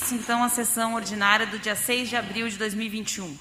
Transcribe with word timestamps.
Abriu-se 0.00 0.14
então 0.14 0.42
a 0.42 0.48
sessão 0.48 0.94
ordinária 0.94 1.46
do 1.46 1.58
dia 1.58 1.76
6 1.76 2.08
de 2.08 2.16
abril 2.16 2.48
de 2.48 2.56
2021. 2.56 3.38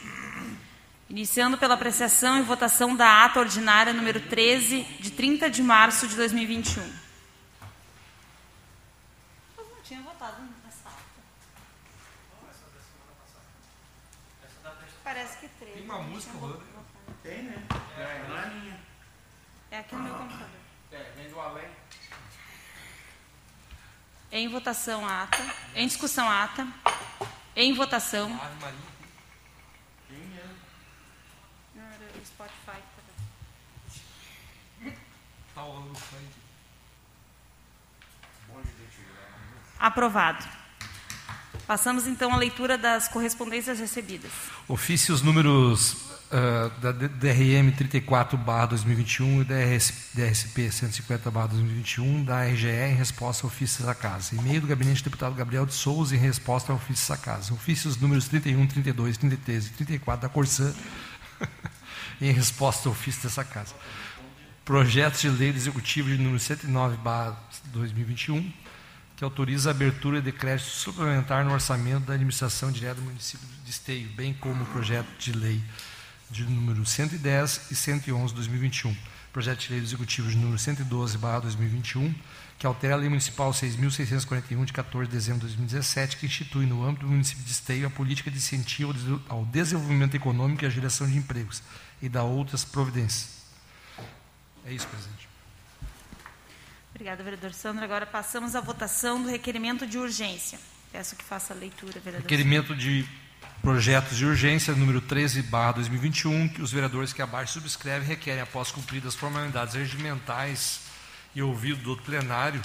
Iniciando 1.10 1.58
pela 1.58 1.76
apreciação 1.76 2.38
e 2.38 2.42
votação 2.42 2.98
da 2.98 3.24
ata 3.24 3.40
ordinária 3.40 3.94
número 3.94 4.20
13, 4.20 4.84
de 5.00 5.12
30 5.12 5.50
de 5.50 5.64
março 5.64 6.06
de 6.06 6.18
2021. 6.18 6.84
Eu 9.58 9.70
não 9.74 9.82
tinha 9.84 10.02
votado 10.02 10.42
nessa 10.66 10.90
ata. 10.90 11.00
Parece 15.02 15.38
que 15.38 15.48
13. 15.48 15.74
Tem 15.76 15.86
uma 15.86 16.02
música 16.02 16.38
rolando. 16.38 16.64
Tem, 17.24 17.44
né? 17.44 17.64
É, 17.98 18.26
não 18.28 18.38
é 18.38 18.50
minha. 18.50 18.80
É 19.72 19.80
aqui 19.80 19.96
no 19.96 20.04
meu 20.04 20.14
computador. 20.14 20.50
É, 20.92 21.12
vem 21.16 21.30
do 21.30 21.40
além. 21.40 21.79
Em 24.32 24.48
votação 24.48 25.06
a 25.06 25.24
ata. 25.24 25.56
Em 25.76 25.88
discussão 25.88 26.30
a 26.30 26.44
ata. 26.44 26.68
Em 27.56 27.74
votação. 27.74 28.30
Spotify. 32.26 32.80
Tá. 35.56 35.62
Aprovado. 39.80 40.46
Passamos 41.66 42.08
então 42.08 42.34
à 42.34 42.38
leitura 42.38 42.78
das 42.78 43.08
correspondências 43.08 43.80
recebidas. 43.80 44.32
Ofícios 44.68 45.22
números 45.22 46.09
ah, 46.32 46.70
da 46.80 46.92
DRM 46.92 47.72
34 47.76 48.38
2021 48.38 49.42
e 49.42 49.46
DRS, 49.46 50.12
DRSP 50.14 50.72
150 50.72 51.32
2021 51.32 52.24
da 52.24 52.46
RGE 52.46 52.68
em 52.68 52.94
resposta 52.94 53.46
ao 53.46 53.48
ofício 53.48 53.84
da 53.84 53.96
casa. 53.96 54.36
E-mail 54.36 54.62
do 54.62 54.68
gabinete 54.68 55.02
do 55.02 55.06
deputado 55.06 55.34
Gabriel 55.34 55.66
de 55.66 55.74
Souza 55.74 56.16
em 56.16 56.20
resposta 56.20 56.72
ao 56.72 56.78
ofício 56.78 57.10
da 57.10 57.18
casa. 57.18 57.52
Ofícios 57.52 57.98
números 57.98 58.28
31, 58.28 58.68
32, 58.68 59.18
33 59.18 59.68
e 59.68 59.70
34 59.72 60.22
da 60.22 60.30
Corsã 60.30 60.72
em 62.22 62.32
resposta 62.32 62.88
ao 62.88 62.94
ofício 62.94 63.24
dessa 63.24 63.44
casa. 63.44 63.74
Projetos 64.64 65.22
de 65.22 65.30
lei 65.30 65.50
executivo 65.50 66.10
de 66.10 66.18
número 66.20 66.40
109 66.40 66.98
2021 67.74 68.54
que 69.18 69.24
autoriza 69.24 69.70
a 69.70 69.72
abertura 69.72 70.22
de 70.22 70.32
crédito 70.32 70.70
suplementar 70.70 71.44
no 71.44 71.52
orçamento 71.52 72.06
da 72.06 72.14
administração 72.14 72.72
direta 72.72 72.96
do 72.96 73.02
município 73.02 73.46
de 73.66 73.70
Esteio, 73.70 74.08
bem 74.16 74.34
como 74.34 74.64
o 74.64 74.66
projeto 74.68 75.10
de 75.20 75.34
lei 75.34 75.62
de 76.30 76.44
número 76.44 76.86
110 76.86 77.72
e 77.72 77.76
111 77.76 78.28
de 78.28 78.36
2021. 78.36 78.96
Projeto 79.34 79.60
de 79.60 79.72
lei 79.72 79.82
executivo 79.82 80.30
de 80.30 80.38
número 80.38 80.58
112 80.58 81.18
2021, 81.18 82.14
que 82.58 82.66
altera 82.66 82.96
a 82.96 82.98
lei 82.98 83.10
municipal 83.10 83.52
6.641 83.52 84.66
de 84.66 84.74
14 84.74 85.08
de 85.10 85.16
dezembro 85.16 85.42
de 85.42 85.56
2017, 85.56 86.18
que 86.18 86.26
institui 86.26 86.66
no 86.66 86.84
âmbito 86.84 87.06
do 87.06 87.12
município 87.12 87.44
de 87.44 87.52
Esteio 87.52 87.88
a 87.88 87.90
política 87.90 88.32
de 88.32 88.38
incentivo 88.38 88.94
ao 89.28 89.46
desenvolvimento 89.46 90.16
econômico 90.16 90.64
e 90.64 90.68
à 90.68 90.70
geração 90.70 91.08
de 91.08 91.18
empregos 91.18 91.62
e 92.02 92.10
da 92.10 92.24
outras 92.24 92.66
providências. 92.66 93.40
É 94.66 94.74
isso, 94.74 94.88
presidente. 94.88 95.30
Obrigada, 96.92 97.24
vereador 97.24 97.54
Sandro. 97.54 97.84
Agora 97.84 98.06
passamos 98.06 98.56
à 98.56 98.62
votação 98.62 99.22
do 99.22 99.30
requerimento 99.30 99.88
de 99.88 99.98
urgência. 99.98 100.60
Peço 100.92 101.16
que 101.16 101.24
faça 101.24 101.54
a 101.54 101.56
leitura, 101.56 102.00
vereador. 102.00 102.24
Requerimento 102.24 102.76
de 102.76 103.08
projetos 103.62 104.18
de 104.18 104.26
urgência 104.26 104.74
número 104.74 105.02
13 105.02 105.42
2021, 105.42 106.50
que 106.50 106.62
os 106.62 106.72
vereadores 106.72 107.14
que 107.14 107.22
abaixo 107.22 107.54
subscrevem 107.54 108.08
requerem, 108.08 108.42
após 108.42 108.72
cumpridas 108.72 109.10
as 109.10 109.16
formalidades 109.16 109.76
regimentais 109.76 110.82
e 111.36 111.42
ouvido 111.42 111.82
do 111.84 112.02
plenário 112.02 112.62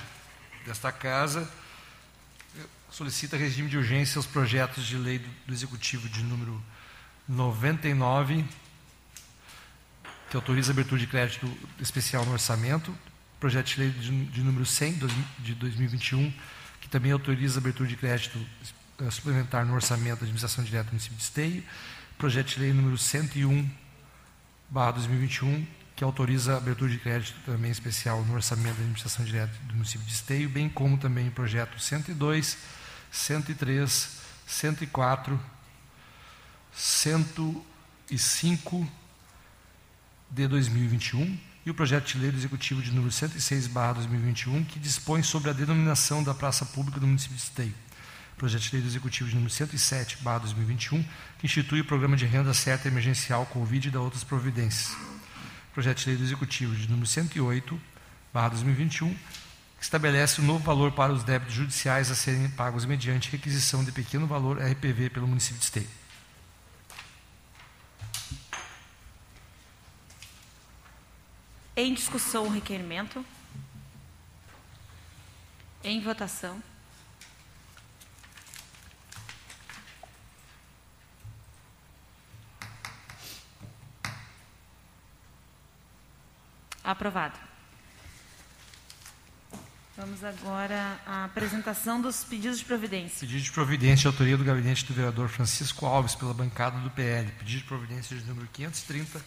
desta 0.64 0.91
casa, 0.92 1.51
solicita 2.91 3.36
regime 3.36 3.69
de 3.69 3.77
urgência 3.77 4.19
aos 4.19 4.27
projetos 4.27 4.86
de 4.86 4.97
lei 4.97 5.19
do, 5.19 5.53
Executivo 5.53 6.09
de 6.09 6.23
número 6.23 6.62
99, 7.29 8.45
que 10.31 10.36
autoriza 10.36 10.70
a 10.70 10.75
abertura 10.75 11.01
de 11.01 11.06
crédito 11.08 11.53
especial 11.80 12.24
no 12.24 12.33
orçamento, 12.33 12.97
projeto 13.41 13.67
de 13.67 13.80
lei 13.80 13.91
de, 13.91 14.27
de 14.27 14.42
número 14.42 14.64
100 14.64 15.01
de 15.41 15.55
2021, 15.55 16.33
que 16.80 16.89
também 16.89 17.11
autoriza 17.11 17.58
a 17.58 17.61
abertura 17.61 17.89
de 17.89 17.97
crédito 17.97 18.39
eh, 18.39 18.83
suplementar 19.10 19.66
no 19.66 19.74
orçamento 19.74 20.20
da 20.20 20.22
administração 20.22 20.64
direta 20.64 20.84
do 20.84 20.92
município 20.92 21.16
de 21.16 21.22
Esteio, 21.22 21.64
projeto 22.16 22.48
de 22.48 22.60
lei 22.60 22.72
número 22.72 22.96
101, 22.96 23.70
barra 24.70 24.92
2021, 24.92 25.66
que 25.96 26.02
autoriza 26.02 26.55
a 26.55 26.56
abertura 26.56 26.90
de 26.90 26.98
crédito 26.98 27.38
também 27.44 27.70
especial 27.70 28.24
no 28.24 28.34
orçamento 28.34 28.74
da 28.74 28.80
administração 28.80 29.24
direta 29.24 29.52
do 29.64 29.74
município 29.74 30.06
de 30.06 30.12
Esteio, 30.12 30.48
bem 30.48 30.68
como 30.68 30.98
também 30.98 31.28
o 31.28 31.32
projeto 31.32 31.78
102, 31.78 32.58
103, 33.10 34.08
104, 34.46 35.40
105 36.72 38.88
de 40.30 40.48
2021 40.48 41.38
e 41.64 41.70
o 41.70 41.74
projeto 41.74 42.06
de 42.06 42.18
lei 42.18 42.30
do 42.30 42.36
Executivo 42.36 42.82
de 42.82 42.90
número 42.90 43.11
106, 43.11 43.68
barra 43.68 43.94
2021, 43.94 44.64
que 44.64 44.78
dispõe 44.78 45.22
sobre 45.22 45.50
a 45.50 45.52
denominação 45.52 46.22
da 46.22 46.34
praça 46.34 46.66
pública 46.66 47.00
do 47.00 47.06
município 47.06 47.36
de 47.36 47.42
Esteio. 47.42 47.74
Projeto 48.36 48.62
de 48.62 48.72
lei 48.72 48.83
do 48.83 48.89
Executivo 48.89 49.28
de 49.28 49.36
número 49.36 49.52
107, 49.52 50.18
barra 50.22 50.40
2021, 50.40 51.02
que 51.39 51.46
institui 51.46 51.80
o 51.80 51.84
programa 51.84 52.17
de 52.17 52.27
renda 52.27 52.52
certa 52.52 52.89
emergencial 52.89 53.46
Covid 53.46 53.86
e 53.86 53.90
da 53.90 54.00
outras 54.00 54.24
providências. 54.24 54.96
Projeto 55.72 56.00
de 56.00 56.08
lei 56.08 56.17
do 56.17 56.24
Executivo 56.24 56.74
de 56.74 56.89
número 56.89 57.06
108, 57.06 57.80
barra 58.33 58.48
2021, 58.48 59.14
que 59.14 59.83
estabelece 59.83 60.40
o 60.40 60.44
novo 60.44 60.64
valor 60.64 60.92
para 60.92 61.12
os 61.12 61.23
débitos 61.23 61.55
judiciais 61.55 62.11
a 62.11 62.14
serem 62.17 62.50
pagos 62.50 62.84
mediante 62.84 63.30
requisição 63.30 63.84
de 63.84 63.92
pequeno 63.92 64.27
valor 64.27 64.58
RPV 64.58 65.11
pelo 65.11 65.28
município 65.28 65.58
de 65.58 65.64
Esteio. 65.64 65.89
Em 71.77 71.94
discussão 71.94 72.46
o 72.46 72.50
requerimento. 72.50 73.24
Em 75.84 76.00
votação. 76.00 76.73
Aprovado. 86.84 87.39
Vamos 89.96 90.22
agora 90.24 91.00
à 91.06 91.24
apresentação 91.24 92.02
dos 92.02 92.24
pedidos 92.24 92.58
de 92.58 92.64
providência. 92.64 93.20
Pedido 93.20 93.42
de 93.42 93.52
providência 93.52 94.02
de 94.02 94.06
autoria 94.08 94.36
do 94.36 94.45
gabinete 94.45 94.84
do 94.84 94.92
vereador 94.92 95.28
Francisco 95.28 95.86
Alves, 95.86 96.14
pela 96.14 96.34
bancada 96.34 96.78
do 96.80 96.90
PL. 96.90 97.30
Pedido 97.39 97.61
de 97.61 97.64
providência 97.64 98.17
de 98.17 98.24
número 98.24 98.46
530, 98.52 99.24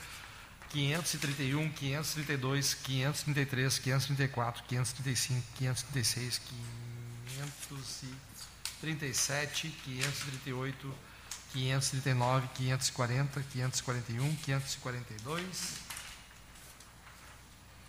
531, 0.69 1.69
532, 1.69 2.73
533, 2.73 3.79
534, 3.79 4.63
535, 4.67 5.43
536, 5.57 6.41
537, 8.81 9.69
538, 9.85 10.95
539, 11.53 12.47
540, 12.55 13.41
541, 13.41 14.35
542, 14.35 15.86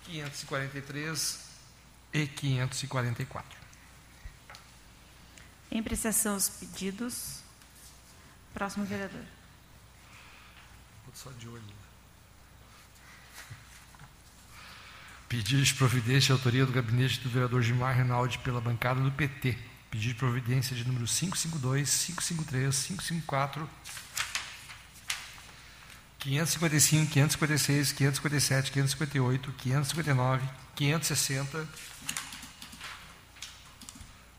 543 0.08 1.38
e 2.14 2.26
544. 2.26 3.58
Em 5.70 5.80
apreciação 5.80 6.34
os 6.36 6.48
pedidos. 6.48 7.40
Próximo 8.54 8.86
vereador. 8.86 9.24
Só 11.14 11.30
de 11.32 11.48
olho. 11.48 11.62
Pedido 15.28 15.62
de 15.62 15.74
providência 15.74 16.28
de 16.28 16.32
autoria 16.32 16.64
do 16.64 16.72
gabinete 16.72 17.20
do 17.20 17.28
vereador 17.28 17.60
Gilmar 17.62 17.94
Reinaldi 17.94 18.38
pela 18.38 18.60
bancada 18.60 19.00
do 19.00 19.10
PT. 19.10 19.58
Pedido 19.90 20.12
de 20.12 20.18
providência 20.18 20.76
de 20.76 20.86
número 20.86 21.06
552, 21.06 22.04
553, 22.06 22.86
554, 22.86 23.68
555, 26.18 27.12
556, 27.12 27.92
557, 27.92 28.72
558, 28.72 29.52
559, 29.52 30.48
560, 30.74 31.68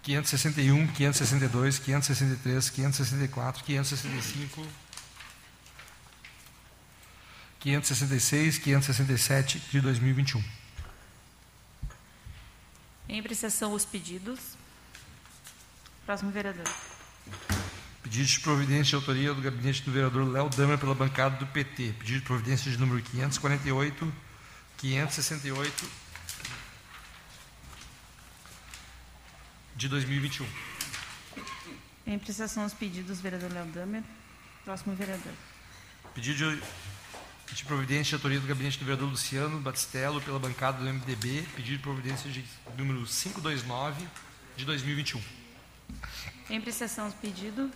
561, 0.04 0.88
562, 0.88 1.80
563, 1.80 2.70
564, 2.70 3.64
565, 3.64 4.68
566, 7.60 8.58
567 8.58 9.60
de 9.72 9.82
2021. 9.82 10.44
Em 13.08 13.20
apreciação 13.20 13.74
os 13.74 13.86
pedidos. 13.86 14.40
Próximo 16.06 16.32
vereador. 16.32 16.68
Pedido 18.10 18.28
de 18.28 18.40
providência 18.40 18.86
de 18.86 18.96
autoria 18.96 19.34
do 19.36 19.40
gabinete 19.40 19.84
do 19.84 19.92
vereador 19.92 20.28
Léo 20.28 20.50
Damer 20.50 20.80
pela 20.80 20.96
bancada 20.96 21.38
do 21.38 21.46
PT. 21.46 21.94
Pedido 22.00 22.20
de 22.22 22.26
providência 22.26 22.72
de 22.72 22.76
número 22.76 23.00
548, 23.04 24.14
568 24.80 25.90
de 29.76 29.88
2021. 29.88 30.48
Em 32.08 32.16
apreciação 32.16 32.66
os 32.66 32.74
pedidos, 32.74 33.22
vereador 33.22 33.52
Léo 33.52 33.68
Damer. 33.68 34.02
Próximo 34.66 34.96
vereador. 34.96 35.34
Pedido 36.16 36.56
de, 36.56 36.64
de 37.54 37.64
providência 37.64 38.10
de 38.10 38.16
autoria 38.16 38.40
do 38.40 38.48
gabinete 38.48 38.80
do 38.80 38.86
vereador 38.86 39.08
Luciano 39.08 39.60
Batistello 39.60 40.20
pela 40.22 40.40
bancada 40.40 40.80
do 40.80 40.92
MDB. 40.92 41.46
Pedido 41.56 41.78
de 41.78 41.84
providência 41.84 42.28
de 42.32 42.44
número 42.76 43.06
529 43.06 44.08
de 44.58 44.66
2021. 44.66 45.22
Em 46.50 46.58
apreciação 46.58 47.08
os 47.08 47.14
pedidos, 47.14 47.70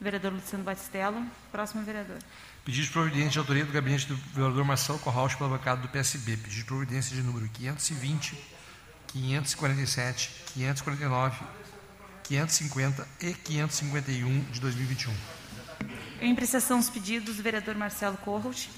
vereador 0.00 0.32
Luciano 0.32 0.64
Batistello. 0.64 1.26
Próximo 1.50 1.84
vereador. 1.84 2.18
Pedido 2.64 2.86
de 2.86 2.92
providência 2.92 3.30
de 3.30 3.38
autoria 3.38 3.64
do 3.64 3.72
gabinete 3.72 4.06
do 4.06 4.16
vereador 4.16 4.64
Marcelo 4.64 4.98
Corrauch 4.98 5.36
pela 5.36 5.50
bancada 5.50 5.82
do 5.82 5.88
PSB. 5.88 6.36
Pedido 6.36 6.56
de 6.56 6.64
providência 6.64 7.14
de 7.14 7.22
número 7.22 7.48
520, 7.48 8.36
547, 9.06 10.30
549, 10.54 11.44
550 12.24 13.08
e 13.20 13.34
551 13.34 14.40
de 14.50 14.60
2021. 14.60 15.14
Em 16.20 16.32
apreciação 16.32 16.78
os 16.78 16.90
pedidos, 16.90 17.36
vereador 17.36 17.76
Marcelo 17.76 18.16
Corroch. 18.18 18.68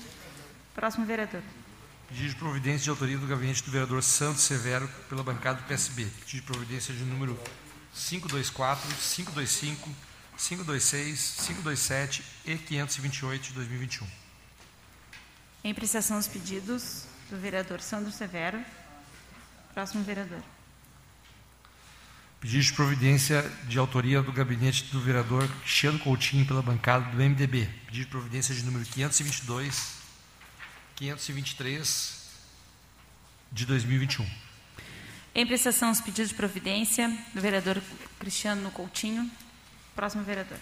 Próximo 0.75 1.07
vereador. 1.07 1.43
Pedido 2.09 2.29
de 2.31 2.37
providência 2.37 2.85
de 2.85 2.91
autoria 2.91 3.19
do 3.19 3.27
gabinete 3.27 3.63
do 3.63 3.71
vereador 3.71 4.03
Santos 4.03 4.43
Severo 4.43 4.89
pela 5.09 5.23
bancada 5.23 5.61
do 5.61 5.67
PSB. 5.67 6.05
Pedido 6.05 6.41
de 6.41 6.43
providência 6.43 6.95
de 6.95 7.05
número 7.05 7.39
524, 7.95 8.89
525, 8.89 9.91
526, 10.39 11.47
527 11.47 12.25
e 12.47 12.57
528 12.57 13.43
de 13.43 13.53
2021. 13.55 14.07
Em 15.65 15.73
apreciação 15.73 16.17
os 16.17 16.29
pedidos 16.29 17.05
do 17.29 17.37
vereador 17.37 17.81
Sandro 17.81 18.13
Severo. 18.13 18.63
Próximo 19.75 20.05
vereador. 20.05 20.43
Pedido 22.41 22.63
de 22.63 22.73
providência 22.73 23.43
de 23.67 23.79
autoria 23.79 24.23
do 24.23 24.33
gabinete 24.33 24.85
do 24.85 25.01
vereador 25.01 25.47
Cristiano 25.63 25.99
Coutinho 25.99 26.47
pela 26.47 26.63
bancada 26.63 27.11
do 27.11 27.17
MDB. 27.17 27.67
Pedido 27.87 28.05
de 28.05 28.07
providência 28.07 28.55
de 28.55 28.63
número 28.63 28.85
522, 28.85 29.97
523 30.95 32.29
de 33.51 33.67
2021. 33.67 34.25
Em 35.35 35.43
apreciação 35.43 35.91
os 35.91 36.01
pedidos 36.01 36.29
de 36.29 36.35
providência 36.37 37.09
do 37.35 37.41
vereador 37.41 37.83
Cristiano 38.21 38.71
Coutinho. 38.71 39.29
Próximo 39.99 40.23
vereador. 40.23 40.57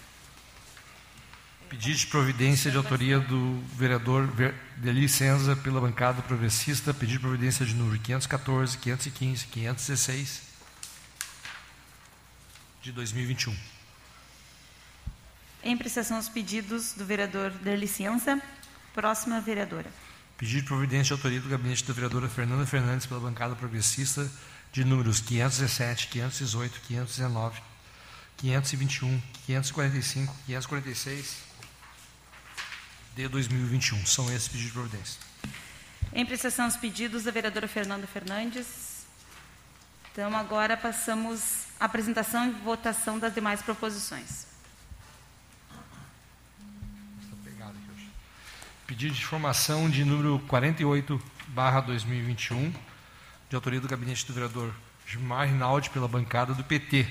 Pedido 1.68 1.98
de 1.98 2.06
providência 2.06 2.70
de 2.70 2.76
autoria 2.78 3.20
do 3.20 3.62
vereador 3.74 4.26
Ver- 4.28 4.54
Deli 4.78 5.06
Senza 5.10 5.54
pela 5.54 5.78
bancada 5.78 6.22
progressista. 6.22 6.94
Pedido 6.94 7.18
de 7.18 7.18
providência 7.18 7.66
de 7.66 7.74
número 7.74 7.98
514, 8.00 8.78
515, 8.78 9.46
516 9.48 10.40
de 12.82 12.92
2021. 12.92 13.54
Em 15.64 15.74
apreciação 15.74 16.18
os 16.18 16.30
pedidos 16.30 16.94
do 16.94 17.04
vereador 17.04 17.50
Derliciança. 17.50 18.40
Próxima 18.94 19.38
vereadora. 19.38 19.92
Pedido 20.38 20.62
de 20.62 20.66
providência 20.66 21.08
de 21.08 21.12
autoria 21.12 21.42
do 21.42 21.48
gabinete 21.50 21.84
da 21.84 21.92
vereadora 21.92 22.26
Fernanda 22.26 22.64
Fernandes 22.64 23.04
pela 23.04 23.20
bancada 23.20 23.54
progressista 23.54 24.32
de 24.72 24.82
números 24.82 25.20
517, 25.20 26.06
518, 26.06 26.80
519, 26.88 27.60
521, 28.36 29.20
545, 29.46 30.34
546 30.46 31.36
de 33.14 33.28
2021. 33.28 34.04
São 34.04 34.30
esses 34.30 34.48
pedidos 34.48 34.66
de 34.66 34.72
providência. 34.72 35.20
Em 36.12 36.22
apreciação 36.22 36.66
os 36.66 36.76
pedidos 36.76 37.24
da 37.24 37.30
vereadora 37.30 37.66
Fernanda 37.66 38.06
Fernandes. 38.06 39.06
Então, 40.12 40.34
agora 40.36 40.76
passamos 40.76 41.66
à 41.78 41.84
apresentação 41.86 42.48
e 42.48 42.50
votação 42.50 43.18
das 43.18 43.34
demais 43.34 43.60
proposições. 43.62 44.46
Pedido 48.86 49.14
de 49.14 49.20
informação 49.20 49.90
de 49.90 50.04
número 50.04 50.38
48, 50.46 51.20
barra 51.48 51.80
2021, 51.80 52.72
de 53.50 53.56
autoria 53.56 53.80
do 53.80 53.88
gabinete 53.88 54.24
do 54.24 54.32
vereador 54.32 54.72
Gilmar 55.06 55.48
Rinaldi 55.48 55.90
pela 55.90 56.06
bancada 56.06 56.54
do 56.54 56.62
PT. 56.62 57.06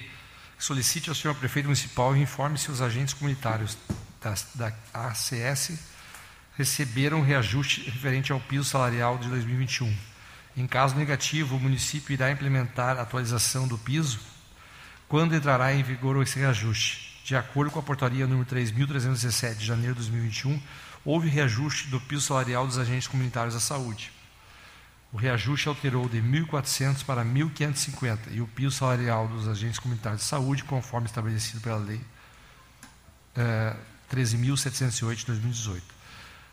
Solicite 0.58 1.10
ao 1.10 1.16
senhor 1.16 1.36
prefeito 1.36 1.66
municipal 1.66 2.16
e 2.16 2.22
informe 2.22 2.58
se 2.58 2.72
os 2.72 2.82
agentes 2.82 3.14
comunitários 3.14 3.78
das- 4.22 4.48
da 4.56 4.74
ACS 4.94 5.78
receberam 6.58 7.22
reajuste 7.22 7.82
referente 7.90 8.32
ao 8.32 8.40
piso 8.40 8.64
salarial 8.64 9.18
de 9.18 9.28
2021. 9.30 9.94
Em 10.56 10.66
caso 10.66 10.96
negativo, 10.96 11.58
o 11.58 11.60
município 11.60 12.14
irá 12.14 12.32
implementar 12.32 12.98
a 12.98 13.02
atualização 13.02 13.68
do 13.68 13.78
piso 13.78 14.20
quando 15.08 15.36
entrará 15.36 15.74
em 15.74 15.84
vigor 15.84 16.22
esse 16.24 16.40
reajuste. 16.40 17.22
De 17.26 17.36
acordo 17.36 17.72
com 17.72 17.80
a 17.80 17.84
portaria 17.84 18.26
número 18.26 18.46
3.317 18.48 19.56
de 19.58 19.66
janeiro 19.66 19.94
de 19.96 20.02
2021, 20.02 20.62
houve 21.04 21.28
reajuste 21.28 21.88
do 21.88 22.00
piso 22.00 22.22
salarial 22.22 22.66
dos 22.66 22.78
agentes 22.78 23.08
comunitários 23.08 23.54
da 23.54 23.60
saúde. 23.60 24.12
O 25.16 25.18
reajuste 25.18 25.70
alterou 25.70 26.10
de 26.10 26.22
1.400 26.22 27.06
para 27.06 27.24
1.550 27.24 28.20
e 28.32 28.42
o 28.42 28.48
piso 28.48 28.76
salarial 28.76 29.30
dos 29.30 29.48
agentes 29.48 29.80
comunitários 29.80 30.24
de 30.24 30.28
saúde, 30.28 30.66
conforme 30.66 31.08
estabelecido 31.08 31.62
pela 31.62 31.78
lei 31.78 32.02
eh, 33.34 33.78
13.708 34.14 35.16
de 35.16 35.26
2018. 35.28 35.86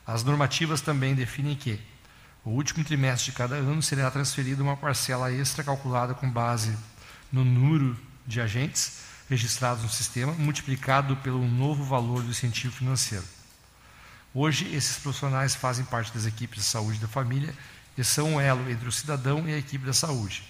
As 0.06 0.22
normativas 0.22 0.80
também 0.80 1.12
definem 1.12 1.56
que 1.56 1.80
o 2.44 2.50
último 2.50 2.84
trimestre 2.84 3.32
de 3.32 3.36
cada 3.36 3.56
ano 3.56 3.82
será 3.82 4.08
transferida 4.12 4.62
uma 4.62 4.76
parcela 4.76 5.32
extra 5.32 5.64
calculada 5.64 6.14
com 6.14 6.30
base 6.30 6.78
no 7.32 7.44
número 7.44 7.98
de 8.24 8.40
agentes 8.40 9.00
registrados 9.28 9.82
no 9.82 9.88
sistema, 9.88 10.34
multiplicado 10.34 11.16
pelo 11.16 11.44
novo 11.48 11.82
valor 11.82 12.22
do 12.22 12.30
incentivo 12.30 12.72
financeiro. 12.72 13.24
Hoje, 14.32 14.72
esses 14.72 14.98
profissionais 14.98 15.56
fazem 15.56 15.84
parte 15.84 16.14
das 16.14 16.26
equipes 16.26 16.60
de 16.60 16.64
saúde 16.64 17.00
da 17.00 17.08
família 17.08 17.52
e 17.96 18.04
são 18.04 18.34
um 18.34 18.40
elo 18.40 18.70
entre 18.70 18.88
o 18.88 18.92
cidadão 18.92 19.48
e 19.48 19.52
a 19.52 19.58
equipe 19.58 19.84
da 19.84 19.92
saúde. 19.92 20.44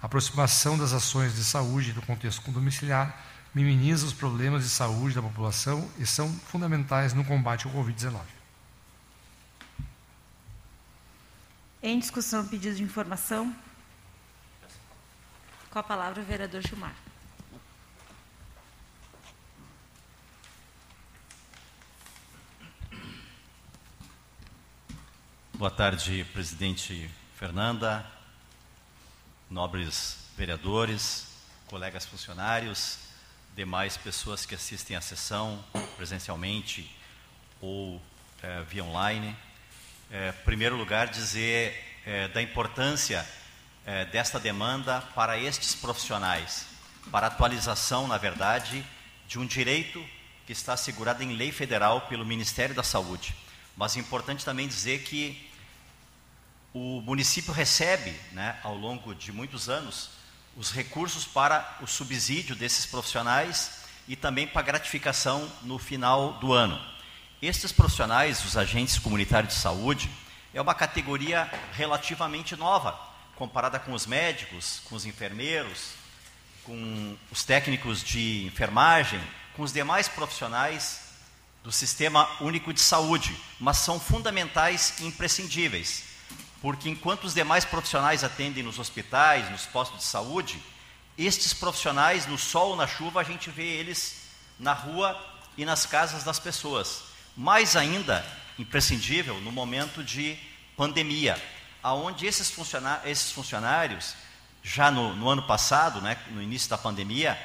A 0.00 0.06
aproximação 0.06 0.76
das 0.78 0.92
ações 0.92 1.34
de 1.34 1.44
saúde 1.44 1.92
do 1.92 2.02
contexto 2.02 2.50
domiciliar 2.50 3.24
minimiza 3.54 4.06
os 4.06 4.12
problemas 4.12 4.64
de 4.64 4.68
saúde 4.68 5.14
da 5.14 5.22
população 5.22 5.90
e 5.98 6.06
são 6.06 6.32
fundamentais 6.32 7.14
no 7.14 7.24
combate 7.24 7.66
ao 7.66 7.72
Covid-19. 7.72 8.20
Em 11.82 11.98
discussão, 11.98 12.46
pedido 12.46 12.76
de 12.76 12.82
informação. 12.82 13.54
Com 15.70 15.78
a 15.78 15.82
palavra, 15.82 16.22
o 16.22 16.24
vereador 16.24 16.60
Gilmar. 16.60 16.94
Boa 25.58 25.70
tarde, 25.70 26.22
presidente 26.34 27.10
Fernanda, 27.34 28.04
nobres 29.48 30.18
vereadores, 30.36 31.28
colegas 31.66 32.04
funcionários, 32.04 32.98
demais 33.54 33.96
pessoas 33.96 34.44
que 34.44 34.54
assistem 34.54 34.98
à 34.98 35.00
sessão 35.00 35.64
presencialmente 35.96 36.94
ou 37.58 38.02
eh, 38.42 38.64
via 38.68 38.84
online. 38.84 39.34
Em 40.10 40.44
primeiro 40.44 40.76
lugar, 40.76 41.08
dizer 41.08 42.02
eh, 42.04 42.28
da 42.28 42.42
importância 42.42 43.26
eh, 43.86 44.04
desta 44.04 44.38
demanda 44.38 45.00
para 45.14 45.38
estes 45.38 45.74
profissionais, 45.74 46.66
para 47.10 47.28
atualização, 47.28 48.06
na 48.06 48.18
verdade, 48.18 48.84
de 49.26 49.38
um 49.38 49.46
direito 49.46 50.06
que 50.44 50.52
está 50.52 50.74
assegurado 50.74 51.22
em 51.22 51.34
lei 51.34 51.50
federal 51.50 52.02
pelo 52.02 52.26
Ministério 52.26 52.74
da 52.74 52.82
Saúde. 52.82 53.34
Mas 53.74 53.96
é 53.96 54.00
importante 54.00 54.44
também 54.44 54.68
dizer 54.68 55.02
que 55.02 55.45
o 56.78 57.00
município 57.00 57.54
recebe, 57.54 58.14
né, 58.32 58.58
ao 58.62 58.74
longo 58.74 59.14
de 59.14 59.32
muitos 59.32 59.66
anos, 59.66 60.10
os 60.54 60.70
recursos 60.70 61.24
para 61.24 61.78
o 61.80 61.86
subsídio 61.86 62.54
desses 62.54 62.84
profissionais 62.84 63.80
e 64.06 64.14
também 64.14 64.46
para 64.46 64.60
gratificação 64.60 65.50
no 65.62 65.78
final 65.78 66.34
do 66.34 66.52
ano. 66.52 66.78
Estes 67.40 67.72
profissionais, 67.72 68.44
os 68.44 68.58
agentes 68.58 68.98
comunitários 68.98 69.54
de 69.54 69.58
saúde, 69.58 70.10
é 70.52 70.60
uma 70.60 70.74
categoria 70.74 71.50
relativamente 71.72 72.54
nova, 72.56 72.94
comparada 73.36 73.78
com 73.78 73.92
os 73.94 74.04
médicos, 74.04 74.82
com 74.84 74.96
os 74.96 75.06
enfermeiros, 75.06 75.92
com 76.62 77.16
os 77.32 77.42
técnicos 77.42 78.04
de 78.04 78.44
enfermagem, 78.44 79.20
com 79.54 79.62
os 79.62 79.72
demais 79.72 80.08
profissionais 80.08 81.00
do 81.64 81.72
Sistema 81.72 82.28
Único 82.38 82.70
de 82.70 82.80
Saúde, 82.80 83.34
mas 83.58 83.78
são 83.78 83.98
fundamentais 83.98 84.92
e 85.00 85.06
imprescindíveis, 85.06 86.05
porque 86.60 86.88
enquanto 86.88 87.24
os 87.24 87.34
demais 87.34 87.64
profissionais 87.64 88.24
atendem 88.24 88.62
nos 88.62 88.78
hospitais, 88.78 89.50
nos 89.50 89.66
postos 89.66 89.98
de 89.98 90.04
saúde, 90.04 90.62
estes 91.16 91.54
profissionais, 91.54 92.26
no 92.26 92.36
sol 92.36 92.76
na 92.76 92.86
chuva, 92.86 93.20
a 93.20 93.24
gente 93.24 93.50
vê 93.50 93.64
eles 93.64 94.28
na 94.58 94.72
rua 94.72 95.18
e 95.56 95.64
nas 95.64 95.86
casas 95.86 96.24
das 96.24 96.38
pessoas. 96.38 97.04
Mais 97.36 97.76
ainda, 97.76 98.24
imprescindível 98.58 99.40
no 99.40 99.52
momento 99.52 100.02
de 100.02 100.38
pandemia, 100.76 101.40
aonde 101.82 102.26
esses, 102.26 102.50
funcionários, 102.50 103.10
esses 103.10 103.32
funcionários 103.32 104.14
já 104.62 104.90
no, 104.90 105.14
no 105.14 105.28
ano 105.28 105.42
passado, 105.42 106.00
né, 106.00 106.18
no 106.30 106.42
início 106.42 106.68
da 106.68 106.76
pandemia, 106.76 107.38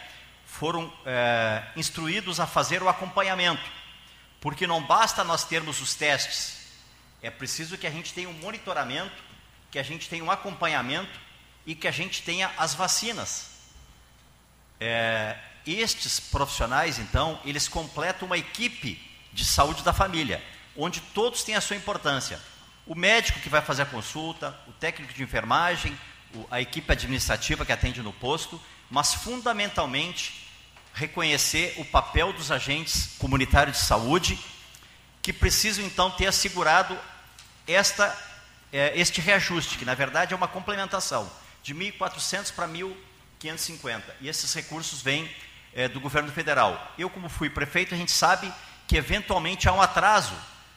foram 0.45 0.91
é, 1.05 1.63
instruídos 1.75 2.39
a 2.39 2.47
fazer 2.47 2.81
o 2.83 2.89
acompanhamento, 2.89 3.63
porque 4.41 4.65
não 4.65 4.81
basta 4.81 5.23
nós 5.23 5.43
termos 5.45 5.79
os 5.79 5.93
testes, 5.93 6.60
é 7.21 7.29
preciso 7.29 7.77
que 7.77 7.85
a 7.85 7.91
gente 7.91 8.13
tenha 8.13 8.29
um 8.29 8.33
monitoramento, 8.33 9.23
que 9.69 9.77
a 9.77 9.83
gente 9.83 10.09
tenha 10.09 10.23
um 10.23 10.31
acompanhamento 10.31 11.19
e 11.65 11.75
que 11.75 11.87
a 11.87 11.91
gente 11.91 12.23
tenha 12.23 12.51
as 12.57 12.73
vacinas. 12.73 13.51
É, 14.79 15.37
estes 15.65 16.19
profissionais, 16.19 16.97
então, 16.97 17.39
eles 17.45 17.67
completam 17.67 18.25
uma 18.25 18.37
equipe 18.37 18.99
de 19.31 19.45
saúde 19.45 19.83
da 19.83 19.93
família, 19.93 20.43
onde 20.75 20.99
todos 20.99 21.43
têm 21.43 21.55
a 21.55 21.61
sua 21.61 21.75
importância. 21.75 22.39
O 22.87 22.95
médico 22.95 23.39
que 23.39 23.49
vai 23.49 23.61
fazer 23.61 23.83
a 23.83 23.85
consulta, 23.85 24.57
o 24.67 24.71
técnico 24.73 25.13
de 25.13 25.21
enfermagem, 25.21 25.97
a 26.49 26.59
equipe 26.59 26.91
administrativa 26.91 27.65
que 27.65 27.71
atende 27.71 28.01
no 28.01 28.11
posto, 28.11 28.59
mas 28.89 29.13
fundamentalmente 29.13 30.47
reconhecer 30.93 31.75
o 31.77 31.85
papel 31.85 32.33
dos 32.33 32.51
agentes 32.51 33.15
comunitários 33.17 33.77
de 33.77 33.83
saúde, 33.83 34.39
que 35.21 35.31
precisam 35.31 35.85
então 35.85 36.09
ter 36.09 36.25
assegurado 36.25 36.97
esta, 37.67 38.17
é, 38.71 38.99
este 38.99 39.21
reajuste, 39.21 39.77
que 39.77 39.85
na 39.85 39.93
verdade 39.93 40.33
é 40.33 40.37
uma 40.37 40.47
complementação 40.47 41.31
de 41.63 41.73
1.400 41.73 42.53
para 42.53 42.67
1.550. 42.67 44.01
E 44.19 44.27
esses 44.27 44.53
recursos 44.53 45.01
vêm 45.01 45.29
é, 45.73 45.87
do 45.87 45.99
governo 45.99 46.31
federal. 46.31 46.93
Eu, 46.97 47.09
como 47.09 47.29
fui 47.29 47.49
prefeito, 47.49 47.93
a 47.93 47.97
gente 47.97 48.11
sabe 48.11 48.51
que 48.87 48.97
eventualmente 48.97 49.69
há 49.69 49.73
um 49.73 49.81
atraso 49.81 50.33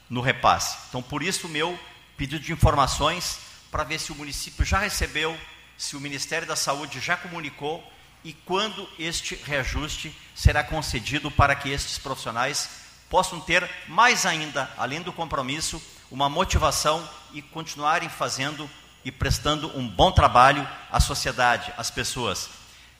no 0.08 0.20
repasse. 0.20 0.78
Então, 0.88 1.02
por 1.02 1.22
isso, 1.22 1.46
o 1.46 1.50
meu 1.50 1.78
pedido 2.16 2.44
de 2.44 2.52
informações 2.52 3.38
para 3.70 3.82
ver 3.82 3.98
se 3.98 4.12
o 4.12 4.14
município 4.14 4.64
já 4.64 4.78
recebeu, 4.78 5.36
se 5.76 5.96
o 5.96 6.00
Ministério 6.00 6.46
da 6.46 6.54
Saúde 6.54 7.00
já 7.00 7.16
comunicou 7.16 7.82
e 8.22 8.32
quando 8.32 8.88
este 8.98 9.34
reajuste 9.34 10.16
será 10.34 10.62
concedido 10.62 11.30
para 11.30 11.54
que 11.54 11.70
estes 11.70 11.98
profissionais 11.98 12.70
possam 13.10 13.40
ter 13.40 13.68
mais 13.88 14.24
ainda, 14.24 14.72
além 14.78 15.02
do 15.02 15.12
compromisso, 15.12 15.82
uma 16.14 16.28
motivação 16.28 17.04
e 17.32 17.42
continuarem 17.42 18.08
fazendo 18.08 18.70
e 19.04 19.10
prestando 19.10 19.76
um 19.76 19.84
bom 19.84 20.12
trabalho 20.12 20.64
à 20.88 21.00
sociedade, 21.00 21.74
às 21.76 21.90
pessoas. 21.90 22.48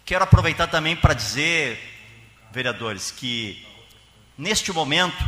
Quero 0.04 0.25
aproveitar 0.25 0.66
também 0.66 0.97
para 0.97 1.14
dizer, 1.14 1.78
vereadores, 2.50 3.12
que 3.12 3.64
neste 4.37 4.73
momento 4.73 5.25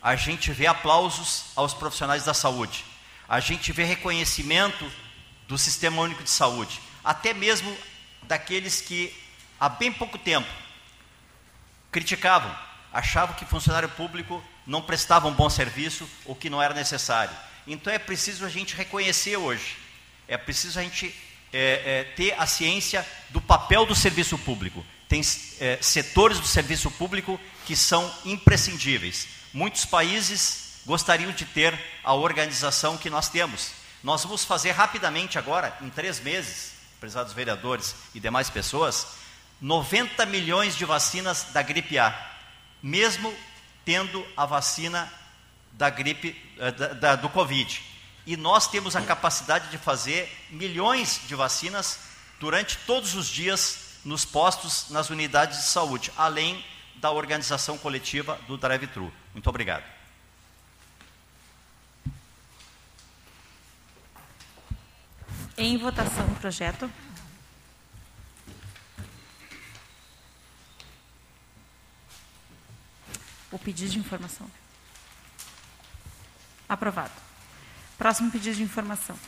a 0.00 0.14
gente 0.14 0.52
vê 0.52 0.68
aplausos 0.68 1.46
aos 1.56 1.74
profissionais 1.74 2.24
da 2.24 2.32
saúde, 2.32 2.84
a 3.28 3.40
gente 3.40 3.72
vê 3.72 3.82
reconhecimento 3.82 4.88
do 5.48 5.58
Sistema 5.58 6.00
Único 6.00 6.22
de 6.22 6.30
Saúde, 6.30 6.80
até 7.02 7.34
mesmo 7.34 7.76
daqueles 8.22 8.80
que 8.80 9.12
há 9.58 9.68
bem 9.68 9.92
pouco 9.92 10.18
tempo 10.18 10.48
criticavam, 11.90 12.56
achavam 12.92 13.34
que 13.34 13.44
funcionário 13.44 13.88
público 13.88 14.40
não 14.68 14.82
prestava 14.82 15.26
um 15.26 15.32
bom 15.32 15.48
serviço 15.48 16.08
ou 16.26 16.36
que 16.36 16.50
não 16.50 16.62
era 16.62 16.74
necessário. 16.74 17.34
Então 17.66 17.92
é 17.92 17.98
preciso 17.98 18.44
a 18.44 18.48
gente 18.48 18.76
reconhecer 18.76 19.36
hoje, 19.36 19.76
é 20.28 20.36
preciso 20.36 20.78
a 20.78 20.82
gente 20.82 21.12
é, 21.52 21.82
é, 21.84 22.04
ter 22.14 22.34
a 22.38 22.46
ciência 22.46 23.04
do 23.30 23.40
papel 23.40 23.86
do 23.86 23.94
serviço 23.94 24.36
público. 24.38 24.84
Tem 25.08 25.22
é, 25.58 25.78
setores 25.80 26.38
do 26.38 26.46
serviço 26.46 26.90
público 26.90 27.40
que 27.64 27.74
são 27.74 28.14
imprescindíveis. 28.26 29.26
Muitos 29.54 29.86
países 29.86 30.82
gostariam 30.84 31.32
de 31.32 31.46
ter 31.46 31.78
a 32.04 32.12
organização 32.12 32.98
que 32.98 33.08
nós 33.08 33.30
temos. 33.30 33.72
Nós 34.02 34.22
vamos 34.22 34.44
fazer 34.44 34.72
rapidamente 34.72 35.38
agora, 35.38 35.76
em 35.80 35.88
três 35.88 36.20
meses, 36.20 36.72
prezados 37.00 37.32
vereadores 37.32 37.94
e 38.14 38.20
demais 38.20 38.50
pessoas, 38.50 39.06
90 39.60 40.26
milhões 40.26 40.76
de 40.76 40.84
vacinas 40.84 41.46
da 41.52 41.62
gripe 41.62 41.98
A, 41.98 42.14
mesmo 42.82 43.34
tendo 43.88 44.22
a 44.36 44.44
vacina 44.44 45.10
da 45.72 45.88
gripe 45.88 46.36
eh, 46.58 46.70
da, 46.72 46.88
da, 46.88 47.16
do 47.16 47.30
Covid. 47.30 47.82
E 48.26 48.36
nós 48.36 48.68
temos 48.68 48.94
a 48.94 49.00
capacidade 49.00 49.70
de 49.70 49.78
fazer 49.78 50.30
milhões 50.50 51.22
de 51.26 51.34
vacinas 51.34 51.98
durante 52.38 52.76
todos 52.84 53.14
os 53.14 53.26
dias 53.26 53.94
nos 54.04 54.26
postos, 54.26 54.90
nas 54.90 55.08
unidades 55.08 55.56
de 55.56 55.64
saúde, 55.64 56.12
além 56.18 56.62
da 56.96 57.10
organização 57.10 57.78
coletiva 57.78 58.38
do 58.46 58.58
drive-thru. 58.58 59.10
Muito 59.32 59.48
obrigado. 59.48 59.84
Em 65.56 65.78
votação 65.78 66.26
o 66.26 66.34
projeto. 66.34 66.90
O 73.50 73.58
pedido 73.58 73.90
de 73.90 73.98
informação. 73.98 74.48
Aprovado. 76.68 77.12
Próximo 77.96 78.30
pedido 78.30 78.56
de 78.56 78.62
informação. 78.62 79.18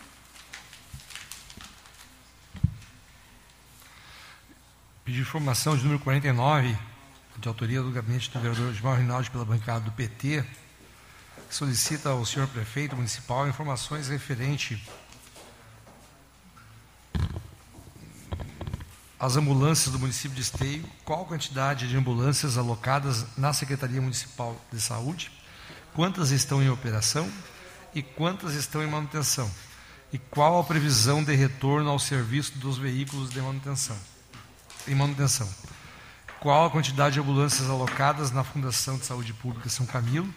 Pedido 5.04 5.22
de 5.22 5.28
informação 5.28 5.76
de 5.76 5.82
número 5.82 5.98
49, 6.00 6.76
de 7.38 7.48
autoria 7.48 7.82
do 7.82 7.90
gabinete 7.90 8.30
do 8.30 8.38
vereador 8.38 8.68
Osmar 8.68 8.98
Rinaldi 8.98 9.30
pela 9.30 9.44
bancada 9.44 9.80
do 9.80 9.92
PT, 9.92 10.44
solicita 11.48 12.10
ao 12.10 12.24
senhor 12.24 12.46
prefeito 12.48 12.94
municipal 12.94 13.48
informações 13.48 14.08
referente 14.08 14.80
as 19.20 19.36
ambulâncias 19.36 19.92
do 19.92 19.98
município 19.98 20.34
de 20.34 20.40
Esteio, 20.40 20.82
qual 21.04 21.22
a 21.22 21.26
quantidade 21.26 21.86
de 21.86 21.94
ambulâncias 21.94 22.56
alocadas 22.56 23.26
na 23.36 23.52
Secretaria 23.52 24.00
Municipal 24.00 24.56
de 24.72 24.80
Saúde, 24.80 25.30
quantas 25.92 26.30
estão 26.30 26.62
em 26.62 26.70
operação 26.70 27.30
e 27.94 28.02
quantas 28.02 28.54
estão 28.54 28.82
em 28.82 28.86
manutenção, 28.86 29.50
e 30.10 30.16
qual 30.16 30.58
a 30.58 30.64
previsão 30.64 31.22
de 31.22 31.34
retorno 31.34 31.90
ao 31.90 31.98
serviço 31.98 32.56
dos 32.56 32.78
veículos 32.78 33.28
de 33.28 33.42
manutenção. 33.42 33.96
Em 34.88 34.94
manutenção. 34.94 35.46
Qual 36.40 36.64
a 36.64 36.70
quantidade 36.70 37.14
de 37.14 37.20
ambulâncias 37.20 37.68
alocadas 37.68 38.30
na 38.30 38.42
Fundação 38.42 38.96
de 38.96 39.04
Saúde 39.04 39.34
Pública 39.34 39.68
São 39.68 39.84
Camilo 39.84 40.32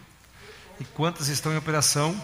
e 0.77 0.83
quantas 0.83 1.29
estão 1.29 1.53
em 1.53 1.57
operação, 1.57 2.21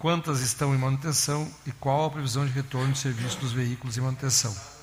quantas 0.00 0.40
estão 0.40 0.74
em 0.74 0.78
manutenção 0.78 1.48
e 1.64 1.70
qual 1.70 2.06
a 2.06 2.10
previsão 2.10 2.44
de 2.44 2.50
retorno 2.50 2.90
do 2.90 2.98
serviço 2.98 3.38
dos 3.38 3.52
veículos 3.52 3.96
em 3.96 4.00
manutenção. 4.00 4.75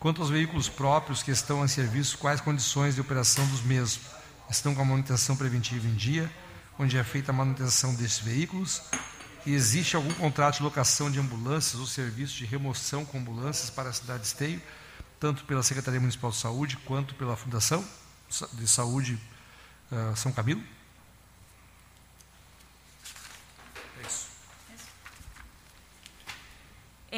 Quanto 0.00 0.22
aos 0.22 0.30
veículos 0.30 0.66
próprios 0.66 1.22
que 1.22 1.30
estão 1.30 1.62
em 1.62 1.68
serviço, 1.68 2.16
quais 2.16 2.40
condições 2.40 2.94
de 2.94 3.02
operação 3.02 3.46
dos 3.48 3.60
mesmos? 3.60 4.00
Estão 4.48 4.74
com 4.74 4.80
a 4.80 4.84
manutenção 4.84 5.36
preventiva 5.36 5.86
em 5.86 5.94
dia, 5.94 6.32
onde 6.78 6.96
é 6.96 7.04
feita 7.04 7.30
a 7.30 7.34
manutenção 7.34 7.94
desses 7.94 8.18
veículos? 8.18 8.80
E 9.44 9.52
existe 9.52 9.96
algum 9.96 10.12
contrato 10.14 10.56
de 10.56 10.62
locação 10.62 11.10
de 11.10 11.20
ambulâncias 11.20 11.78
ou 11.78 11.86
serviço 11.86 12.34
de 12.34 12.46
remoção 12.46 13.04
com 13.04 13.18
ambulâncias 13.18 13.68
para 13.68 13.90
a 13.90 13.92
cidade 13.92 14.20
de 14.20 14.28
Esteio, 14.28 14.62
tanto 15.20 15.44
pela 15.44 15.62
Secretaria 15.62 16.00
Municipal 16.00 16.30
de 16.30 16.38
Saúde 16.38 16.78
quanto 16.78 17.14
pela 17.14 17.36
Fundação 17.36 17.84
de 18.54 18.66
Saúde 18.66 19.18
uh, 19.92 20.16
São 20.16 20.32
Camilo? 20.32 20.62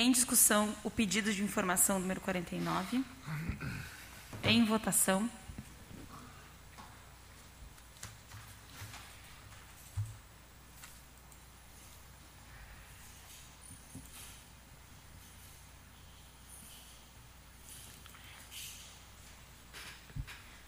Em 0.02 0.10
discussão, 0.10 0.74
o 0.82 0.90
pedido 0.90 1.32
de 1.32 1.44
informação 1.44 2.00
número 2.00 2.20
49. 2.20 3.04
Em 4.42 4.64
votação. 4.64 5.30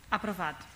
Aprovado. 0.09 0.74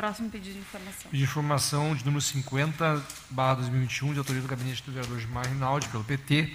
Próximo 0.00 0.30
pedido 0.30 0.54
de 0.54 0.60
informação. 0.60 1.10
Pedido 1.10 1.18
de 1.18 1.22
informação 1.24 1.94
de 1.94 2.04
número 2.06 2.22
50, 2.22 3.02
barra 3.28 3.56
2021, 3.56 4.14
de 4.14 4.18
autoria 4.18 4.40
do 4.40 4.48
gabinete 4.48 4.82
do 4.82 4.92
vereador 4.92 5.20
Gilmar 5.20 5.46
Rinaldi, 5.46 5.88
pelo 5.88 6.02
PT. 6.02 6.50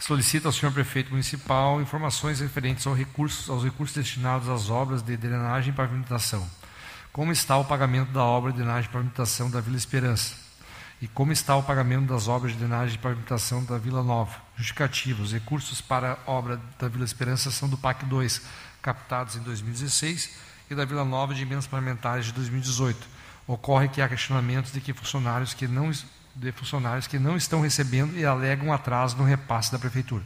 Solicita 0.00 0.48
ao 0.48 0.52
senhor 0.52 0.72
prefeito 0.72 1.12
municipal 1.12 1.80
informações 1.80 2.40
referentes 2.40 2.84
aos 2.88 2.98
recursos, 2.98 3.48
aos 3.48 3.62
recursos 3.62 3.94
destinados 3.96 4.48
às 4.48 4.68
obras 4.68 5.00
de 5.00 5.16
drenagem 5.16 5.72
e 5.72 5.76
pavimentação. 5.76 6.44
Como 7.12 7.30
está 7.30 7.56
o 7.56 7.64
pagamento 7.64 8.10
da 8.10 8.24
obra 8.24 8.50
de 8.50 8.58
drenagem 8.58 8.90
e 8.90 8.92
pavimentação 8.92 9.48
da 9.48 9.60
Vila 9.60 9.76
Esperança? 9.76 10.34
E 11.00 11.06
como 11.06 11.30
está 11.30 11.54
o 11.54 11.62
pagamento 11.62 12.12
das 12.12 12.26
obras 12.26 12.50
de 12.50 12.58
drenagem 12.58 12.96
e 12.96 12.98
pavimentação 12.98 13.62
da 13.62 13.78
Vila 13.78 14.02
Nova? 14.02 14.36
Justificativa. 14.56 15.22
Os 15.22 15.32
recursos 15.32 15.80
para 15.80 16.18
a 16.26 16.30
obra 16.32 16.60
da 16.80 16.88
Vila 16.88 17.04
Esperança 17.04 17.48
são 17.52 17.68
do 17.68 17.78
PAC 17.78 18.04
2, 18.06 18.42
captados 18.82 19.36
em 19.36 19.40
2016 19.40 20.49
e 20.70 20.74
da 20.74 20.84
Vila 20.84 21.04
Nova 21.04 21.34
de 21.34 21.42
emendas 21.42 21.66
parlamentares 21.66 22.26
de 22.26 22.32
2018. 22.32 22.96
Ocorre 23.46 23.88
que 23.88 24.00
há 24.00 24.08
questionamentos 24.08 24.72
de 24.72 24.80
que 24.80 24.94
funcionários 24.94 25.52
que 25.52 25.66
não 25.66 25.90
de 26.32 26.52
funcionários 26.52 27.08
que 27.08 27.18
não 27.18 27.36
estão 27.36 27.60
recebendo 27.60 28.16
e 28.16 28.24
alegam 28.24 28.72
atraso 28.72 29.16
no 29.16 29.24
repasse 29.24 29.72
da 29.72 29.80
prefeitura. 29.80 30.24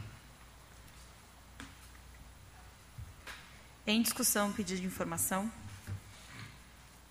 Em 3.87 4.01
discussão, 4.03 4.51
pedido 4.51 4.81
de 4.81 4.85
informação. 4.85 5.51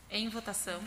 Em 0.08 0.28
votação. 0.28 0.80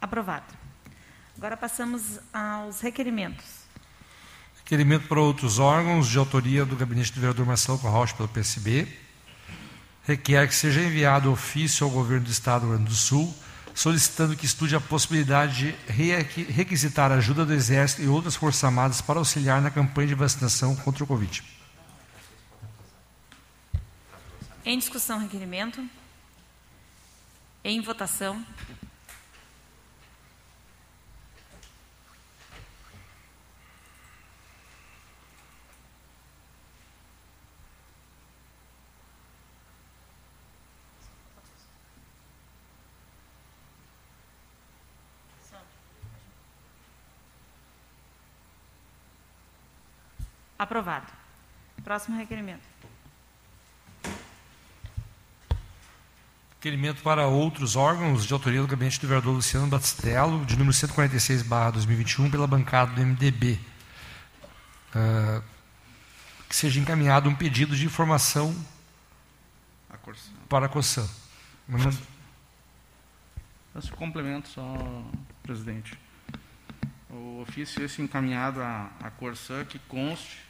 Aprovado. 0.00 0.63
Agora 1.36 1.56
passamos 1.56 2.20
aos 2.32 2.80
requerimentos. 2.80 3.44
Requerimento 4.58 5.06
para 5.08 5.20
outros 5.20 5.58
órgãos, 5.58 6.08
de 6.08 6.16
autoria 6.18 6.64
do 6.64 6.74
gabinete 6.76 7.12
do 7.12 7.20
vereador 7.20 7.44
Marcelo 7.44 7.78
Corrocha 7.78 8.14
pelo 8.14 8.28
PSB. 8.28 8.88
Requer 10.04 10.46
que 10.48 10.54
seja 10.54 10.80
enviado 10.82 11.30
ofício 11.30 11.84
ao 11.84 11.90
governo 11.90 12.24
do 12.26 12.30
Estado 12.30 12.62
do 12.62 12.66
Rio 12.68 12.76
Grande 12.76 12.90
do 12.90 12.96
Sul, 12.96 13.34
solicitando 13.74 14.36
que 14.36 14.46
estude 14.46 14.76
a 14.76 14.80
possibilidade 14.80 15.72
de 15.72 15.92
requi- 15.92 16.44
requisitar 16.44 17.10
ajuda 17.10 17.44
do 17.44 17.52
Exército 17.52 18.02
e 18.02 18.08
outras 18.08 18.36
Forças 18.36 18.62
Armadas 18.64 19.00
para 19.00 19.18
auxiliar 19.18 19.60
na 19.60 19.70
campanha 19.70 20.08
de 20.08 20.14
vacinação 20.14 20.76
contra 20.76 21.04
o 21.04 21.06
Covid. 21.06 21.42
Em 24.64 24.78
discussão, 24.78 25.18
requerimento. 25.18 25.84
Em 27.62 27.80
votação. 27.82 28.44
Aprovado. 50.64 51.12
Próximo 51.84 52.16
requerimento. 52.16 52.62
Requerimento 56.54 57.02
para 57.02 57.26
outros 57.26 57.76
órgãos, 57.76 58.24
de 58.24 58.32
autoria 58.32 58.62
do 58.62 58.66
gabinete 58.66 58.98
do 58.98 59.06
vereador 59.06 59.34
Luciano 59.34 59.66
Batistello, 59.66 60.42
de 60.46 60.56
número 60.56 60.72
146, 60.72 61.42
barra 61.42 61.72
2021, 61.72 62.30
pela 62.30 62.46
bancada 62.46 62.94
do 62.94 63.02
MDB. 63.02 63.60
Ah, 64.94 65.42
que 66.48 66.56
seja 66.56 66.80
encaminhado 66.80 67.28
um 67.28 67.34
pedido 67.34 67.76
de 67.76 67.84
informação 67.84 68.56
A 69.90 69.98
para 70.48 70.64
a 70.64 70.68
COSAN. 70.70 71.06
Esse 73.76 73.90
complemento 73.92 74.48
só, 74.48 75.04
presidente. 75.42 75.98
O 77.14 77.42
ofício 77.42 77.84
esse 77.84 78.02
encaminhado 78.02 78.60
à, 78.60 78.90
à 79.00 79.08
Corsã 79.08 79.64
que 79.64 79.78
conste 79.78 80.40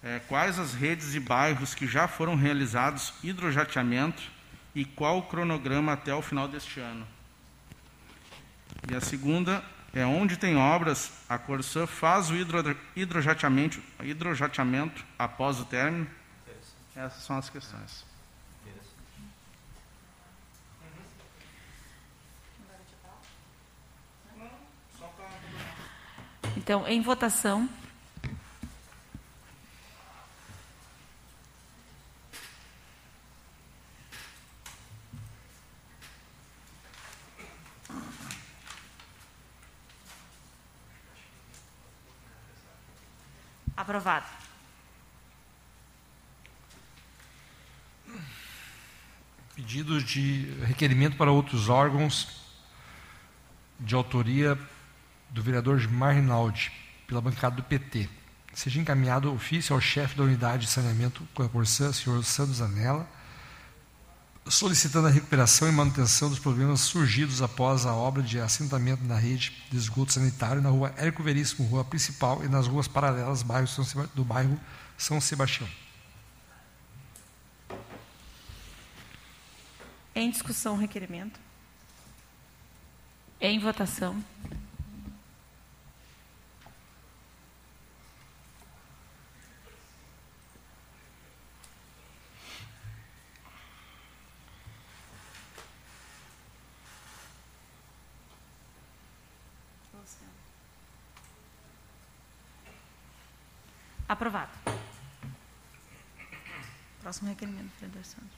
é, 0.00 0.20
quais 0.20 0.60
as 0.60 0.74
redes 0.74 1.16
e 1.16 1.18
bairros 1.18 1.74
que 1.74 1.88
já 1.88 2.06
foram 2.06 2.36
realizados 2.36 3.12
hidrojateamento 3.20 4.22
e 4.72 4.84
qual 4.84 5.18
o 5.18 5.22
cronograma 5.22 5.92
até 5.92 6.14
o 6.14 6.22
final 6.22 6.46
deste 6.46 6.78
ano. 6.78 7.04
E 8.88 8.94
a 8.94 9.00
segunda 9.00 9.64
é 9.92 10.06
onde 10.06 10.36
tem 10.36 10.56
obras, 10.56 11.10
a 11.28 11.36
Corsã 11.36 11.84
faz 11.84 12.30
o 12.30 12.36
hidro, 12.36 12.76
hidrojateamento, 12.94 13.82
hidrojateamento 14.04 15.04
após 15.18 15.58
o 15.58 15.64
término. 15.64 16.06
Essas 16.94 17.24
são 17.24 17.36
as 17.36 17.50
questões. 17.50 18.09
Então, 26.60 26.86
em 26.86 27.00
votação. 27.00 27.66
Aprovado. 43.74 44.26
Pedido 49.56 50.02
de 50.02 50.42
requerimento 50.66 51.16
para 51.16 51.30
outros 51.30 51.70
órgãos, 51.70 52.44
de 53.78 53.94
autoria 53.94 54.58
do 55.30 55.42
vereador 55.42 55.78
Gilmar 55.78 56.14
Rinaldi, 56.14 56.72
pela 57.06 57.20
bancada 57.20 57.56
do 57.56 57.62
PT. 57.62 58.08
Seja 58.52 58.80
encaminhado 58.80 59.32
ofício 59.32 59.74
ao 59.74 59.80
chefe 59.80 60.16
da 60.16 60.24
unidade 60.24 60.66
de 60.66 60.72
saneamento 60.72 61.26
com 61.34 61.42
a 61.42 61.48
Corsã, 61.48 61.92
senhor 61.92 62.22
Santos 62.24 62.60
Anela, 62.60 63.08
solicitando 64.46 65.06
a 65.06 65.10
recuperação 65.10 65.68
e 65.68 65.72
manutenção 65.72 66.28
dos 66.28 66.38
problemas 66.38 66.80
surgidos 66.80 67.40
após 67.42 67.86
a 67.86 67.94
obra 67.94 68.22
de 68.22 68.40
assentamento 68.40 69.04
na 69.04 69.16
rede 69.16 69.52
de 69.70 69.76
esgoto 69.76 70.12
sanitário 70.12 70.60
na 70.60 70.70
rua 70.70 70.92
Érico 70.96 71.22
Veríssimo, 71.22 71.68
rua 71.68 71.84
principal, 71.84 72.44
e 72.44 72.48
nas 72.48 72.66
ruas 72.66 72.88
paralelas 72.88 73.44
do 74.14 74.24
bairro 74.24 74.60
São 74.98 75.20
Sebastião. 75.20 75.68
Em 80.14 80.30
discussão, 80.30 80.76
requerimento. 80.76 81.38
Em 83.40 83.58
votação. 83.58 84.22
Aprovado. 104.20 104.50
Próximo 107.00 107.30
requerimento, 107.30 107.70
vereador 107.80 108.04
Santos. 108.04 108.36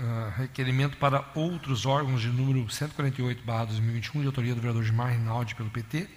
Ah, 0.00 0.32
requerimento 0.36 0.96
para 0.98 1.24
outros 1.34 1.84
órgãos 1.84 2.20
de 2.20 2.28
número 2.28 2.64
148/2021 2.68 4.20
de 4.20 4.26
autoria 4.26 4.54
do 4.54 4.60
vereador 4.60 4.84
Gilmar 4.84 5.10
Rinaldi 5.10 5.56
pelo 5.56 5.68
PT 5.70 6.08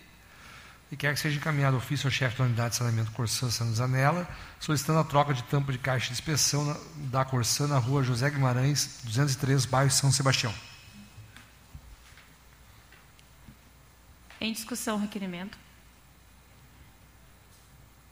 e 0.92 0.96
quer 0.96 1.14
que 1.16 1.20
seja 1.20 1.38
encaminhado 1.38 1.78
ofício 1.78 2.06
ao 2.06 2.12
chefe 2.12 2.38
da 2.38 2.44
unidade 2.44 2.72
de 2.72 2.76
saneamento 2.76 3.12
Corsã 3.12 3.50
Santos 3.50 3.82
Anela, 3.82 4.28
solicitando 4.60 5.00
a 5.00 5.04
troca 5.04 5.34
de 5.34 5.42
tampa 5.46 5.72
de 5.72 5.80
caixa 5.80 6.08
de 6.08 6.14
inspeção 6.14 6.64
na- 6.66 6.78
da 7.10 7.26
Corsã 7.26 7.66
na 7.66 7.80
rua 7.80 8.04
José 8.04 8.30
Guimarães, 8.30 9.00
203, 9.04 9.66
bairro 9.66 9.90
São 9.90 10.12
Sebastião. 10.12 10.54
Em 14.42 14.52
discussão, 14.52 14.98
requerimento. 14.98 15.56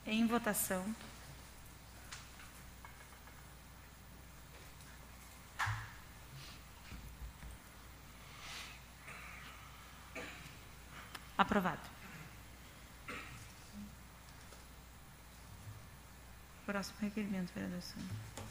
Em 0.05 0.27
votação. 0.27 0.85
Aprovado. 11.35 11.81
Próximo 16.63 16.97
requerimento, 17.01 17.51
vereador 17.55 17.81
Sandro. 17.81 18.48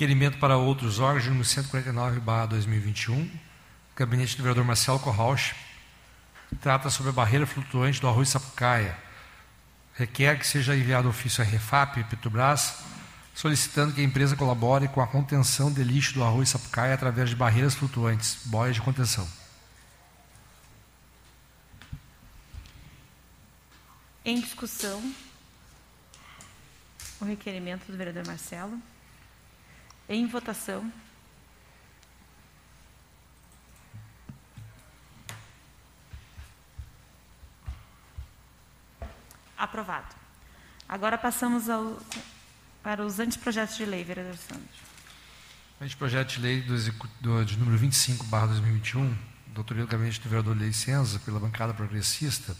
Requerimento 0.00 0.38
para 0.38 0.56
outros 0.56 0.98
órgãos, 0.98 1.26
número 1.26 1.44
149/2021, 1.44 3.30
gabinete 3.94 4.34
do 4.34 4.42
vereador 4.42 4.64
Marcelo 4.64 4.98
Corrauch, 4.98 5.54
trata 6.58 6.88
sobre 6.88 7.10
a 7.10 7.12
barreira 7.12 7.46
flutuante 7.46 8.00
do 8.00 8.08
arroz 8.08 8.30
Sapucaia. 8.30 8.96
Requer 9.92 10.38
que 10.38 10.46
seja 10.46 10.74
enviado 10.74 11.06
ofício 11.06 11.44
à 11.44 11.46
Refap 11.46 12.02
Petrobras, 12.04 12.76
solicitando 13.34 13.92
que 13.92 14.00
a 14.00 14.04
empresa 14.04 14.34
colabore 14.34 14.88
com 14.88 15.02
a 15.02 15.06
contenção 15.06 15.70
de 15.70 15.84
lixo 15.84 16.14
do 16.14 16.24
arroz 16.24 16.48
Sapucaia 16.48 16.94
através 16.94 17.28
de 17.28 17.36
barreiras 17.36 17.74
flutuantes, 17.74 18.38
boias 18.46 18.76
de 18.76 18.80
contenção. 18.80 19.28
Em 24.24 24.40
discussão, 24.40 25.14
o 27.20 27.26
requerimento 27.26 27.84
do 27.92 27.98
vereador 27.98 28.26
Marcelo. 28.26 28.80
Em 30.12 30.26
votação. 30.26 30.92
Aprovado. 39.56 40.12
Agora 40.88 41.16
passamos 41.16 41.70
ao, 41.70 41.96
para 42.82 43.06
os 43.06 43.20
anteprojetos 43.20 43.76
de 43.76 43.84
lei, 43.84 44.02
vereador 44.02 44.36
Sandro. 44.36 44.66
Anteprojeto 45.80 46.34
de 46.34 46.40
lei 46.40 46.60
do, 46.62 46.76
do, 47.20 47.44
de 47.44 47.56
número 47.56 47.78
25, 47.78 48.26
barra 48.26 48.48
2021, 48.48 49.16
da 49.54 49.60
autoria 49.60 49.84
do 49.84 49.88
gabinete 49.88 50.20
do 50.20 50.28
vereador 50.28 50.56
Lei 50.56 50.72
Senza, 50.72 51.20
pela 51.20 51.38
bancada 51.38 51.72
progressista, 51.72 52.56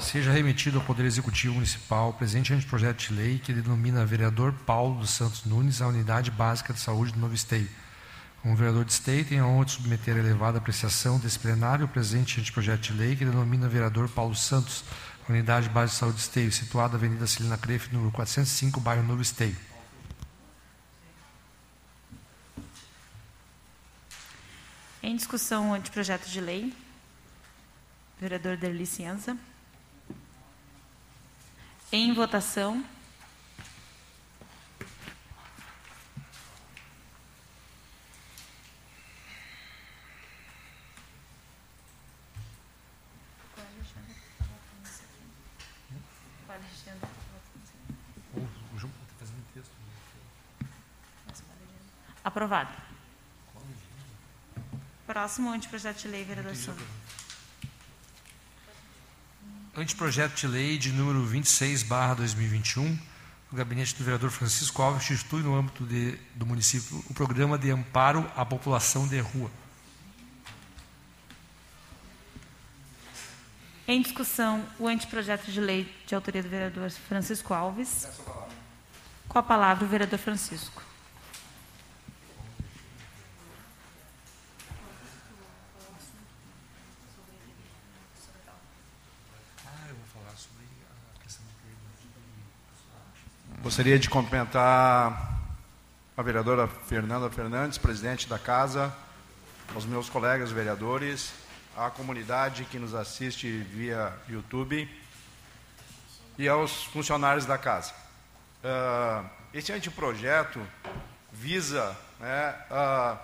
seja 0.00 0.32
remetido 0.32 0.78
ao 0.78 0.84
Poder 0.84 1.04
Executivo 1.04 1.54
Municipal 1.54 2.12
presente 2.12 2.52
anteprojeto 2.52 3.08
de 3.08 3.14
lei 3.14 3.38
que 3.38 3.52
denomina 3.52 4.04
vereador 4.04 4.52
Paulo 4.52 5.00
dos 5.00 5.10
Santos 5.10 5.44
Nunes 5.44 5.82
a 5.82 5.88
Unidade 5.88 6.30
Básica 6.30 6.72
de 6.72 6.80
Saúde 6.80 7.12
do 7.12 7.18
Novo 7.18 7.34
Esteio. 7.34 7.68
Como 8.40 8.54
vereador 8.54 8.84
de 8.84 8.92
Esteio, 8.92 9.24
tenho 9.24 9.44
a 9.44 9.48
honra 9.48 9.64
de 9.64 9.72
submeter 9.72 10.16
a 10.16 10.20
elevada 10.20 10.58
apreciação 10.58 11.18
desse 11.18 11.38
plenário 11.38 11.86
o 11.86 11.88
presente 11.88 12.40
anteprojeto 12.40 12.92
de 12.92 12.92
lei 12.92 13.16
que 13.16 13.24
denomina 13.24 13.68
vereador 13.68 14.08
Paulo 14.08 14.34
Santos 14.34 14.84
a 15.28 15.32
Unidade 15.32 15.68
Básica 15.68 15.94
de 15.94 15.98
Saúde 15.98 16.16
de 16.16 16.22
Esteio, 16.22 16.52
situada 16.52 16.90
na 16.90 16.98
Avenida 16.98 17.26
Celina 17.26 17.58
Crefe, 17.58 17.92
número 17.92 18.12
405, 18.12 18.80
bairro 18.80 19.02
Novo 19.02 19.20
Esteio. 19.20 19.56
Em 25.02 25.16
discussão 25.16 25.70
o 25.70 25.74
anteprojeto 25.74 26.28
de 26.28 26.40
lei. 26.40 26.74
Vereador 28.20 28.56
Derli 28.56 28.86
Cienza. 28.86 29.36
Em 31.90 32.12
votação. 32.12 32.84
Aprovado. 52.22 52.70
Próximo 55.06 55.50
anteprojeto 55.50 56.00
de 56.00 56.08
lei, 56.08 56.22
vereador 56.24 56.54
Sandro. 56.54 56.84
Anteprojeto 59.82 60.34
de 60.34 60.48
lei 60.48 60.76
de 60.76 60.90
número 60.90 61.24
26, 61.24 61.84
barra 61.84 62.14
2021, 62.14 62.98
o 63.52 63.54
gabinete 63.54 63.94
do 63.94 64.02
vereador 64.02 64.28
Francisco 64.28 64.82
Alves 64.82 65.08
institui 65.08 65.40
no 65.40 65.54
âmbito 65.54 65.84
de- 65.86 66.18
do 66.34 66.44
município 66.44 67.00
o 67.08 67.14
programa 67.14 67.56
de 67.56 67.70
amparo 67.70 68.28
à 68.34 68.44
população 68.44 69.06
de 69.06 69.20
rua. 69.20 69.48
Em 73.86 74.02
discussão, 74.02 74.66
o 74.80 74.88
anteprojeto 74.88 75.52
de 75.52 75.60
lei 75.60 75.88
de 76.08 76.12
autoria 76.12 76.42
do 76.42 76.48
vereador 76.48 76.90
Francisco 76.90 77.54
Alves. 77.54 78.08
Com 79.28 79.38
a 79.38 79.42
palavra, 79.44 79.84
o 79.84 79.88
vereador 79.88 80.18
Francisco. 80.18 80.82
Gostaria 93.60 93.98
de 93.98 94.08
cumprimentar 94.08 95.36
a 96.16 96.22
vereadora 96.22 96.68
Fernanda 96.68 97.28
Fernandes, 97.28 97.76
presidente 97.76 98.28
da 98.28 98.38
casa, 98.38 98.94
aos 99.74 99.84
meus 99.84 100.08
colegas 100.08 100.52
vereadores, 100.52 101.32
à 101.76 101.90
comunidade 101.90 102.64
que 102.66 102.78
nos 102.78 102.94
assiste 102.94 103.50
via 103.50 104.12
YouTube 104.28 104.88
e 106.38 106.48
aos 106.48 106.84
funcionários 106.84 107.46
da 107.46 107.58
casa. 107.58 107.92
Ah, 108.62 109.24
esse 109.52 109.72
anteprojeto 109.72 110.64
visa 111.32 111.96
né, 112.20 112.54
ah, 112.70 113.18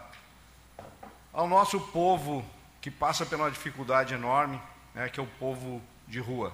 ao 1.32 1.46
nosso 1.46 1.78
povo 1.78 2.44
que 2.80 2.90
passa 2.90 3.24
uma 3.36 3.52
dificuldade 3.52 4.14
enorme, 4.14 4.60
né, 4.96 5.08
que 5.08 5.20
é 5.20 5.22
o 5.22 5.28
povo 5.38 5.80
de 6.08 6.18
rua. 6.18 6.52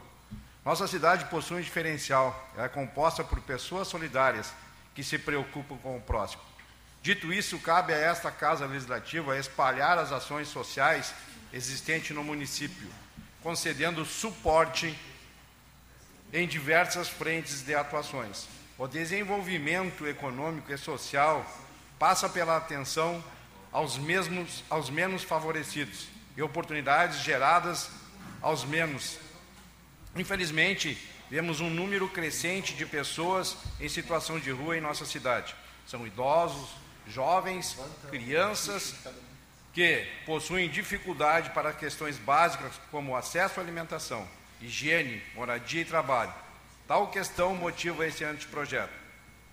Nossa 0.70 0.86
cidade 0.86 1.24
possui 1.24 1.56
um 1.56 1.60
diferencial, 1.60 2.48
ela 2.54 2.66
é 2.66 2.68
composta 2.68 3.24
por 3.24 3.40
pessoas 3.40 3.88
solidárias 3.88 4.52
que 4.94 5.02
se 5.02 5.18
preocupam 5.18 5.76
com 5.78 5.96
o 5.96 6.00
próximo. 6.00 6.40
Dito 7.02 7.32
isso, 7.32 7.58
cabe 7.58 7.92
a 7.92 7.96
esta 7.96 8.30
Casa 8.30 8.66
Legislativa 8.66 9.36
espalhar 9.36 9.98
as 9.98 10.12
ações 10.12 10.46
sociais 10.46 11.12
existentes 11.52 12.14
no 12.14 12.22
município, 12.22 12.88
concedendo 13.42 14.04
suporte 14.04 14.96
em 16.32 16.46
diversas 16.46 17.08
frentes 17.08 17.62
de 17.62 17.74
atuações. 17.74 18.46
O 18.78 18.86
desenvolvimento 18.86 20.06
econômico 20.06 20.72
e 20.72 20.78
social 20.78 21.44
passa 21.98 22.28
pela 22.28 22.56
atenção 22.56 23.20
aos, 23.72 23.98
mesmos, 23.98 24.62
aos 24.70 24.88
menos 24.88 25.24
favorecidos 25.24 26.06
e 26.36 26.42
oportunidades 26.42 27.22
geradas 27.24 27.90
aos 28.40 28.64
menos. 28.64 29.18
Infelizmente, 30.16 30.98
vemos 31.30 31.60
um 31.60 31.70
número 31.70 32.08
crescente 32.08 32.74
de 32.74 32.84
pessoas 32.84 33.56
em 33.80 33.88
situação 33.88 34.40
de 34.40 34.50
rua 34.50 34.76
em 34.76 34.80
nossa 34.80 35.04
cidade. 35.04 35.54
São 35.86 36.06
idosos, 36.06 36.70
jovens, 37.06 37.76
crianças 38.10 38.94
que 39.72 40.06
possuem 40.26 40.68
dificuldade 40.68 41.50
para 41.50 41.72
questões 41.72 42.18
básicas 42.18 42.72
como 42.90 43.16
acesso 43.16 43.60
à 43.60 43.62
alimentação, 43.62 44.26
higiene, 44.60 45.22
moradia 45.34 45.82
e 45.82 45.84
trabalho. 45.84 46.34
Tal 46.88 47.08
questão 47.08 47.54
motiva 47.54 48.06
esse 48.06 48.24
anteprojeto. 48.24 48.92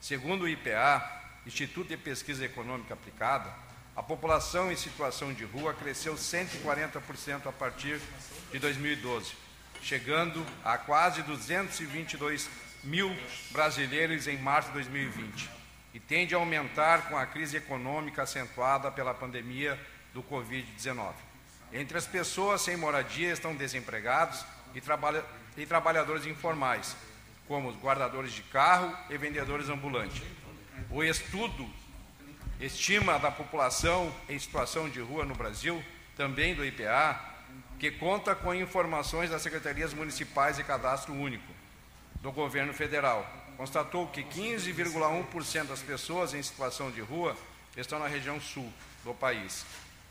Segundo 0.01 0.43
o 0.43 0.49
IPA, 0.49 1.17
Instituto 1.45 1.89
de 1.89 1.97
Pesquisa 1.97 2.43
Econômica 2.45 2.95
Aplicada, 2.95 3.53
a 3.95 4.03
população 4.03 4.71
em 4.71 4.75
situação 4.75 5.33
de 5.33 5.43
rua 5.43 5.73
cresceu 5.73 6.15
140% 6.15 7.47
a 7.47 7.51
partir 7.51 7.99
de 8.51 8.59
2012, 8.59 9.33
chegando 9.81 10.45
a 10.63 10.77
quase 10.77 11.21
222 11.23 12.49
mil 12.83 13.15
brasileiros 13.51 14.27
em 14.27 14.37
março 14.37 14.69
de 14.69 14.75
2020, 14.75 15.49
e 15.93 15.99
tende 15.99 16.35
a 16.35 16.37
aumentar 16.37 17.09
com 17.09 17.17
a 17.17 17.25
crise 17.25 17.57
econômica 17.57 18.23
acentuada 18.23 18.91
pela 18.91 19.13
pandemia 19.13 19.79
do 20.13 20.21
Covid-19. 20.23 21.13
Entre 21.73 21.97
as 21.97 22.05
pessoas 22.05 22.61
sem 22.61 22.77
moradia 22.77 23.31
estão 23.31 23.55
desempregados 23.55 24.45
e, 24.73 24.79
trabalha- 24.81 25.25
e 25.57 25.65
trabalhadores 25.65 26.25
informais, 26.25 26.95
como 27.47 27.69
os 27.69 27.75
guardadores 27.77 28.31
de 28.31 28.41
carro 28.43 28.95
e 29.09 29.17
vendedores 29.17 29.69
ambulantes. 29.69 30.21
O 30.89 31.03
estudo 31.03 31.67
estima 32.59 33.19
da 33.19 33.31
população 33.31 34.13
em 34.29 34.37
situação 34.39 34.89
de 34.89 34.99
rua 34.99 35.25
no 35.25 35.35
Brasil, 35.35 35.83
também 36.15 36.55
do 36.55 36.65
IPA, 36.65 37.19
que 37.79 37.91
conta 37.91 38.33
com 38.35 38.53
informações 38.53 39.29
das 39.29 39.41
secretarias 39.41 39.93
municipais 39.93 40.57
e 40.57 40.63
cadastro 40.63 41.13
único 41.13 41.53
do 42.21 42.31
governo 42.31 42.73
federal. 42.73 43.25
Constatou 43.55 44.07
que 44.07 44.23
15,1% 44.23 45.65
das 45.65 45.81
pessoas 45.81 46.33
em 46.33 46.41
situação 46.41 46.91
de 46.91 47.01
rua 47.01 47.35
estão 47.75 47.99
na 47.99 48.07
região 48.07 48.39
sul 48.41 48.71
do 49.03 49.13
país. 49.13 49.65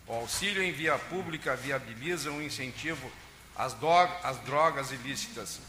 O 0.07 0.13
auxílio 0.13 0.63
em 0.63 0.73
via 0.73 0.97
pública 0.99 1.57
viabiliza 1.57 2.31
um 2.31 2.41
incentivo 2.41 3.11
às, 3.57 3.77
às 4.23 4.39
drogas 4.39 4.93
ilícitas, 4.93 5.61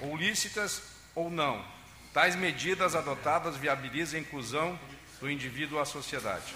ou 0.00 0.16
lícitas 0.16 0.82
ou 1.14 1.30
não. 1.30 1.64
Tais 2.12 2.36
medidas 2.36 2.94
adotadas 2.94 3.56
viabilizam 3.56 4.18
a 4.18 4.22
inclusão 4.22 4.78
do 5.20 5.30
indivíduo 5.30 5.78
à 5.78 5.84
sociedade. 5.84 6.54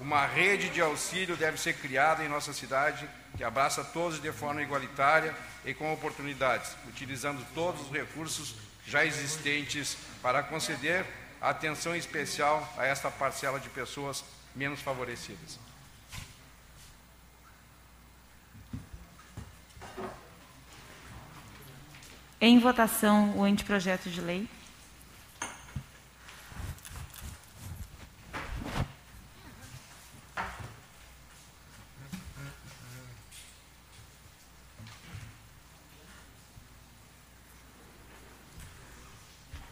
Uma 0.00 0.26
rede 0.26 0.68
de 0.68 0.80
auxílio 0.80 1.36
deve 1.36 1.58
ser 1.58 1.74
criada 1.74 2.24
em 2.24 2.28
nossa 2.28 2.52
cidade 2.52 3.08
que 3.36 3.42
abraça 3.42 3.82
todos 3.84 4.20
de 4.20 4.32
forma 4.32 4.62
igualitária 4.62 5.34
e 5.64 5.74
com 5.74 5.92
oportunidades, 5.92 6.76
utilizando 6.88 7.44
todos 7.54 7.82
os 7.82 7.90
recursos 7.90 8.54
já 8.86 9.04
existentes 9.04 9.96
para 10.22 10.42
conceder 10.42 11.04
atenção 11.40 11.94
especial 11.94 12.72
a 12.76 12.86
esta 12.86 13.10
parcela 13.10 13.60
de 13.60 13.68
pessoas 13.68 14.24
menos 14.54 14.80
favorecidas. 14.80 15.58
Em 22.40 22.58
votação, 22.60 23.36
o 23.36 23.42
anteprojeto 23.42 24.08
de 24.08 24.20
lei. 24.20 24.48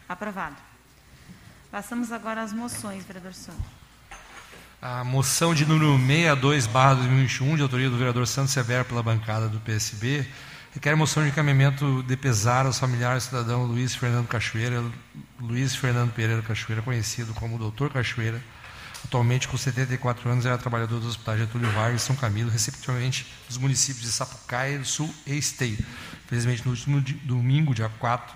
Aprovado. 0.07 0.55
Passamos 1.71 2.11
agora 2.11 2.41
às 2.41 2.53
moções, 2.53 3.03
vereador 3.03 3.33
Sandro. 3.33 3.63
A 4.81 5.03
moção 5.03 5.53
de 5.53 5.65
número 5.65 5.97
62, 5.97 6.67
barra 6.67 6.95
2021, 6.95 7.55
de 7.55 7.61
autoria 7.61 7.89
do 7.89 7.97
vereador 7.97 8.27
Santos 8.27 8.53
Severo 8.53 8.85
pela 8.85 9.01
bancada 9.03 9.47
do 9.47 9.59
PSB, 9.59 10.25
Requer 10.77 10.95
moção 10.95 11.23
de 11.23 11.29
encaminhamento 11.29 12.03
de 12.03 12.15
pesar 12.15 12.67
aos 12.67 12.77
familiares 12.77 13.23
do 13.23 13.29
cidadão 13.29 13.65
Luiz 13.65 13.95
Fernando 13.95 14.27
Cachoeira, 14.27 14.83
Luiz 15.39 15.75
Fernando 15.75 16.13
Pereira 16.13 16.43
Cachoeira, 16.43 16.83
conhecido 16.83 17.33
como 17.33 17.57
Doutor 17.57 17.89
Cachoeira, 17.89 18.39
atualmente 19.03 19.47
com 19.47 19.57
74 19.57 20.29
anos, 20.29 20.45
era 20.45 20.55
trabalhador 20.55 20.99
do 20.99 21.07
Hospital 21.07 21.37
Getúlio 21.39 21.71
Vargas 21.71 22.03
São 22.03 22.15
Camilo, 22.15 22.51
respectivamente 22.51 23.25
dos 23.47 23.57
municípios 23.57 24.05
de 24.05 24.11
Sapucaia 24.11 24.77
do 24.77 24.85
Sul 24.85 25.11
e 25.25 25.35
Esteio. 25.35 25.79
Infelizmente, 26.25 26.63
no 26.63 26.69
último 26.69 27.01
domingo, 27.23 27.73
dia 27.73 27.89
4, 27.97 28.35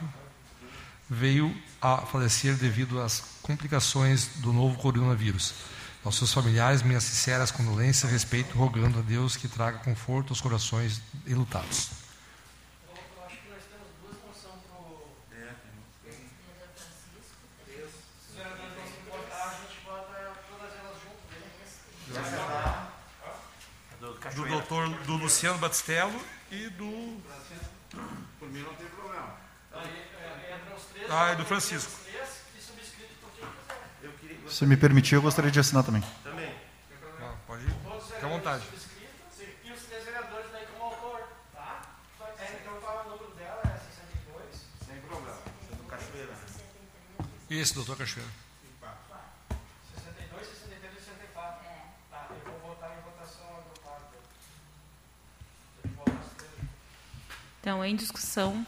veio 1.13 1.54
a 1.82 1.97
falecer 1.97 2.56
devido 2.56 3.02
às 3.02 3.21
complicações 3.41 4.28
do 4.38 4.54
novo 4.54 4.78
coronavírus. 4.78 5.54
Aos 6.06 6.15
seus 6.15 6.34
familiares, 6.34 6.82
minhas 6.82 7.04
sinceras 7.04 7.52
condolências 7.52 8.10
e 8.10 8.13
respeito, 8.13 8.58
rogando 8.58 9.00
a 9.00 9.02
Deus 9.02 9.36
que 9.36 9.50
traga 9.50 9.78
conforto 9.80 10.30
aos 10.30 10.39
corações 10.39 11.02
enlutados. 11.28 11.89
Do 24.34 24.47
doutor 24.47 24.89
do 25.04 25.17
Luciano 25.17 25.60
Batistello 25.60 26.19
e 26.50 26.69
do. 26.69 27.21
Por 28.39 28.50
mim 28.50 28.62
não 28.62 28.74
tem 28.76 28.88
problema. 28.88 29.36
Ah, 31.10 31.34
e 31.34 31.36
do 31.36 31.46
Francisco. 31.46 31.91
Se 34.48 34.65
me 34.65 34.76
permitir, 34.78 35.15
eu 35.15 35.22
gostaria 35.22 35.50
de 35.50 35.60
assinar 35.60 35.84
também. 35.84 36.04
Também. 36.24 36.54
Ah, 37.22 37.34
pode 37.48 37.63
ir. 37.63 37.74
Fique 38.13 38.26
à 38.26 38.28
vontade. 38.28 38.63
E 39.63 39.72
os 39.72 39.84
três 39.84 40.04
vereadores 40.04 40.52
daí 40.52 40.65
como 40.67 40.84
autor, 40.86 41.22
tá? 41.54 41.82
É, 42.38 42.60
então 42.62 42.76
qual 42.82 43.00
é 43.00 43.08
o 43.08 43.10
número 43.12 43.32
dela? 43.36 43.62
É 43.63 43.80
62? 43.80 44.46
Sem 44.86 44.98
problema. 45.02 45.38
Do 45.78 45.84
Cachoeira. 45.84 46.34
Isso, 47.50 47.76
doutor 47.76 47.98
Cachoeira. 47.98 48.30
62, 49.96 50.48
63 50.48 50.94
e 50.94 51.02
64. 51.02 51.65
Tá, 52.10 52.28
eu 52.30 52.52
vou 52.52 52.76
votar 52.76 52.91
em 52.91 53.02
votação 53.02 53.46
agrupada. 53.58 54.06
Três. 55.82 55.96
Então, 57.62 57.86
em 57.86 57.96
discussão. 57.96 58.65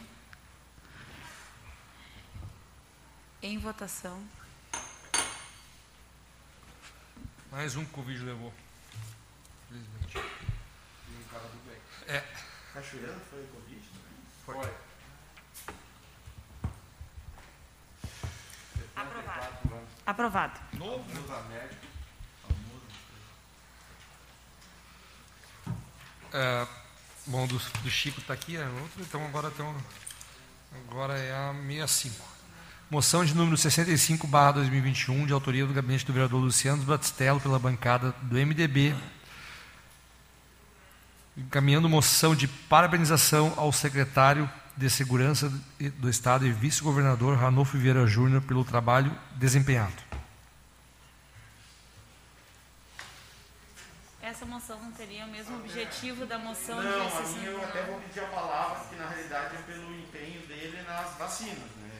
Em 3.44 3.58
votação. 3.60 4.24
Mais 7.52 7.76
um 7.76 7.84
que 7.86 8.00
o 8.00 8.04
vídeo 8.04 8.26
levou. 8.26 8.54
Felizmente. 9.68 10.18
É, 12.08 12.24
Cachoeira 12.74 13.12
não 13.14 13.20
foi 13.20 13.46
Covid 13.48 13.82
também? 14.46 14.64
Foi. 14.64 14.74
Aprovado. 18.96 19.90
Aprovado. 20.06 20.60
novo. 20.78 21.04
médico. 21.50 21.86
É, 26.32 26.68
bom, 27.28 27.46
do, 27.46 27.58
do 27.60 27.90
Chico 27.92 28.20
está 28.20 28.34
aqui, 28.34 28.58
é 28.58 28.66
outro, 28.68 29.02
então 29.02 29.24
agora, 29.26 29.52
tem 29.52 29.64
um- 29.64 29.82
agora 30.88 31.16
é 31.20 31.32
a 31.32 31.54
65. 31.54 32.33
Moção 32.94 33.26
de 33.26 33.34
número 33.34 33.58
65, 33.58 34.28
barra 34.28 34.52
2021, 34.52 35.26
de 35.26 35.34
autoria 35.34 35.66
do 35.66 35.74
gabinete 35.74 36.06
do 36.06 36.14
vereador 36.14 36.40
Luciano 36.40 36.84
Batistello, 36.84 37.40
pela 37.42 37.58
bancada 37.58 38.14
do 38.22 38.36
MDB, 38.36 38.96
encaminhando 41.36 41.90
moção 41.90 42.36
de 42.36 42.48
parabenização 42.48 43.52
ao 43.58 43.72
secretário 43.72 44.48
de 44.78 44.88
Segurança 44.92 45.52
do 45.98 46.08
Estado 46.08 46.46
e 46.46 46.52
vice-governador 46.52 47.36
Ranolfo 47.36 47.80
Vieira 47.80 48.06
Júnior 48.06 48.44
pelo 48.44 48.64
trabalho 48.64 49.12
desempenhado. 49.38 50.04
Essa 54.22 54.46
moção 54.46 54.80
não 54.80 54.92
teria 54.92 55.26
o 55.26 55.30
mesmo 55.30 55.56
objetivo 55.56 56.28
da 56.28 56.38
moção 56.38 56.76
Não, 56.76 56.84
de 56.84 56.90
a 56.90 56.92
minha 56.94 57.50
eu 57.50 57.60
69. 57.60 57.66
até 57.66 57.84
vou 57.86 58.00
pedir 58.02 58.20
a 58.20 58.28
palavra, 58.28 58.76
porque 58.82 58.96
na 58.98 59.10
realidade 59.10 59.56
é 59.56 59.62
pelo 59.64 59.96
empenho 59.96 60.46
dele 60.46 60.84
nas 60.84 61.18
vacinas, 61.18 61.58
né? 61.58 61.93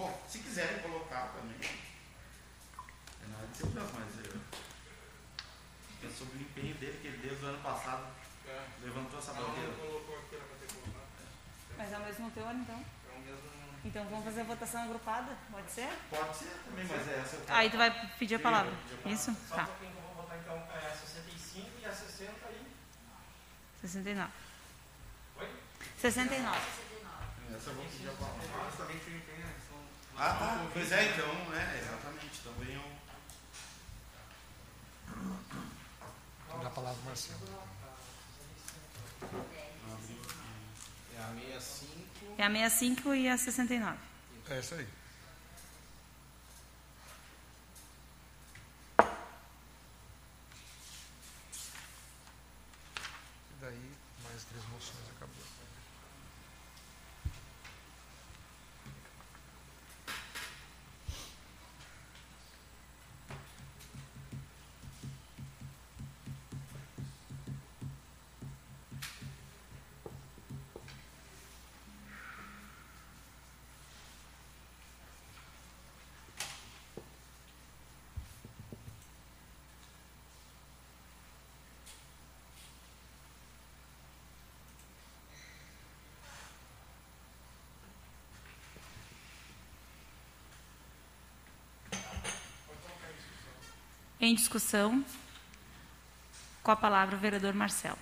Bom, 0.00 0.18
se 0.26 0.38
quiserem 0.38 0.78
colocar 0.78 1.28
também. 1.36 1.58
É 1.60 3.26
nada 3.28 3.46
de 3.48 3.54
segurança, 3.54 3.92
mas 3.92 4.24
eu, 4.24 4.40
é 6.08 6.10
sobre 6.10 6.38
o 6.38 6.40
empenho 6.40 6.74
dele, 6.76 6.98
que 7.02 7.08
ele 7.08 7.18
desde 7.18 7.44
o 7.44 7.48
ano 7.48 7.62
passado 7.62 8.06
levantou 8.82 9.18
essa 9.18 9.34
bandeira. 9.34 9.70
Mas 11.76 11.92
é 11.92 11.98
o 11.98 12.00
mesmo 12.00 12.30
teor, 12.30 12.54
então? 12.54 12.82
Então 13.84 14.04
vamos 14.06 14.24
fazer 14.24 14.40
a 14.40 14.44
votação 14.44 14.82
agrupada? 14.84 15.36
Pode 15.50 15.70
ser? 15.70 15.90
Pode 16.08 16.34
ser 16.34 16.48
também, 16.64 16.86
mas 16.86 17.06
é 17.06 17.18
essa. 17.18 17.36
Aí 17.48 17.68
tu 17.68 17.76
vai 17.76 17.90
pedir 18.18 18.36
a 18.36 18.40
palavra. 18.40 18.72
Isso? 19.04 19.36
Só 19.48 19.54
um 19.54 19.56
Tá. 19.58 19.64
que 19.66 19.84
eu 19.84 19.90
vou 19.90 20.14
votar 20.14 20.38
então 20.38 20.56
é 20.56 20.86
a 20.86 20.94
65 20.96 21.68
e 21.78 21.84
a 21.84 21.92
60 21.92 22.32
e. 22.52 22.66
69. 23.82 24.32
Oi? 25.40 25.48
69. 25.98 26.58
Essa 27.54 27.68
eu 27.70 27.74
vou 27.74 27.84
pedir 27.84 28.08
a 28.08 28.12
palavra. 28.12 28.40
Ah, 30.22 30.34
tá. 30.34 30.66
Pois 30.74 30.92
é, 30.92 31.14
então, 31.14 31.30
é, 31.54 31.78
exatamente. 31.78 32.40
Também 32.44 32.74
eu. 32.74 32.82
Dá 36.60 36.66
a 36.66 36.70
palavra 36.70 36.98
ao 37.00 37.06
Marcelo. 37.06 37.40
É 41.16 41.22
a 41.22 41.60
65. 41.60 42.34
É 42.36 42.44
a 42.44 42.50
65 42.50 43.14
e 43.14 43.28
a 43.30 43.38
69. 43.38 43.98
É 44.50 44.58
isso 44.60 44.74
aí. 44.74 44.86
E 53.48 53.62
daí, 53.62 53.92
mais 54.22 54.44
três 54.44 54.64
moções, 54.66 55.08
acabou. 55.16 55.50
Em 94.20 94.34
discussão. 94.34 95.02
Com 96.62 96.70
a 96.70 96.76
palavra 96.76 97.16
o 97.16 97.18
vereador 97.18 97.54
Marcelo. 97.54 97.98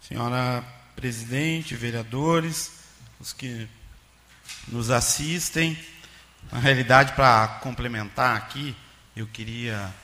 Senhora 0.00 0.64
presidente, 0.96 1.74
vereadores, 1.74 2.80
os 3.20 3.32
que 3.32 3.68
nos 4.68 4.90
assistem, 4.90 5.78
na 6.50 6.58
realidade, 6.58 7.12
para 7.12 7.46
complementar 7.62 8.36
aqui, 8.36 8.74
eu 9.14 9.26
queria 9.26 9.94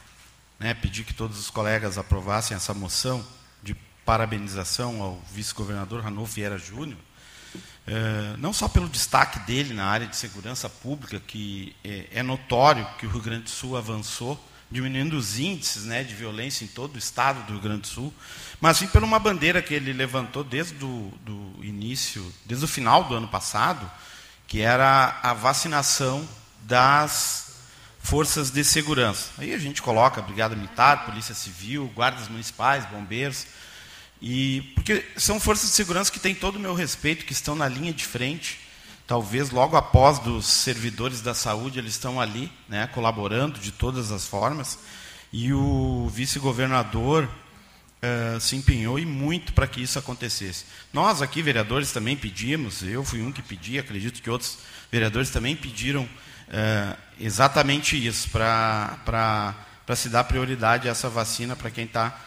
né, 0.58 0.74
pedir 0.74 1.04
que 1.04 1.14
todos 1.14 1.38
os 1.38 1.50
colegas 1.50 1.98
aprovassem 1.98 2.56
essa 2.56 2.72
moção 2.72 3.24
de 3.62 3.74
parabenização 4.04 5.02
ao 5.02 5.20
vice-governador 5.32 6.02
Ranolfo 6.02 6.34
Vieira 6.34 6.58
Júnior, 6.58 6.98
eh, 7.86 8.34
não 8.38 8.52
só 8.52 8.68
pelo 8.68 8.88
destaque 8.88 9.38
dele 9.40 9.74
na 9.74 9.86
área 9.86 10.06
de 10.06 10.16
segurança 10.16 10.68
pública, 10.68 11.20
que 11.20 11.74
é, 11.84 12.06
é 12.14 12.22
notório 12.22 12.86
que 12.98 13.06
o 13.06 13.10
Rio 13.10 13.20
Grande 13.20 13.44
do 13.44 13.50
Sul 13.50 13.76
avançou, 13.76 14.42
diminuindo 14.70 15.16
os 15.16 15.38
índices 15.38 15.84
né, 15.84 16.02
de 16.02 16.14
violência 16.14 16.64
em 16.64 16.68
todo 16.68 16.96
o 16.96 16.98
estado 16.98 17.44
do 17.46 17.52
Rio 17.52 17.62
Grande 17.62 17.82
do 17.82 17.86
Sul, 17.86 18.12
mas 18.60 18.78
sim 18.78 18.86
por 18.88 19.04
uma 19.04 19.18
bandeira 19.18 19.62
que 19.62 19.74
ele 19.74 19.92
levantou 19.92 20.42
desde 20.42 20.84
o 20.84 21.12
do 21.20 21.64
início, 21.64 22.32
desde 22.44 22.64
o 22.64 22.68
final 22.68 23.04
do 23.04 23.14
ano 23.14 23.28
passado, 23.28 23.88
que 24.46 24.60
era 24.60 25.20
a 25.22 25.32
vacinação 25.34 26.28
das 26.62 27.45
forças 28.06 28.50
de 28.50 28.62
segurança. 28.64 29.30
Aí 29.36 29.52
a 29.52 29.58
gente 29.58 29.82
coloca 29.82 30.22
Brigada 30.22 30.54
Militar, 30.54 31.04
Polícia 31.04 31.34
Civil, 31.34 31.90
guardas 31.94 32.28
municipais, 32.28 32.86
bombeiros, 32.86 33.46
e 34.22 34.62
porque 34.74 35.04
são 35.16 35.38
forças 35.38 35.70
de 35.70 35.74
segurança 35.74 36.10
que 36.10 36.20
têm 36.20 36.34
todo 36.34 36.56
o 36.56 36.60
meu 36.60 36.74
respeito, 36.74 37.26
que 37.26 37.32
estão 37.32 37.54
na 37.54 37.68
linha 37.68 37.92
de 37.92 38.04
frente 38.04 38.66
talvez 39.06 39.50
logo 39.50 39.76
após 39.76 40.18
dos 40.18 40.46
servidores 40.46 41.20
da 41.20 41.32
saúde, 41.32 41.78
eles 41.78 41.92
estão 41.92 42.20
ali, 42.20 42.50
né, 42.68 42.88
colaborando 42.88 43.58
de 43.58 43.70
todas 43.70 44.10
as 44.10 44.26
formas, 44.26 44.78
e 45.32 45.52
o 45.52 46.08
vice-governador 46.12 47.28
eh, 48.02 48.38
se 48.40 48.56
empenhou 48.56 48.98
e 48.98 49.06
muito 49.06 49.52
para 49.52 49.66
que 49.66 49.80
isso 49.80 49.98
acontecesse. 49.98 50.64
Nós 50.92 51.22
aqui, 51.22 51.40
vereadores, 51.40 51.92
também 51.92 52.16
pedimos, 52.16 52.82
eu 52.82 53.04
fui 53.04 53.22
um 53.22 53.30
que 53.30 53.42
pedi, 53.42 53.78
acredito 53.78 54.20
que 54.20 54.30
outros 54.30 54.58
vereadores 54.90 55.30
também 55.30 55.54
pediram 55.54 56.08
eh, 56.48 56.96
exatamente 57.18 57.96
isso, 58.06 58.30
para 58.30 59.54
se 59.94 60.08
dar 60.08 60.24
prioridade 60.24 60.88
a 60.88 60.90
essa 60.92 61.08
vacina 61.08 61.56
para 61.56 61.70
quem 61.70 61.84
está 61.84 62.18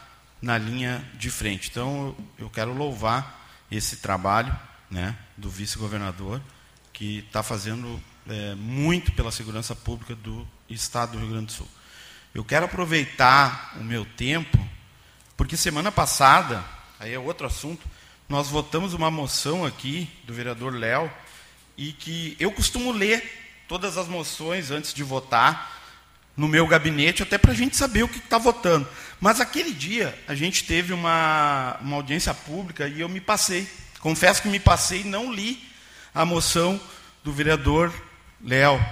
na 0.41 0.57
linha 0.57 1.03
de 1.15 1.29
frente. 1.29 1.69
Então, 1.69 2.15
eu 2.37 2.49
quero 2.49 2.73
louvar 2.73 3.47
esse 3.69 3.97
trabalho 3.97 4.55
né, 4.89 5.15
do 5.37 5.49
vice-governador, 5.49 6.41
que 6.93 7.19
está 7.19 7.43
fazendo 7.43 8.01
é, 8.27 8.55
muito 8.55 9.11
pela 9.11 9.31
segurança 9.31 9.75
pública 9.75 10.15
do 10.15 10.47
Estado 10.69 11.13
do 11.13 11.19
Rio 11.19 11.29
Grande 11.29 11.45
do 11.47 11.51
Sul. 11.51 11.67
Eu 12.33 12.43
quero 12.43 12.65
aproveitar 12.65 13.75
o 13.79 13.83
meu 13.83 14.05
tempo, 14.05 14.57
porque 15.37 15.55
semana 15.55 15.91
passada, 15.91 16.63
aí 16.99 17.13
é 17.13 17.19
outro 17.19 17.47
assunto, 17.47 17.87
nós 18.27 18.49
votamos 18.49 18.93
uma 18.93 19.09
moção 19.09 19.65
aqui 19.65 20.09
do 20.25 20.33
vereador 20.33 20.73
Léo, 20.73 21.11
e 21.77 21.93
que 21.93 22.35
eu 22.39 22.51
costumo 22.51 22.91
ler 22.91 23.38
todas 23.69 23.99
as 23.99 24.07
moções 24.07 24.71
antes 24.71 24.95
de 24.95 25.03
votar, 25.03 25.79
no 26.35 26.47
meu 26.47 26.65
gabinete, 26.65 27.21
até 27.21 27.37
para 27.37 27.51
a 27.51 27.55
gente 27.55 27.77
saber 27.77 28.01
o 28.01 28.07
que 28.07 28.17
está 28.17 28.39
votando. 28.39 28.87
Mas 29.21 29.39
aquele 29.39 29.71
dia 29.71 30.17
a 30.27 30.33
gente 30.33 30.63
teve 30.63 30.91
uma, 30.91 31.77
uma 31.79 31.97
audiência 31.97 32.33
pública 32.33 32.87
e 32.87 32.99
eu 32.99 33.07
me 33.07 33.21
passei. 33.21 33.67
Confesso 33.99 34.41
que 34.41 34.47
me 34.47 34.59
passei 34.59 35.01
e 35.01 35.03
não 35.03 35.31
li 35.31 35.61
a 36.15 36.25
moção 36.25 36.81
do 37.23 37.31
vereador 37.31 37.93
Léo. 38.43 38.83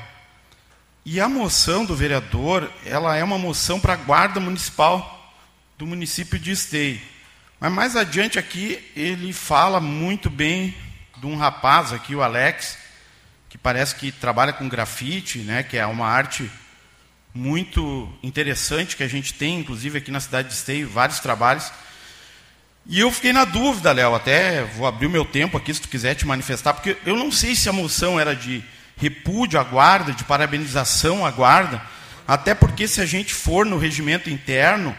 E 1.04 1.20
a 1.20 1.28
moção 1.28 1.84
do 1.84 1.96
vereador, 1.96 2.70
ela 2.86 3.16
é 3.16 3.24
uma 3.24 3.38
moção 3.40 3.80
para 3.80 3.94
a 3.94 3.98
guarda 3.98 4.40
municipal 4.40 5.34
do 5.78 5.88
município 5.88 6.38
de 6.38 6.52
Esteio. 6.52 7.02
Mas 7.60 7.72
mais 7.72 7.96
adiante 7.96 8.38
aqui, 8.38 8.86
ele 8.96 9.34
fala 9.34 9.80
muito 9.80 10.30
bem 10.30 10.76
de 11.16 11.26
um 11.26 11.38
rapaz 11.38 11.94
aqui, 11.94 12.14
o 12.14 12.22
Alex, 12.22 12.78
que 13.50 13.58
parece 13.58 13.96
que 13.96 14.12
trabalha 14.12 14.54
com 14.54 14.68
grafite, 14.68 15.40
né, 15.40 15.64
que 15.64 15.78
é 15.78 15.86
uma 15.86 16.08
arte 16.08 16.50
muito 17.34 18.10
interessante 18.24 18.98
que 18.98 19.04
a 19.04 19.08
gente 19.08 19.34
tem, 19.34 19.60
inclusive 19.60 20.00
aqui 20.00 20.12
na 20.12 20.20
cidade 20.20 20.50
de 20.50 20.56
Esteio, 20.56 20.90
vários 20.90 21.20
trabalhos. 21.20 21.72
E 22.86 23.00
eu 23.00 23.12
fiquei 23.12 23.32
na 23.32 23.46
dúvida, 23.46 23.92
Léo, 23.92 24.16
até 24.16 24.64
vou 24.64 24.88
abrir 24.88 25.08
o 25.08 25.10
meu 25.10 25.26
tempo 25.26 25.58
aqui 25.58 25.74
se 25.74 25.82
tu 25.82 25.88
quiser 25.90 26.16
te 26.16 26.26
manifestar, 26.26 26.74
porque 26.74 26.98
eu 27.06 27.16
não 27.16 27.32
sei 27.32 27.56
se 27.56 27.70
a 27.70 27.74
moção 27.74 28.20
era 28.20 28.36
de 28.36 28.64
repúdio 28.96 29.60
à 29.60 29.64
guarda, 29.64 30.12
de 30.12 30.24
parabenização 30.24 31.26
à 31.26 31.32
guarda, 31.32 31.82
até 32.28 32.56
porque 32.56 32.88
se 32.88 33.00
a 33.00 33.06
gente 33.06 33.34
for 33.34 33.66
no 33.66 33.78
regimento 33.78 34.30
interno, 34.30 34.96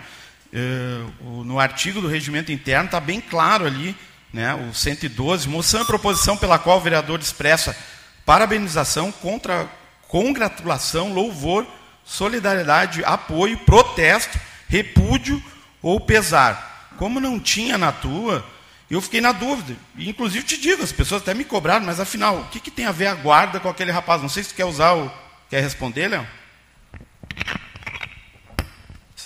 eh, 0.52 1.02
no 1.44 1.58
artigo 1.58 2.00
do 2.00 2.08
regimento 2.08 2.52
interno 2.52 2.86
está 2.86 3.00
bem 3.00 3.20
claro 3.20 3.66
ali, 3.66 3.96
né, 4.32 4.54
o 4.54 4.74
112, 4.74 5.48
moção 5.48 5.82
e 5.82 5.86
proposição 5.86 6.36
pela 6.36 6.58
qual 6.58 6.78
o 6.78 6.80
vereador 6.80 7.18
expressa 7.18 7.76
parabenização, 8.28 9.10
contra, 9.10 9.66
congratulação, 10.06 11.14
louvor 11.14 11.66
solidariedade, 12.04 13.02
apoio, 13.02 13.56
protesto, 13.56 14.38
repúdio 14.68 15.42
ou 15.80 15.98
pesar. 15.98 16.90
Como 16.98 17.20
não 17.20 17.40
tinha 17.40 17.78
na 17.78 17.90
tua, 17.90 18.44
eu 18.90 19.00
fiquei 19.00 19.22
na 19.22 19.32
dúvida. 19.32 19.78
E, 19.96 20.10
inclusive, 20.10 20.44
te 20.44 20.58
digo, 20.58 20.82
as 20.82 20.92
pessoas 20.92 21.22
até 21.22 21.32
me 21.32 21.42
cobraram, 21.42 21.86
mas 21.86 22.00
afinal, 22.00 22.40
o 22.40 22.44
que, 22.48 22.60
que 22.60 22.70
tem 22.70 22.84
a 22.84 22.92
ver 22.92 23.06
a 23.06 23.14
guarda 23.14 23.60
com 23.60 23.68
aquele 23.70 23.92
rapaz? 23.92 24.20
Não 24.20 24.28
sei 24.28 24.42
se 24.42 24.50
tu 24.50 24.56
quer 24.56 24.66
usar 24.66 24.92
o. 24.92 25.10
Quer 25.48 25.62
responder, 25.62 26.08
Léo? 26.08 26.26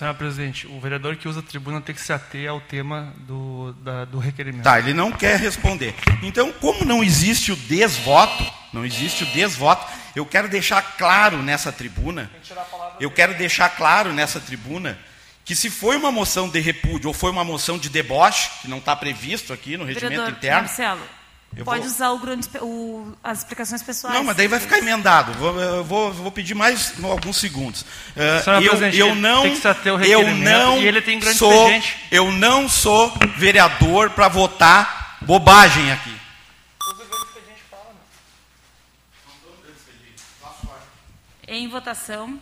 Senhor 0.02 0.14
presidente, 0.14 0.66
o 0.66 0.80
vereador 0.80 1.14
que 1.14 1.28
usa 1.28 1.38
a 1.38 1.42
tribuna 1.44 1.80
tem 1.80 1.94
que 1.94 2.00
se 2.00 2.12
ater 2.12 2.50
ao 2.50 2.60
tema 2.60 3.14
do, 3.18 3.72
da, 3.74 4.04
do 4.04 4.18
requerimento. 4.18 4.64
Tá, 4.64 4.80
ele 4.80 4.92
não 4.92 5.12
quer 5.12 5.38
responder. 5.38 5.94
Então, 6.24 6.50
como 6.50 6.84
não 6.84 7.04
existe 7.04 7.52
o 7.52 7.56
desvoto, 7.56 8.44
não 8.72 8.84
existe 8.84 9.22
o 9.22 9.26
desvoto, 9.28 9.86
eu 10.16 10.26
quero 10.26 10.48
deixar 10.48 10.82
claro 10.98 11.40
nessa 11.40 11.70
tribuna, 11.70 12.28
eu 12.98 13.12
quero 13.12 13.34
deixar 13.34 13.68
claro 13.76 14.12
nessa 14.12 14.40
tribuna, 14.40 14.98
que 15.44 15.54
se 15.54 15.70
foi 15.70 15.96
uma 15.96 16.10
moção 16.10 16.48
de 16.48 16.58
repúdio 16.58 17.06
ou 17.06 17.14
foi 17.14 17.30
uma 17.30 17.44
moção 17.44 17.78
de 17.78 17.88
deboche, 17.88 18.50
que 18.60 18.68
não 18.68 18.78
está 18.78 18.96
previsto 18.96 19.52
aqui 19.52 19.76
no 19.76 19.84
regimento 19.84 20.08
Vereador 20.08 20.36
interno. 20.36 20.62
Marcelo, 20.62 21.02
eu 21.56 21.64
pode 21.64 21.80
vou- 21.82 21.88
usar 21.90 22.10
o 22.10 22.18
grande, 22.18 22.48
o- 22.60 23.12
as 23.22 23.38
explicações 23.38 23.82
pessoais. 23.82 24.16
Não, 24.16 24.24
mas 24.24 24.36
daí 24.36 24.48
vai 24.48 24.58
ficar 24.60 24.78
emendado. 24.78 25.32
Vou, 25.34 25.60
eu 25.60 25.84
vou, 25.84 26.12
vou 26.12 26.30
pedir 26.32 26.54
mais 26.54 26.92
alguns 27.02 27.36
segundos. 27.36 27.84
Senhor 28.44 28.62
eu, 28.62 28.70
presidente, 28.70 28.98
eu 28.98 29.14
não, 29.14 29.42
tem 29.42 29.54
que 29.54 29.60
se 29.60 29.68
ater 29.68 29.92
ao 29.92 30.00
eu 30.00 30.34
não 30.36 30.78
e 30.78 30.86
ele 30.86 31.00
tem 31.02 31.18
grande 31.18 31.38
sou, 31.38 31.52
expediente. 31.52 31.96
eu 32.10 32.30
não 32.32 32.68
sou 32.68 33.12
vereador 33.36 34.10
para 34.10 34.28
votar 34.28 35.18
bobagem 35.22 35.92
aqui. 35.92 36.14
Em 41.46 41.68
votação. 41.68 42.40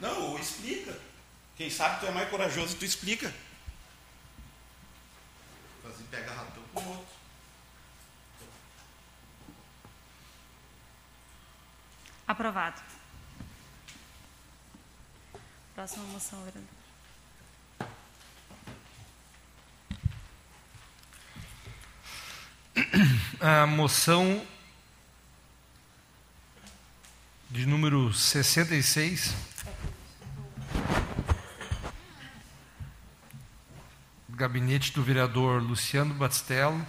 Não, 0.00 0.30
ou 0.30 0.38
explica. 0.38 0.96
Quem 1.56 1.70
sabe 1.70 2.00
tu 2.00 2.06
é 2.06 2.10
mais 2.10 2.28
corajoso, 2.28 2.76
tu 2.76 2.84
explica. 2.84 3.32
Fazer 6.06 6.10
pega 6.10 6.32
ratão 6.32 6.62
com 6.74 6.80
o 6.80 6.88
outro. 6.88 7.16
Aprovado. 12.26 12.82
Próxima 15.74 16.04
moção, 16.06 16.42
vereador. 16.44 16.76
A 23.40 23.66
moção 23.66 24.44
de 27.50 27.66
número 27.66 28.12
66. 28.12 29.34
Gabinete 34.36 34.92
do 34.92 35.02
vereador 35.02 35.62
Luciano 35.62 36.12
Batistello, 36.12 36.86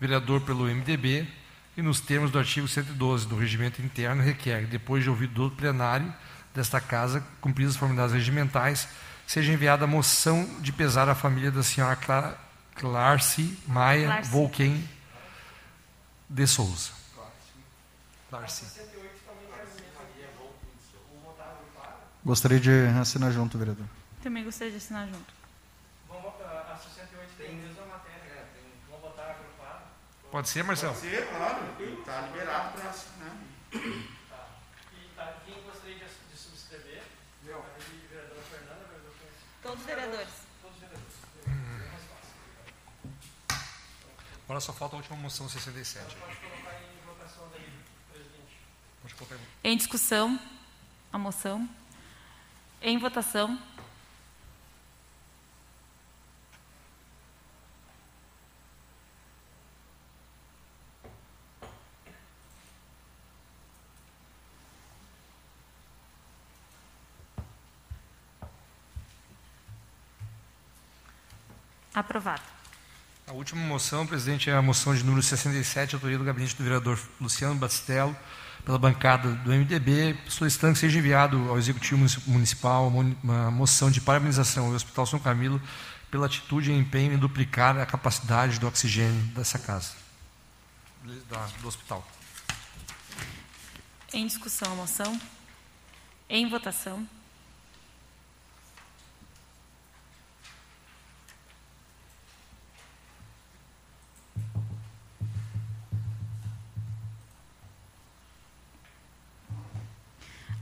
vereador 0.00 0.40
pelo 0.40 0.64
MDB, 0.64 1.28
e 1.76 1.82
nos 1.82 2.00
termos 2.00 2.30
do 2.30 2.38
artigo 2.38 2.66
112 2.66 3.26
do 3.26 3.36
regimento 3.36 3.82
interno, 3.82 4.22
requer, 4.22 4.66
depois 4.66 5.02
de 5.04 5.10
ouvido 5.10 5.34
do 5.34 5.54
plenário 5.54 6.12
desta 6.54 6.80
Casa, 6.80 7.22
cumpridas 7.40 7.74
as 7.74 7.78
formalidades 7.78 8.14
regimentais, 8.14 8.88
seja 9.26 9.52
enviada 9.52 9.84
a 9.84 9.86
moção 9.86 10.48
de 10.60 10.72
pesar 10.72 11.06
à 11.08 11.14
família 11.14 11.50
da 11.50 11.62
senhora 11.62 11.96
Cla 11.96 12.38
Clarce 12.74 13.56
Maia 13.68 14.06
Clarce. 14.06 14.30
Volquem 14.30 14.88
de 16.28 16.46
Souza. 16.46 16.92
Clarce. 18.30 18.64
Gostaria 22.24 22.58
de 22.58 22.70
assinar 22.98 23.30
junto, 23.32 23.58
vereador. 23.58 23.86
Também 24.22 24.42
gostaria 24.42 24.70
de 24.70 24.78
assinar 24.78 25.06
junto. 25.06 25.43
Vamos 27.12 27.30
votar 27.30 27.30
a 27.30 27.34
68 27.34 27.36
tem 27.36 27.48
a 27.48 27.52
mesma 27.68 27.86
matéria? 27.86 28.46
Tem- 28.54 28.72
Vamos 28.88 29.02
votar 29.02 29.30
agrupado. 29.30 29.84
Pode 30.30 30.48
ser, 30.48 30.64
Marcelo? 30.64 30.94
Pode 30.94 31.06
ser, 31.10 31.28
claro. 31.28 31.82
Está 32.00 32.20
liberado 32.22 32.72
para. 32.78 32.90
Né? 33.24 33.46
E 33.74 35.10
tá, 35.16 35.34
quem 35.44 35.62
gostaria 35.62 35.94
de, 35.96 36.04
de 36.04 36.36
subscrever? 36.36 37.02
Eu. 37.46 37.58
A 37.58 37.78
vereadora 38.10 38.42
Fernanda, 38.42 38.84
vereador 38.86 39.12
Francisco. 39.12 39.48
Todos 39.62 39.80
os 39.80 39.86
vereadores. 39.86 40.28
Todos 40.62 40.76
os 40.76 40.80
vereadores. 40.80 41.14
Agora 44.44 44.60
só 44.60 44.72
falta 44.72 44.96
a 44.96 44.98
última 44.98 45.16
moção 45.16 45.48
67. 45.48 46.16
Pode 46.16 46.36
colocar 46.36 46.80
em 46.82 47.06
votação 47.06 47.48
daí, 47.50 47.72
presidente. 48.12 48.56
Pode 49.02 49.14
colocar 49.14 49.36
em- 49.36 49.70
Em 49.72 49.76
discussão, 49.76 50.38
a 51.12 51.18
moção. 51.18 51.68
Em 52.82 52.98
votação. 52.98 53.58
Aprovado. 71.94 72.42
A 73.26 73.32
última 73.32 73.60
moção, 73.64 74.06
presidente, 74.06 74.50
é 74.50 74.54
a 74.54 74.60
moção 74.60 74.94
de 74.94 75.02
número 75.02 75.22
67, 75.22 75.94
autoria 75.94 76.18
do 76.18 76.24
gabinete 76.24 76.54
do 76.56 76.62
vereador 76.62 76.98
Luciano 77.20 77.54
Batistello, 77.54 78.14
pela 78.64 78.78
bancada 78.78 79.30
do 79.30 79.50
MDB, 79.50 80.18
solicitando 80.28 80.74
que 80.74 80.78
seja 80.80 80.98
enviado 80.98 81.48
ao 81.48 81.58
Executivo 81.58 81.98
Munici- 81.98 82.22
Municipal 82.26 82.88
uma 82.88 83.50
moção 83.50 83.90
de 83.90 84.00
parabenização 84.00 84.66
ao 84.66 84.72
Hospital 84.72 85.06
São 85.06 85.18
Camilo 85.18 85.60
pela 86.10 86.26
atitude 86.26 86.70
e 86.70 86.74
empenho 86.74 87.12
em 87.12 87.18
duplicar 87.18 87.76
a 87.78 87.86
capacidade 87.86 88.58
do 88.58 88.66
oxigênio 88.68 89.20
dessa 89.34 89.58
casa, 89.58 89.92
do 91.60 91.68
hospital. 91.68 92.06
Em 94.12 94.26
discussão 94.26 94.72
a 94.72 94.76
moção. 94.76 95.20
Em 96.28 96.48
votação. 96.48 97.06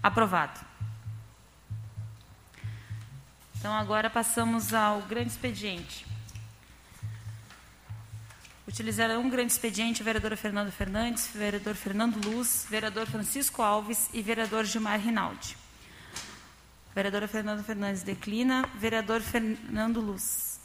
Aprovado. 0.03 0.61
Então, 3.57 3.73
agora 3.73 4.11
passamos 4.11 4.75
ao 4.75 5.03
grande 5.03 5.29
expediente. 5.29 6.05
Utilizarão 8.67 9.21
um 9.21 9.31
grande 9.31 9.53
expediente 9.53 10.03
a 10.03 10.05
vereadora 10.05 10.37
Fernanda 10.37 10.73
Fernandes, 10.73 11.29
vereador 11.33 11.75
Fernando 11.75 12.17
Luz, 12.25 12.67
vereador 12.69 13.07
Francisco 13.07 13.63
Alves 13.63 14.09
e 14.13 14.23
vereador 14.23 14.65
Gilmar 14.65 14.99
Rinaldi. 14.99 15.57
Vereadora 16.95 17.29
Fernanda 17.29 17.63
Fernandes 17.63 18.03
declina, 18.03 18.69
vereador 18.75 19.21
Fernando 19.21 20.01
Luz. 20.01 20.59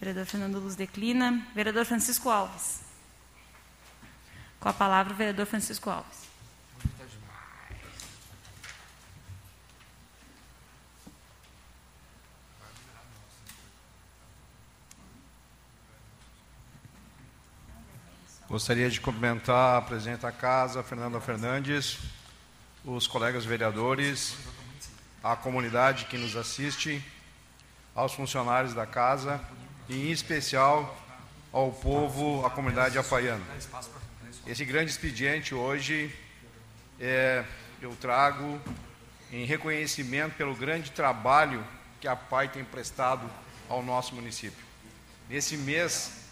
Vereador 0.00 0.26
Fernando 0.26 0.60
Luz 0.60 0.76
declina, 0.76 1.46
vereador 1.54 1.84
Francisco 1.84 2.30
Alves. 2.30 2.82
Com 4.60 4.68
a 4.68 4.72
palavra, 4.72 5.12
o 5.12 5.16
vereador 5.16 5.44
Francisco 5.44 5.90
Alves. 5.90 6.27
Gostaria 18.48 18.88
de 18.88 18.98
cumprimentar 18.98 19.76
a 19.76 19.82
presidente 19.82 20.20
da 20.20 20.32
casa, 20.32 20.82
Fernanda 20.82 21.20
Fernandes, 21.20 21.98
os 22.82 23.06
colegas 23.06 23.44
vereadores, 23.44 24.38
a 25.22 25.36
comunidade 25.36 26.06
que 26.06 26.16
nos 26.16 26.34
assiste, 26.34 27.04
aos 27.94 28.14
funcionários 28.14 28.72
da 28.72 28.86
casa 28.86 29.38
e, 29.86 30.08
em 30.08 30.10
especial, 30.10 30.98
ao 31.52 31.70
povo, 31.70 32.46
à 32.46 32.48
comunidade 32.48 32.96
apaiana. 32.96 33.44
Esse 34.46 34.64
grande 34.64 34.90
expediente 34.90 35.54
hoje 35.54 36.10
é, 36.98 37.44
eu 37.82 37.94
trago 37.96 38.58
em 39.30 39.44
reconhecimento 39.44 40.36
pelo 40.36 40.54
grande 40.54 40.90
trabalho 40.92 41.62
que 42.00 42.08
a 42.08 42.16
PAI 42.16 42.48
tem 42.48 42.64
prestado 42.64 43.28
ao 43.68 43.82
nosso 43.82 44.14
município. 44.14 44.64
Nesse 45.28 45.54
mês, 45.54 46.27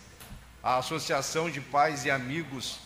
a 0.66 0.78
Associação 0.78 1.48
de 1.48 1.60
Pais 1.60 2.04
e 2.04 2.10
Amigos 2.10 2.80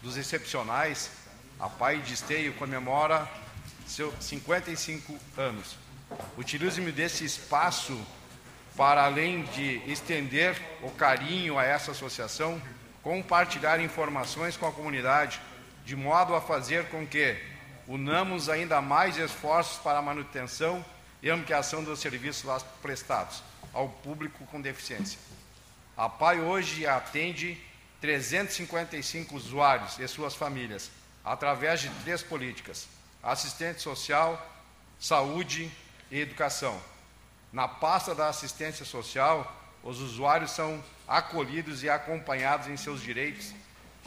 dos 0.00 0.16
Excepcionais, 0.16 1.10
a 1.58 1.68
PAI 1.68 1.98
de 1.98 2.14
Esteio, 2.14 2.54
comemora 2.54 3.28
seus 3.88 4.14
55 4.20 5.18
anos. 5.36 5.74
Utilizo-me 6.38 6.92
desse 6.92 7.24
espaço 7.24 8.00
para, 8.76 9.02
além 9.02 9.42
de 9.46 9.82
estender 9.90 10.56
o 10.80 10.92
carinho 10.92 11.58
a 11.58 11.64
essa 11.64 11.90
associação, 11.90 12.62
compartilhar 13.02 13.80
informações 13.80 14.56
com 14.56 14.68
a 14.68 14.72
comunidade, 14.72 15.40
de 15.84 15.96
modo 15.96 16.36
a 16.36 16.40
fazer 16.40 16.84
com 16.84 17.04
que 17.04 17.36
unamos 17.88 18.48
ainda 18.48 18.80
mais 18.80 19.16
esforços 19.16 19.78
para 19.78 19.98
a 19.98 20.02
manutenção 20.02 20.84
e 21.20 21.30
ampliação 21.30 21.82
dos 21.82 21.98
serviços 21.98 22.44
lá 22.44 22.60
prestados 22.80 23.42
ao 23.72 23.88
público 23.88 24.46
com 24.46 24.60
deficiência. 24.60 25.18
A 25.96 26.08
PAI 26.08 26.40
hoje 26.40 26.86
atende 26.86 27.56
355 28.00 29.36
usuários 29.36 29.98
e 29.98 30.08
suas 30.08 30.34
famílias, 30.34 30.90
através 31.24 31.80
de 31.80 31.90
três 32.02 32.22
políticas: 32.22 32.88
assistente 33.22 33.80
social, 33.80 34.44
saúde 34.98 35.70
e 36.10 36.20
educação. 36.20 36.80
Na 37.52 37.68
pasta 37.68 38.14
da 38.14 38.28
assistência 38.28 38.84
social, 38.84 39.50
os 39.84 40.00
usuários 40.00 40.50
são 40.50 40.82
acolhidos 41.06 41.84
e 41.84 41.88
acompanhados 41.88 42.66
em 42.66 42.76
seus 42.76 43.00
direitos 43.00 43.54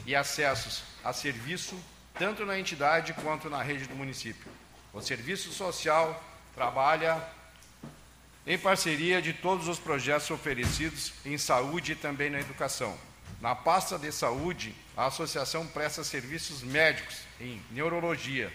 e 0.04 0.14
acessos 0.14 0.82
a 1.02 1.12
serviço, 1.12 1.78
tanto 2.18 2.44
na 2.44 2.58
entidade 2.58 3.14
quanto 3.14 3.48
na 3.48 3.62
rede 3.62 3.86
do 3.86 3.94
município. 3.94 4.50
O 4.92 5.00
serviço 5.00 5.52
social 5.52 6.22
trabalha 6.54 7.22
em 8.48 8.56
parceria 8.56 9.20
de 9.20 9.34
todos 9.34 9.68
os 9.68 9.78
projetos 9.78 10.30
oferecidos 10.30 11.12
em 11.22 11.36
saúde 11.36 11.92
e 11.92 11.94
também 11.94 12.30
na 12.30 12.40
educação. 12.40 12.96
Na 13.42 13.54
pasta 13.54 13.98
de 13.98 14.10
saúde, 14.10 14.74
a 14.96 15.04
associação 15.04 15.66
presta 15.66 16.02
serviços 16.02 16.62
médicos 16.62 17.18
em 17.38 17.60
neurologia, 17.70 18.50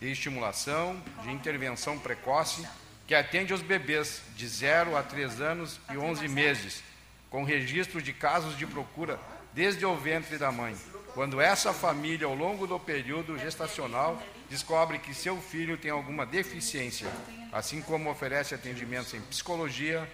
de 0.00 0.08
estimulação, 0.12 1.02
de 1.24 1.32
intervenção 1.32 1.98
precoce, 1.98 2.64
que 3.04 3.16
atende 3.16 3.52
os 3.52 3.60
bebês 3.60 4.22
de 4.36 4.46
0 4.46 4.96
a 4.96 5.02
3 5.02 5.40
anos 5.40 5.80
e 5.92 5.98
11 5.98 6.28
meses, 6.28 6.80
com 7.28 7.42
registro 7.42 8.00
de 8.00 8.12
casos 8.12 8.56
de 8.56 8.64
procura 8.64 9.18
desde 9.52 9.84
o 9.84 9.96
ventre 9.96 10.38
da 10.38 10.52
mãe. 10.52 10.76
Quando 11.14 11.40
essa 11.40 11.72
família, 11.72 12.28
ao 12.28 12.34
longo 12.34 12.64
do 12.64 12.78
período 12.78 13.36
gestacional, 13.36 14.22
descobre 14.52 14.98
que 14.98 15.14
seu 15.14 15.40
filho 15.40 15.78
tem 15.78 15.90
alguma 15.90 16.26
deficiência, 16.26 17.10
assim 17.50 17.80
como 17.80 18.10
oferece 18.10 18.54
atendimentos 18.54 19.14
em 19.14 19.20
psicologia, 19.22 20.06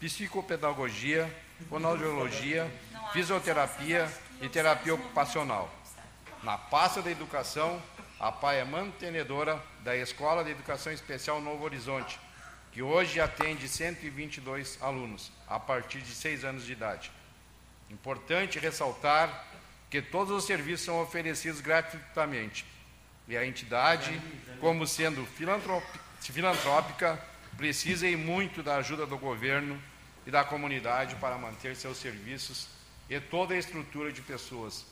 psicopedagogia, 0.00 1.30
fonoaudiologia, 1.68 2.72
fisioterapia 3.12 4.10
e 4.40 4.48
terapia 4.48 4.94
ocupacional. 4.94 5.70
Na 6.42 6.56
pasta 6.56 7.02
da 7.02 7.10
educação, 7.10 7.82
a 8.18 8.32
PAI 8.32 8.60
é 8.60 8.64
mantenedora 8.64 9.62
da 9.84 9.94
Escola 9.94 10.42
de 10.42 10.52
Educação 10.52 10.90
Especial 10.90 11.38
Novo 11.42 11.62
Horizonte, 11.62 12.18
que 12.72 12.80
hoje 12.80 13.20
atende 13.20 13.68
122 13.68 14.78
alunos, 14.80 15.30
a 15.46 15.60
partir 15.60 16.00
de 16.00 16.14
6 16.14 16.46
anos 16.46 16.64
de 16.64 16.72
idade. 16.72 17.12
Importante 17.90 18.58
ressaltar 18.58 19.46
que 19.90 20.00
todos 20.00 20.34
os 20.34 20.44
serviços 20.44 20.86
são 20.86 20.98
oferecidos 21.02 21.60
gratuitamente. 21.60 22.64
E 23.28 23.36
a 23.36 23.44
entidade, 23.46 24.20
como 24.60 24.86
sendo 24.86 25.26
filantrópica, 26.20 27.18
precisa 27.56 28.06
e 28.06 28.16
muito 28.16 28.62
da 28.62 28.76
ajuda 28.76 29.06
do 29.06 29.18
governo 29.18 29.80
e 30.26 30.30
da 30.30 30.44
comunidade 30.44 31.14
para 31.16 31.36
manter 31.38 31.74
seus 31.76 31.98
serviços 31.98 32.68
e 33.08 33.18
toda 33.20 33.54
a 33.54 33.58
estrutura 33.58 34.12
de 34.12 34.20
pessoas. 34.22 34.84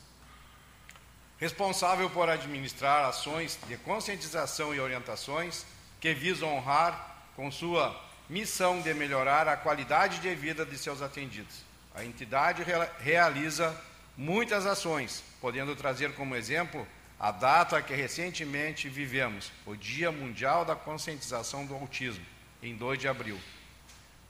Responsável 1.39 2.09
por 2.11 2.28
administrar 2.28 3.05
ações 3.05 3.59
de 3.68 3.76
conscientização 3.78 4.74
e 4.74 4.80
orientações 4.80 5.66
que 6.01 6.14
visam 6.14 6.55
honrar 6.55 7.16
com 7.35 7.51
sua 7.51 8.01
missão 8.30 8.80
de 8.80 8.95
melhorar 8.95 9.49
a 9.49 9.57
qualidade 9.57 10.20
de 10.20 10.35
vida 10.35 10.64
de 10.64 10.78
seus 10.78 11.03
atendidos. 11.03 11.62
A 11.95 12.05
entidade 12.05 12.62
rea- 12.62 12.91
realiza 13.01 13.78
muitas 14.16 14.64
ações, 14.64 15.22
podendo 15.41 15.74
trazer 15.76 16.14
como 16.14 16.37
exemplo 16.37 16.87
a 17.25 17.31
data 17.31 17.81
que 17.81 17.95
recentemente 17.95 18.87
vivemos, 18.87 19.51
o 19.64 19.75
Dia 19.75 20.12
Mundial 20.12 20.62
da 20.62 20.77
Conscientização 20.77 21.64
do 21.64 21.75
Autismo, 21.75 22.22
em 22.62 22.77
2 22.77 22.99
de 22.99 23.09
abril. 23.09 23.41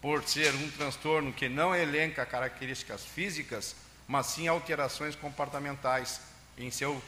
Por 0.00 0.22
ser 0.22 0.54
um 0.54 0.70
transtorno 0.70 1.32
que 1.32 1.48
não 1.48 1.74
elenca 1.74 2.24
características 2.24 3.04
físicas, 3.04 3.74
mas 4.06 4.26
sim 4.26 4.46
alterações 4.46 5.16
comportamentais 5.16 6.20
em 6.56 6.70
seu 6.70 7.02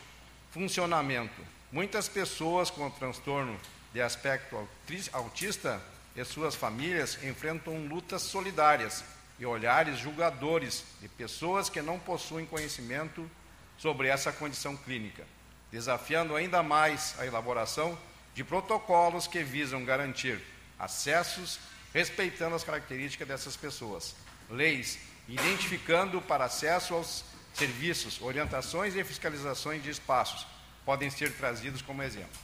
funcionamento. 0.50 1.40
Muitas 1.70 2.08
pessoas 2.08 2.68
com 2.68 2.90
transtorno 2.90 3.56
de 3.94 4.02
aspecto 4.02 4.68
autista 5.12 5.80
e 6.16 6.24
suas 6.24 6.56
famílias 6.56 7.22
enfrentam 7.22 7.86
lutas 7.86 8.22
solidárias 8.22 9.04
e 9.38 9.46
olhares 9.46 10.00
julgadores 10.00 10.82
de 11.00 11.06
pessoas 11.06 11.70
que 11.70 11.80
não 11.80 11.96
possuem 11.96 12.44
conhecimento 12.44 13.30
sobre 13.78 14.08
essa 14.08 14.32
condição 14.32 14.76
clínica, 14.76 15.24
desafiando 15.70 16.36
ainda 16.36 16.62
mais 16.62 17.14
a 17.18 17.26
elaboração 17.26 17.98
de 18.34 18.44
protocolos 18.44 19.26
que 19.26 19.42
visam 19.42 19.84
garantir 19.84 20.40
acessos 20.78 21.58
respeitando 21.92 22.54
as 22.54 22.62
características 22.62 23.26
dessas 23.26 23.56
pessoas, 23.56 24.14
leis 24.50 24.98
identificando 25.26 26.20
para 26.20 26.44
acesso 26.44 26.94
aos 26.94 27.24
serviços, 27.54 28.20
orientações 28.20 28.94
e 28.94 29.02
fiscalizações 29.02 29.82
de 29.82 29.90
espaços 29.90 30.46
podem 30.84 31.10
ser 31.10 31.32
trazidos 31.36 31.82
como 31.82 32.02
exemplo. 32.02 32.38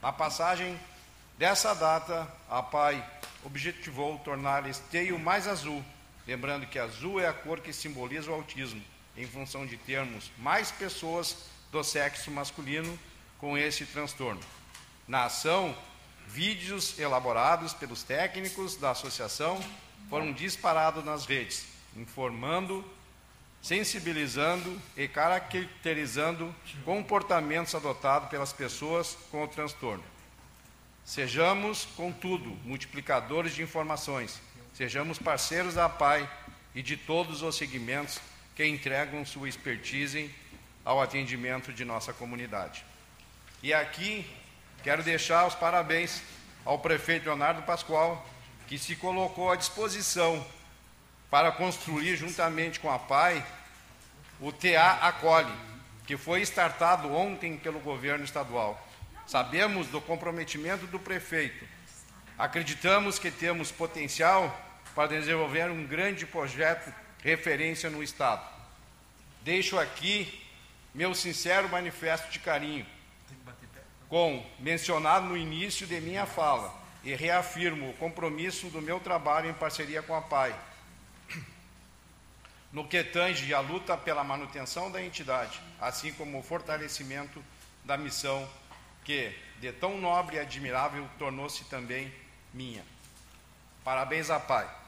Na 0.00 0.12
passagem 0.12 0.78
dessa 1.36 1.74
data, 1.74 2.32
a 2.48 2.62
PAI 2.62 3.04
objetivou 3.44 4.18
tornar 4.20 4.66
Esteio 4.68 5.18
mais 5.18 5.46
azul, 5.46 5.84
lembrando 6.26 6.66
que 6.66 6.78
azul 6.78 7.20
é 7.20 7.26
a 7.26 7.32
cor 7.32 7.60
que 7.60 7.72
simboliza 7.72 8.30
o 8.30 8.34
autismo, 8.34 8.82
em 9.16 9.26
função 9.26 9.66
de 9.66 9.76
termos 9.76 10.30
mais 10.38 10.70
pessoas 10.70 11.36
do 11.72 11.82
sexo 11.82 12.30
masculino 12.30 12.98
com 13.38 13.56
esse 13.56 13.86
transtorno. 13.86 14.40
Na 15.08 15.24
ação, 15.24 15.74
vídeos 16.28 16.98
elaborados 16.98 17.72
pelos 17.72 18.02
técnicos 18.02 18.76
da 18.76 18.90
associação 18.90 19.58
foram 20.10 20.32
disparados 20.32 21.02
nas 21.02 21.24
redes, 21.24 21.66
informando, 21.96 22.84
sensibilizando 23.62 24.80
e 24.96 25.08
caracterizando 25.08 26.54
comportamentos 26.84 27.74
adotados 27.74 28.28
pelas 28.28 28.52
pessoas 28.52 29.16
com 29.30 29.42
o 29.42 29.48
transtorno. 29.48 30.04
Sejamos, 31.04 31.86
contudo, 31.96 32.50
multiplicadores 32.64 33.54
de 33.54 33.62
informações, 33.62 34.40
sejamos 34.74 35.18
parceiros 35.18 35.74
da 35.74 35.88
PAI 35.88 36.30
e 36.74 36.82
de 36.82 36.98
todos 36.98 37.42
os 37.42 37.56
segmentos 37.56 38.20
que 38.54 38.64
entregam 38.66 39.24
sua 39.24 39.48
expertise 39.48 40.30
ao 40.84 41.00
atendimento 41.00 41.72
de 41.72 41.84
nossa 41.84 42.12
comunidade. 42.12 42.84
E 43.62 43.72
aqui 43.72 44.28
quero 44.82 45.02
deixar 45.02 45.46
os 45.46 45.54
parabéns 45.54 46.22
ao 46.64 46.78
prefeito 46.78 47.26
Leonardo 47.26 47.62
Pascoal, 47.62 48.26
que 48.66 48.78
se 48.78 48.96
colocou 48.96 49.50
à 49.50 49.56
disposição 49.56 50.44
para 51.30 51.52
construir, 51.52 52.16
juntamente 52.16 52.80
com 52.80 52.90
a 52.90 52.98
PAI, 52.98 53.44
o 54.40 54.52
TA 54.52 54.98
Acolhe, 55.02 55.52
que 56.06 56.16
foi 56.16 56.42
startado 56.42 57.12
ontem 57.14 57.56
pelo 57.56 57.80
governo 57.80 58.24
estadual. 58.24 58.80
Sabemos 59.26 59.86
do 59.86 60.00
comprometimento 60.00 60.86
do 60.86 60.98
prefeito. 60.98 61.66
Acreditamos 62.36 63.18
que 63.18 63.30
temos 63.30 63.70
potencial 63.70 64.54
para 64.94 65.08
desenvolver 65.08 65.70
um 65.70 65.86
grande 65.86 66.26
projeto 66.26 66.92
referência 67.22 67.88
no 67.88 68.02
Estado. 68.02 68.42
Deixo 69.42 69.78
aqui 69.78 70.42
meu 70.94 71.14
sincero 71.14 71.68
manifesto 71.68 72.30
de 72.30 72.38
carinho, 72.38 72.86
com 74.08 74.44
mencionado 74.58 75.26
no 75.26 75.36
início 75.36 75.86
de 75.86 76.00
minha 76.00 76.26
fala, 76.26 76.74
e 77.02 77.14
reafirmo 77.14 77.90
o 77.90 77.94
compromisso 77.94 78.68
do 78.68 78.80
meu 78.80 79.00
trabalho 79.00 79.48
em 79.48 79.54
parceria 79.54 80.02
com 80.02 80.14
a 80.14 80.20
PAI, 80.20 80.54
no 82.72 82.86
que 82.86 83.02
tange 83.02 83.52
a 83.52 83.60
luta 83.60 83.96
pela 83.96 84.22
manutenção 84.22 84.90
da 84.90 85.02
entidade, 85.02 85.60
assim 85.80 86.12
como 86.12 86.38
o 86.38 86.42
fortalecimento 86.42 87.42
da 87.84 87.96
missão 87.96 88.48
que, 89.04 89.36
de 89.60 89.72
tão 89.72 89.98
nobre 89.98 90.36
e 90.36 90.40
admirável, 90.40 91.08
tornou-se 91.18 91.64
também 91.64 92.12
minha. 92.52 92.84
Parabéns 93.84 94.30
à 94.30 94.38
PAI. 94.38 94.81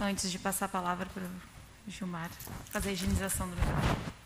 Antes 0.00 0.30
de 0.30 0.38
passar 0.38 0.66
a 0.66 0.68
palavra 0.68 1.06
para 1.06 1.22
o 1.22 1.90
Gilmar 1.90 2.30
fazer 2.70 2.90
a 2.90 2.92
higienização 2.92 3.48
do 3.48 3.56
microfone. 3.56 4.22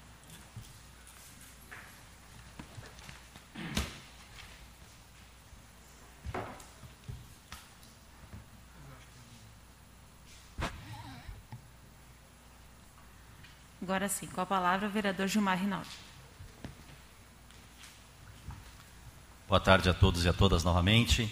Agora 13.83 14.09
sim, 14.09 14.27
com 14.27 14.41
a 14.41 14.47
palavra 14.47 14.89
o 14.89 14.91
vereador 14.91 15.29
Gilmar 15.29 15.57
Rinaldi. 15.59 15.89
Boa 19.47 19.61
tarde 19.61 19.89
a 19.89 19.95
todos 19.95 20.25
e 20.25 20.29
a 20.29 20.33
todas 20.33 20.65
novamente. 20.65 21.31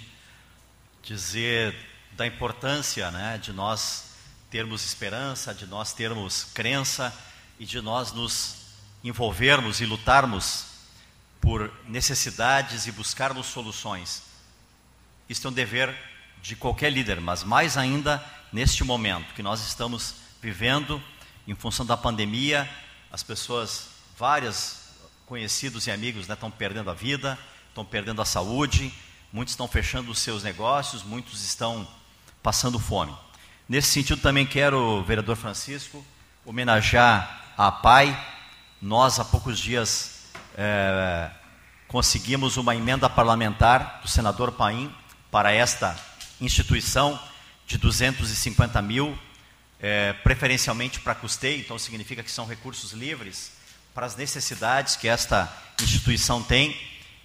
Dizer 1.03 1.75
da 2.13 2.25
importância 2.25 3.11
né, 3.11 3.39
de 3.39 3.53
nós 3.53 4.14
termos 4.55 4.85
esperança, 4.85 5.53
de 5.53 5.67
nós 5.67 5.93
termos 5.93 6.45
crença 6.55 7.13
e 7.59 7.67
de 7.67 7.81
nós 7.81 8.13
nos 8.13 8.55
envolvermos 9.03 9.81
e 9.81 9.85
lutarmos 9.85 10.67
por 11.41 11.73
necessidades 11.89 12.87
e 12.87 12.93
buscarmos 12.93 13.47
soluções. 13.47 14.23
Isso 15.29 15.45
é 15.45 15.51
um 15.51 15.53
dever 15.53 15.93
de 16.41 16.55
qualquer 16.55 16.93
líder, 16.93 17.21
mas 17.21 17.43
mais 17.43 17.77
ainda 17.77 18.25
neste 18.53 18.85
momento 18.85 19.35
que 19.35 19.43
nós 19.43 19.61
estamos 19.61 20.15
vivendo 20.41 21.03
em 21.49 21.55
função 21.57 21.85
da 21.85 21.97
pandemia, 21.97 22.71
as 23.11 23.25
pessoas, 23.25 23.89
várias 24.17 24.89
conhecidos 25.27 25.89
e 25.89 25.91
amigos, 25.91 26.29
né, 26.29 26.35
estão 26.35 26.49
perdendo 26.49 26.93
a 26.93 26.95
vida, 26.95 27.37
estão 27.71 27.85
perdendo 27.85 28.23
a 28.23 28.25
saúde, 28.25 28.95
muitos 29.33 29.55
estão 29.55 29.67
fechando 29.67 30.13
os 30.13 30.21
seus 30.21 30.45
negócios, 30.45 31.03
muitos 31.03 31.43
estão 31.43 31.89
passando 32.41 32.79
fome. 32.79 33.13
Nesse 33.67 33.89
sentido, 33.89 34.21
também 34.21 34.45
quero, 34.45 35.03
vereador 35.05 35.37
Francisco, 35.37 36.05
homenagear 36.45 37.55
a 37.57 37.73
PAI. 37.73 38.15
Nós, 38.81 39.19
há 39.19 39.25
poucos 39.25 39.59
dias, 39.59 40.27
é, 40.55 41.31
conseguimos 41.89 42.59
uma 42.59 42.77
emenda 42.77 43.09
parlamentar 43.09 44.01
do 44.03 44.09
senador 44.09 44.53
Paim 44.53 44.95
para 45.31 45.51
esta 45.51 45.97
instituição 46.43 47.19
de 47.67 47.79
250 47.79 48.83
mil, 48.83 49.19
é, 49.81 50.13
preferencialmente 50.13 51.01
para 51.01 51.15
custeio, 51.15 51.61
então 51.61 51.79
significa 51.79 52.23
que 52.23 52.31
são 52.31 52.47
recursos 52.47 52.93
livres 52.93 53.53
para 53.95 54.05
as 54.05 54.15
necessidades 54.15 54.95
que 54.95 55.09
esta 55.09 55.51
instituição 55.81 56.43
tem, 56.43 56.79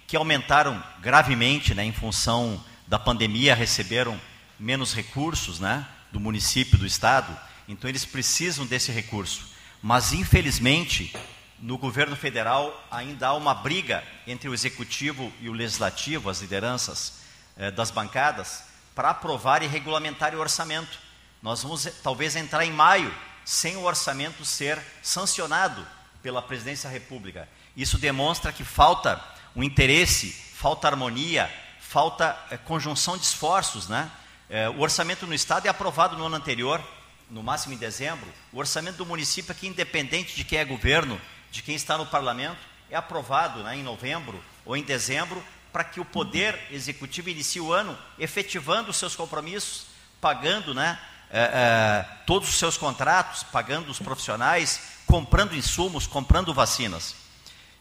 que 0.06 0.16
aumentaram 0.16 0.82
gravemente 1.02 1.74
né, 1.74 1.84
em 1.84 1.92
função 1.92 2.64
da 2.88 2.98
pandemia, 2.98 3.54
receberam 3.54 4.18
menos 4.58 4.94
recursos, 4.94 5.60
né? 5.60 5.86
Do 6.12 6.20
município, 6.20 6.78
do 6.78 6.86
estado, 6.86 7.36
então 7.68 7.88
eles 7.88 8.04
precisam 8.04 8.66
desse 8.66 8.90
recurso. 8.90 9.48
Mas, 9.82 10.12
infelizmente, 10.12 11.14
no 11.58 11.78
governo 11.78 12.16
federal 12.16 12.86
ainda 12.90 13.28
há 13.28 13.34
uma 13.34 13.54
briga 13.54 14.02
entre 14.26 14.48
o 14.48 14.54
executivo 14.54 15.32
e 15.40 15.48
o 15.48 15.52
legislativo, 15.52 16.28
as 16.28 16.40
lideranças 16.40 17.20
eh, 17.56 17.70
das 17.70 17.90
bancadas, 17.90 18.64
para 18.94 19.10
aprovar 19.10 19.62
e 19.62 19.66
regulamentar 19.66 20.34
o 20.34 20.40
orçamento. 20.40 20.98
Nós 21.42 21.62
vamos 21.62 21.88
talvez 22.02 22.36
entrar 22.36 22.64
em 22.64 22.72
maio 22.72 23.14
sem 23.44 23.76
o 23.76 23.84
orçamento 23.84 24.44
ser 24.44 24.78
sancionado 25.02 25.86
pela 26.22 26.42
presidência 26.42 26.88
da 26.88 26.92
República. 26.92 27.48
Isso 27.76 27.98
demonstra 27.98 28.52
que 28.52 28.64
falta 28.64 29.22
um 29.54 29.62
interesse, 29.62 30.30
falta 30.30 30.88
harmonia, 30.88 31.50
falta 31.80 32.38
eh, 32.50 32.56
conjunção 32.56 33.16
de 33.16 33.24
esforços, 33.24 33.88
né? 33.88 34.10
É, 34.52 34.68
o 34.68 34.80
orçamento 34.80 35.28
no 35.28 35.32
Estado 35.32 35.66
é 35.66 35.68
aprovado 35.68 36.16
no 36.16 36.26
ano 36.26 36.34
anterior, 36.34 36.82
no 37.30 37.40
máximo 37.40 37.72
em 37.72 37.76
dezembro. 37.76 38.28
O 38.52 38.58
orçamento 38.58 38.96
do 38.96 39.06
município, 39.06 39.52
aqui, 39.52 39.68
independente 39.68 40.34
de 40.34 40.42
quem 40.42 40.58
é 40.58 40.64
governo, 40.64 41.20
de 41.52 41.62
quem 41.62 41.76
está 41.76 41.96
no 41.96 42.04
parlamento, 42.04 42.58
é 42.90 42.96
aprovado 42.96 43.62
né, 43.62 43.76
em 43.76 43.84
novembro 43.84 44.42
ou 44.66 44.76
em 44.76 44.82
dezembro, 44.82 45.40
para 45.72 45.84
que 45.84 46.00
o 46.00 46.04
poder 46.04 46.58
executivo 46.72 47.30
inicie 47.30 47.60
o 47.60 47.72
ano 47.72 47.96
efetivando 48.18 48.90
os 48.90 48.96
seus 48.96 49.14
compromissos, 49.14 49.86
pagando 50.20 50.74
né, 50.74 50.98
é, 51.30 51.42
é, 51.42 52.06
todos 52.26 52.48
os 52.48 52.56
seus 52.56 52.76
contratos, 52.76 53.44
pagando 53.44 53.88
os 53.88 54.00
profissionais, 54.00 54.80
comprando 55.06 55.54
insumos, 55.54 56.08
comprando 56.08 56.52
vacinas. 56.52 57.14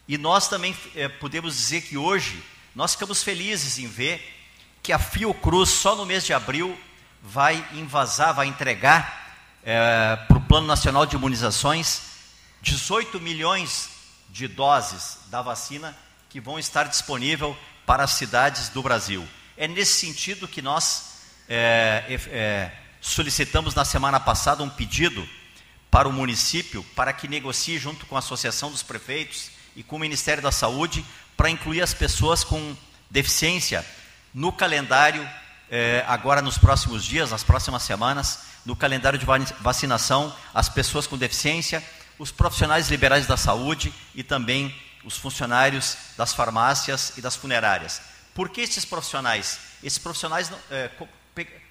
E 0.07 0.19
nós 0.19 0.47
também 0.47 0.77
é, 0.95 1.09
podemos 1.09 1.55
dizer 1.55 1.81
que 1.81 1.97
hoje 1.97 2.43
nós 2.75 2.91
ficamos 2.91 3.23
felizes 3.23 3.79
em 3.79 3.87
ver 3.87 4.38
que 4.89 4.93
a 4.93 4.97
Fiocruz, 4.97 5.69
só 5.69 5.95
no 5.95 6.03
mês 6.03 6.25
de 6.25 6.33
abril, 6.33 6.75
vai 7.21 7.63
invasar, 7.73 8.33
vai 8.33 8.47
entregar 8.47 9.37
é, 9.63 10.15
para 10.27 10.35
o 10.35 10.41
Plano 10.41 10.65
Nacional 10.65 11.05
de 11.05 11.15
Imunizações 11.15 12.01
18 12.63 13.19
milhões 13.19 13.87
de 14.31 14.47
doses 14.47 15.19
da 15.27 15.43
vacina 15.43 15.95
que 16.27 16.41
vão 16.41 16.57
estar 16.57 16.85
disponível 16.85 17.55
para 17.85 18.03
as 18.03 18.13
cidades 18.13 18.69
do 18.69 18.81
Brasil. 18.81 19.29
É 19.55 19.67
nesse 19.67 19.93
sentido 19.93 20.47
que 20.47 20.59
nós 20.59 21.19
é, 21.47 22.19
é, 22.31 22.71
solicitamos 22.99 23.75
na 23.75 23.85
semana 23.85 24.19
passada 24.19 24.63
um 24.63 24.69
pedido 24.71 25.29
para 25.91 26.09
o 26.09 26.11
município 26.11 26.83
para 26.95 27.13
que 27.13 27.27
negocie 27.27 27.77
junto 27.77 28.07
com 28.07 28.15
a 28.15 28.19
Associação 28.19 28.71
dos 28.71 28.81
Prefeitos 28.81 29.51
e 29.75 29.83
com 29.83 29.97
o 29.97 29.99
Ministério 29.99 30.41
da 30.41 30.51
Saúde 30.51 31.05
para 31.37 31.47
incluir 31.47 31.83
as 31.83 31.93
pessoas 31.93 32.43
com 32.43 32.75
deficiência 33.07 33.85
no 34.33 34.51
calendário, 34.51 35.27
eh, 35.69 36.03
agora 36.07 36.41
nos 36.41 36.57
próximos 36.57 37.03
dias, 37.03 37.31
nas 37.31 37.43
próximas 37.43 37.83
semanas, 37.83 38.39
no 38.65 38.75
calendário 38.75 39.17
de 39.17 39.25
vacinação, 39.59 40.35
as 40.53 40.69
pessoas 40.69 41.07
com 41.07 41.17
deficiência, 41.17 41.83
os 42.17 42.31
profissionais 42.31 42.89
liberais 42.89 43.25
da 43.25 43.37
saúde 43.37 43.93
e 44.13 44.23
também 44.23 44.75
os 45.03 45.17
funcionários 45.17 45.97
das 46.17 46.33
farmácias 46.33 47.13
e 47.17 47.21
das 47.21 47.35
funerárias. 47.35 48.01
Por 48.33 48.49
que 48.49 48.61
esses 48.61 48.85
profissionais? 48.85 49.59
Esses 49.81 49.97
profissionais, 49.97 50.51
eh, 50.69 50.91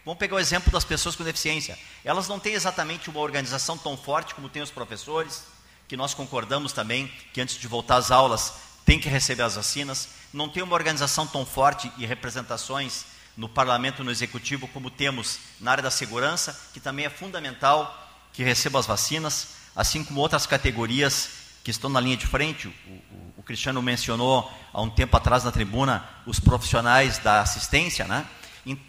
vamos 0.05 0.19
pegar 0.19 0.37
o 0.37 0.39
exemplo 0.39 0.73
das 0.73 0.85
pessoas 0.85 1.15
com 1.15 1.23
deficiência. 1.23 1.79
Elas 2.05 2.29
não 2.29 2.41
têm 2.41 2.55
exatamente 2.55 3.11
uma 3.11 3.21
organização 3.21 3.77
tão 3.77 3.97
forte 3.97 4.35
como 4.35 4.49
tem 4.49 4.63
os 4.63 4.71
professores, 4.71 5.45
que 5.87 5.97
nós 5.97 6.15
concordamos 6.15 6.73
também 6.73 7.09
que 7.33 7.41
antes 7.41 7.57
de 7.57 7.67
voltar 7.67 7.97
às 7.97 8.11
aulas 8.11 8.55
tem 8.85 8.99
que 8.99 9.09
receber 9.09 9.43
as 9.43 9.57
vacinas 9.57 10.09
não 10.33 10.49
tem 10.49 10.63
uma 10.63 10.75
organização 10.75 11.27
tão 11.27 11.45
forte 11.45 11.91
e 11.97 12.07
representações 12.07 13.07
no 13.37 13.49
parlamento, 13.49 14.03
no 14.03 14.11
executivo, 14.11 14.67
como 14.69 14.91
temos 14.91 15.39
na 15.61 15.71
área 15.71 15.83
da 15.83 15.91
segurança, 15.91 16.59
que 16.73 16.81
também 16.81 17.07
é 17.07 17.11
fundamental 17.11 18.07
que 18.33 18.43
receba 18.43 18.79
as 18.79 18.87
vacinas, 18.87 19.49
assim 19.75 20.05
como 20.05 20.21
outras 20.21 20.47
categorias 20.47 21.31
que 21.63 21.71
estão 21.71 21.91
na 21.91 22.01
linha 22.01 22.17
de 22.17 22.27
frente, 22.27 22.69
o, 22.69 22.71
o, 23.37 23.43
Cristiano 23.43 23.81
mencionou 23.81 24.51
há 24.73 24.83
um 24.83 24.91
tempo 24.91 25.17
atrás 25.17 25.45
na 25.45 25.51
tribuna 25.51 26.09
os 26.27 26.39
profissionais 26.39 27.19
da 27.19 27.41
assistência, 27.41 28.07
né? 28.07 28.27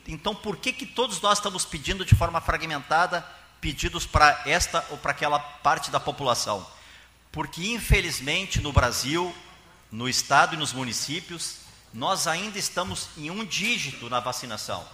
Então, 0.07 0.35
por 0.35 0.57
que, 0.57 0.73
que 0.73 0.85
todos 0.85 1.21
nós 1.21 1.37
estamos 1.37 1.63
pedindo 1.63 2.03
de 2.03 2.13
forma 2.13 2.41
fragmentada 2.41 3.25
pedidos 3.61 4.05
para 4.05 4.41
esta 4.45 4.85
ou 4.89 4.97
para 4.97 5.11
aquela 5.11 5.39
parte 5.39 5.89
da 5.89 5.99
população? 5.99 6.65
Porque, 7.31 7.67
infelizmente, 7.71 8.59
no 8.59 8.73
Brasil, 8.73 9.33
no 9.91 10.07
Estado 10.07 10.55
e 10.55 10.57
nos 10.57 10.73
municípios, 10.73 11.57
nós 11.93 12.27
ainda 12.27 12.57
estamos 12.59 13.09
em 13.17 13.31
um 13.31 13.43
dígito 13.43 14.09
na 14.09 14.19
vacinação. 14.19 14.85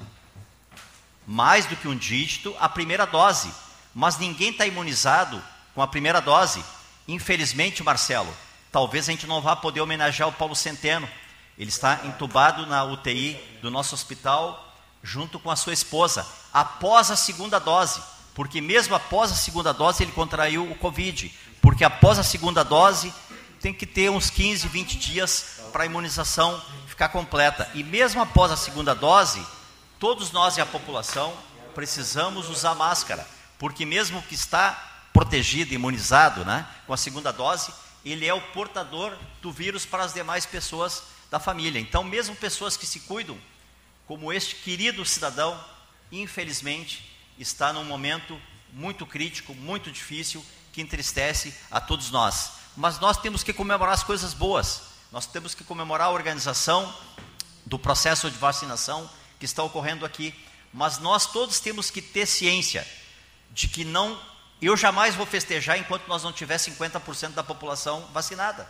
Mais 1.27 1.65
do 1.65 1.75
que 1.75 1.87
um 1.87 1.95
dígito, 1.95 2.55
a 2.59 2.69
primeira 2.69 3.05
dose. 3.05 3.51
Mas 3.93 4.17
ninguém 4.17 4.51
está 4.51 4.65
imunizado 4.65 5.41
com 5.73 5.81
a 5.81 5.87
primeira 5.87 6.21
dose. 6.21 6.63
Infelizmente, 7.07 7.83
Marcelo, 7.83 8.33
talvez 8.71 9.07
a 9.07 9.11
gente 9.11 9.27
não 9.27 9.41
vá 9.41 9.55
poder 9.55 9.81
homenagear 9.81 10.29
o 10.29 10.33
Paulo 10.33 10.55
Centeno. 10.55 11.09
Ele 11.57 11.69
está 11.69 12.01
entubado 12.05 12.65
na 12.65 12.83
UTI 12.83 13.39
do 13.61 13.71
nosso 13.71 13.95
hospital 13.95 14.61
junto 15.05 15.39
com 15.39 15.51
a 15.51 15.55
sua 15.55 15.71
esposa, 15.71 16.25
após 16.51 17.11
a 17.11 17.15
segunda 17.15 17.59
dose, 17.59 18.01
porque 18.33 18.59
mesmo 18.59 18.95
após 18.95 19.31
a 19.31 19.35
segunda 19.35 19.71
dose 19.71 20.03
ele 20.03 20.11
contraiu 20.11 20.69
o 20.69 20.75
Covid, 20.75 21.31
porque 21.61 21.83
após 21.83 22.17
a 22.17 22.23
segunda 22.23 22.63
dose 22.63 23.13
tem 23.65 23.73
que 23.73 23.87
ter 23.87 24.11
uns 24.11 24.29
15, 24.29 24.67
20 24.67 24.95
dias 24.99 25.59
para 25.71 25.81
a 25.81 25.85
imunização 25.87 26.63
ficar 26.85 27.09
completa. 27.09 27.67
E 27.73 27.83
mesmo 27.83 28.21
após 28.21 28.51
a 28.51 28.55
segunda 28.55 28.93
dose, 28.93 29.43
todos 29.99 30.31
nós 30.31 30.55
e 30.55 30.61
a 30.61 30.67
população 30.67 31.35
precisamos 31.73 32.47
usar 32.47 32.75
máscara, 32.75 33.27
porque 33.57 33.83
mesmo 33.83 34.21
que 34.21 34.35
está 34.35 35.07
protegido, 35.11 35.73
imunizado, 35.73 36.45
né, 36.45 36.63
com 36.85 36.93
a 36.93 36.97
segunda 36.97 37.33
dose, 37.33 37.73
ele 38.05 38.27
é 38.27 38.33
o 38.35 38.39
portador 38.39 39.17
do 39.41 39.51
vírus 39.51 39.83
para 39.83 40.03
as 40.03 40.13
demais 40.13 40.45
pessoas 40.45 41.01
da 41.31 41.39
família. 41.39 41.79
Então, 41.79 42.03
mesmo 42.03 42.35
pessoas 42.35 42.77
que 42.77 42.85
se 42.85 42.99
cuidam 42.99 43.35
como 44.05 44.31
este 44.31 44.57
querido 44.57 45.03
cidadão, 45.03 45.59
infelizmente, 46.11 47.17
está 47.39 47.73
num 47.73 47.83
momento 47.83 48.39
muito 48.71 49.07
crítico, 49.07 49.55
muito 49.55 49.91
difícil, 49.91 50.45
que 50.71 50.83
entristece 50.83 51.51
a 51.71 51.81
todos 51.81 52.11
nós. 52.11 52.63
Mas 52.75 52.99
nós 52.99 53.17
temos 53.17 53.43
que 53.43 53.53
comemorar 53.53 53.93
as 53.93 54.03
coisas 54.03 54.33
boas, 54.33 54.83
nós 55.11 55.25
temos 55.25 55.53
que 55.53 55.63
comemorar 55.63 56.07
a 56.07 56.11
organização 56.11 56.93
do 57.65 57.79
processo 57.79 58.29
de 58.29 58.37
vacinação 58.37 59.09
que 59.39 59.45
está 59.45 59.63
ocorrendo 59.63 60.05
aqui. 60.05 60.33
Mas 60.73 60.99
nós 60.99 61.25
todos 61.25 61.59
temos 61.59 61.89
que 61.89 62.01
ter 62.01 62.25
ciência 62.25 62.85
de 63.51 63.67
que 63.67 63.85
não. 63.85 64.19
Eu 64.61 64.75
jamais 64.75 65.15
vou 65.15 65.25
festejar 65.25 65.77
enquanto 65.77 66.07
nós 66.07 66.23
não 66.23 66.33
tiver 66.33 66.57
50% 66.57 67.31
da 67.31 67.43
população 67.43 68.07
vacinada 68.13 68.67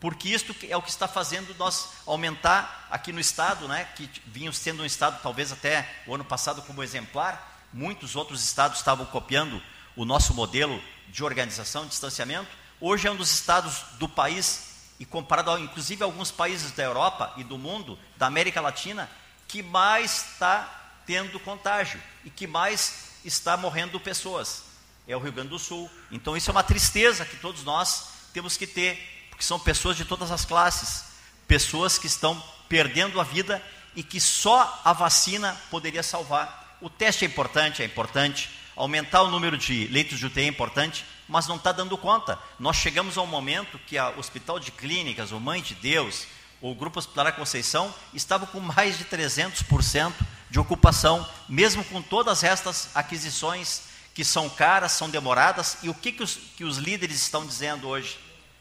porque 0.00 0.30
isto 0.30 0.56
é 0.66 0.76
o 0.76 0.82
que 0.82 0.88
está 0.88 1.06
fazendo 1.06 1.54
nós 1.58 1.90
aumentar 2.06 2.88
aqui 2.90 3.12
no 3.12 3.20
estado, 3.20 3.68
né, 3.68 3.86
que 3.94 4.10
vinha 4.26 4.50
sendo 4.50 4.82
um 4.82 4.86
estado 4.86 5.20
talvez 5.22 5.52
até 5.52 5.86
o 6.06 6.14
ano 6.14 6.24
passado 6.24 6.62
como 6.62 6.82
exemplar, 6.82 7.68
muitos 7.70 8.16
outros 8.16 8.42
estados 8.42 8.78
estavam 8.78 9.04
copiando 9.04 9.62
o 9.94 10.06
nosso 10.06 10.32
modelo 10.32 10.82
de 11.08 11.22
organização, 11.22 11.82
de 11.82 11.90
distanciamento. 11.90 12.48
Hoje 12.80 13.06
é 13.06 13.10
um 13.10 13.16
dos 13.16 13.30
estados 13.30 13.82
do 13.98 14.08
país 14.08 14.70
e 14.98 15.04
comparado 15.04 15.58
inclusive 15.58 16.02
a 16.02 16.06
alguns 16.06 16.30
países 16.30 16.72
da 16.72 16.82
Europa 16.82 17.32
e 17.36 17.44
do 17.44 17.58
mundo, 17.58 17.98
da 18.16 18.26
América 18.26 18.60
Latina, 18.60 19.10
que 19.46 19.62
mais 19.62 20.32
está 20.32 21.02
tendo 21.04 21.38
contágio 21.40 22.00
e 22.24 22.30
que 22.30 22.46
mais 22.46 23.10
está 23.24 23.56
morrendo 23.56 24.00
pessoas. 24.00 24.62
É 25.06 25.14
o 25.14 25.20
Rio 25.20 25.32
Grande 25.32 25.50
do 25.50 25.58
Sul. 25.58 25.90
Então 26.10 26.36
isso 26.36 26.50
é 26.50 26.52
uma 26.52 26.62
tristeza 26.62 27.24
que 27.24 27.36
todos 27.36 27.64
nós 27.64 28.08
temos 28.32 28.56
que 28.56 28.66
ter 28.66 29.20
que 29.36 29.44
são 29.44 29.58
pessoas 29.58 29.96
de 29.96 30.04
todas 30.04 30.30
as 30.30 30.44
classes, 30.44 31.04
pessoas 31.48 31.98
que 31.98 32.06
estão 32.06 32.42
perdendo 32.68 33.18
a 33.18 33.24
vida 33.24 33.62
e 33.96 34.02
que 34.02 34.20
só 34.20 34.80
a 34.84 34.92
vacina 34.92 35.58
poderia 35.70 36.02
salvar. 36.02 36.78
O 36.80 36.90
teste 36.90 37.24
é 37.24 37.28
importante, 37.28 37.82
é 37.82 37.84
importante, 37.86 38.50
aumentar 38.76 39.22
o 39.22 39.30
número 39.30 39.56
de 39.56 39.86
leitos 39.86 40.18
de 40.18 40.26
UTI 40.26 40.42
é 40.42 40.46
importante, 40.46 41.06
mas 41.30 41.46
não 41.46 41.56
está 41.56 41.72
dando 41.72 41.96
conta. 41.96 42.38
Nós 42.58 42.76
chegamos 42.76 43.16
a 43.16 43.22
um 43.22 43.26
momento 43.26 43.78
que 43.86 43.98
o 43.98 44.18
Hospital 44.18 44.58
de 44.58 44.70
Clínicas, 44.70 45.32
o 45.32 45.40
Mãe 45.40 45.62
de 45.62 45.74
Deus, 45.74 46.26
o 46.60 46.74
Grupo 46.74 46.98
Hospitalar 46.98 47.34
Conceição, 47.34 47.94
estava 48.12 48.46
com 48.46 48.60
mais 48.60 48.98
de 48.98 49.06
300% 49.06 50.12
de 50.50 50.60
ocupação, 50.60 51.26
mesmo 51.48 51.82
com 51.84 52.02
todas 52.02 52.44
estas 52.44 52.90
aquisições 52.94 53.84
que 54.12 54.24
são 54.24 54.50
caras, 54.50 54.92
são 54.92 55.08
demoradas. 55.08 55.78
E 55.82 55.88
o 55.88 55.94
que, 55.94 56.12
que, 56.12 56.22
os, 56.22 56.34
que 56.34 56.64
os 56.64 56.76
líderes 56.76 57.22
estão 57.22 57.46
dizendo 57.46 57.88
hoje? 57.88 58.18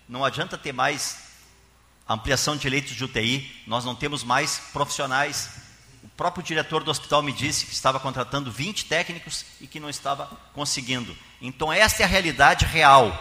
não 0.09 0.25
adianta 0.25 0.57
ter 0.57 0.73
mais 0.73 1.17
ampliação 2.07 2.57
de 2.57 2.67
leitos 2.67 2.95
de 2.95 3.03
UTI, 3.03 3.63
nós 3.67 3.85
não 3.85 3.93
temos 3.93 4.23
mais 4.23 4.57
profissionais. 4.73 5.51
Próprio 6.19 6.43
diretor 6.43 6.83
do 6.83 6.91
hospital 6.91 7.23
me 7.23 7.31
disse 7.31 7.65
que 7.65 7.71
estava 7.71 7.97
contratando 7.97 8.51
20 8.51 8.87
técnicos 8.87 9.45
e 9.61 9.65
que 9.65 9.79
não 9.79 9.89
estava 9.89 10.29
conseguindo. 10.53 11.17
Então, 11.41 11.71
esta 11.71 12.03
é 12.03 12.05
a 12.05 12.09
realidade 12.09 12.65
real. 12.65 13.17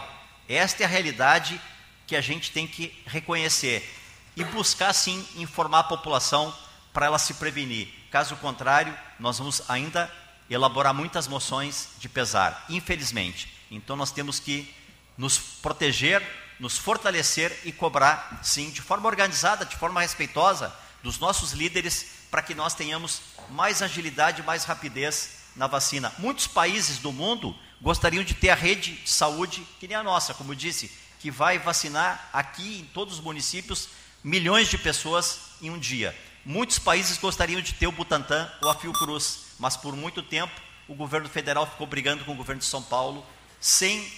Esta 0.49 0.83
é 0.83 0.85
a 0.85 0.89
realidade 0.89 1.61
que 2.05 2.13
a 2.13 2.19
gente 2.19 2.51
tem 2.51 2.67
que 2.67 2.93
reconhecer 3.05 3.89
e 4.35 4.43
buscar, 4.43 4.91
sim, 4.91 5.25
informar 5.37 5.79
a 5.79 5.83
população 5.83 6.53
para 6.91 7.05
ela 7.05 7.17
se 7.17 7.35
prevenir. 7.35 7.87
Caso 8.11 8.35
contrário, 8.35 8.93
nós 9.17 9.37
vamos 9.37 9.61
ainda 9.69 10.13
elaborar 10.49 10.93
muitas 10.93 11.25
moções 11.25 11.91
de 11.99 12.09
pesar, 12.09 12.65
infelizmente. 12.67 13.47
Então, 13.71 13.95
nós 13.95 14.11
temos 14.11 14.41
que 14.41 14.75
nos 15.17 15.37
proteger 15.37 16.21
nos 16.59 16.77
fortalecer 16.77 17.57
e 17.63 17.71
cobrar, 17.71 18.41
sim, 18.43 18.69
de 18.69 18.81
forma 18.81 19.07
organizada, 19.07 19.65
de 19.65 19.77
forma 19.77 20.01
respeitosa, 20.01 20.75
dos 21.01 21.17
nossos 21.17 21.53
líderes, 21.53 22.18
para 22.29 22.41
que 22.41 22.55
nós 22.55 22.73
tenhamos 22.73 23.21
mais 23.49 23.81
agilidade, 23.81 24.43
mais 24.43 24.63
rapidez 24.63 25.39
na 25.55 25.67
vacina. 25.67 26.13
Muitos 26.17 26.47
países 26.47 26.99
do 26.99 27.11
mundo 27.11 27.55
gostariam 27.81 28.23
de 28.23 28.33
ter 28.33 28.49
a 28.49 28.55
rede 28.55 28.93
de 28.93 29.09
saúde 29.09 29.65
que 29.79 29.87
nem 29.87 29.97
a 29.97 30.03
nossa, 30.03 30.33
como 30.33 30.51
eu 30.51 30.55
disse, 30.55 30.91
que 31.19 31.29
vai 31.31 31.59
vacinar 31.59 32.29
aqui 32.31 32.79
em 32.79 32.85
todos 32.85 33.15
os 33.15 33.19
municípios 33.19 33.89
milhões 34.23 34.69
de 34.69 34.77
pessoas 34.77 35.39
em 35.61 35.69
um 35.69 35.77
dia. 35.77 36.15
Muitos 36.45 36.79
países 36.79 37.17
gostariam 37.17 37.61
de 37.61 37.73
ter 37.73 37.87
o 37.87 37.91
Butantan 37.91 38.49
ou 38.61 38.69
a 38.69 38.75
Fiocruz, 38.75 39.47
mas 39.59 39.75
por 39.75 39.95
muito 39.95 40.23
tempo 40.23 40.53
o 40.87 40.95
governo 40.95 41.29
federal 41.29 41.67
ficou 41.67 41.85
brigando 41.85 42.23
com 42.25 42.31
o 42.31 42.35
governo 42.35 42.61
de 42.61 42.67
São 42.67 42.81
Paulo 42.81 43.25
sem 43.59 44.09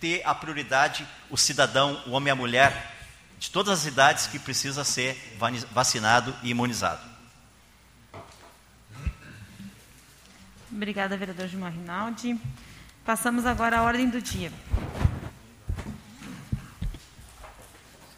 ter 0.00 0.22
a 0.24 0.34
prioridade 0.34 1.06
o 1.30 1.36
cidadão, 1.36 2.02
o 2.06 2.12
homem 2.12 2.28
e 2.28 2.32
a 2.32 2.36
mulher, 2.36 2.96
de 3.38 3.50
todas 3.50 3.80
as 3.80 3.86
idades 3.86 4.26
que 4.26 4.38
precisa 4.38 4.84
ser 4.84 5.36
vacinado 5.72 6.34
e 6.42 6.50
imunizado. 6.50 7.15
Obrigada, 10.76 11.16
vereador 11.16 11.48
Gilmar 11.48 11.72
Rinaldi. 11.72 12.38
Passamos 13.02 13.46
agora 13.46 13.78
à 13.78 13.82
ordem 13.82 14.10
do 14.10 14.20
dia. 14.20 14.52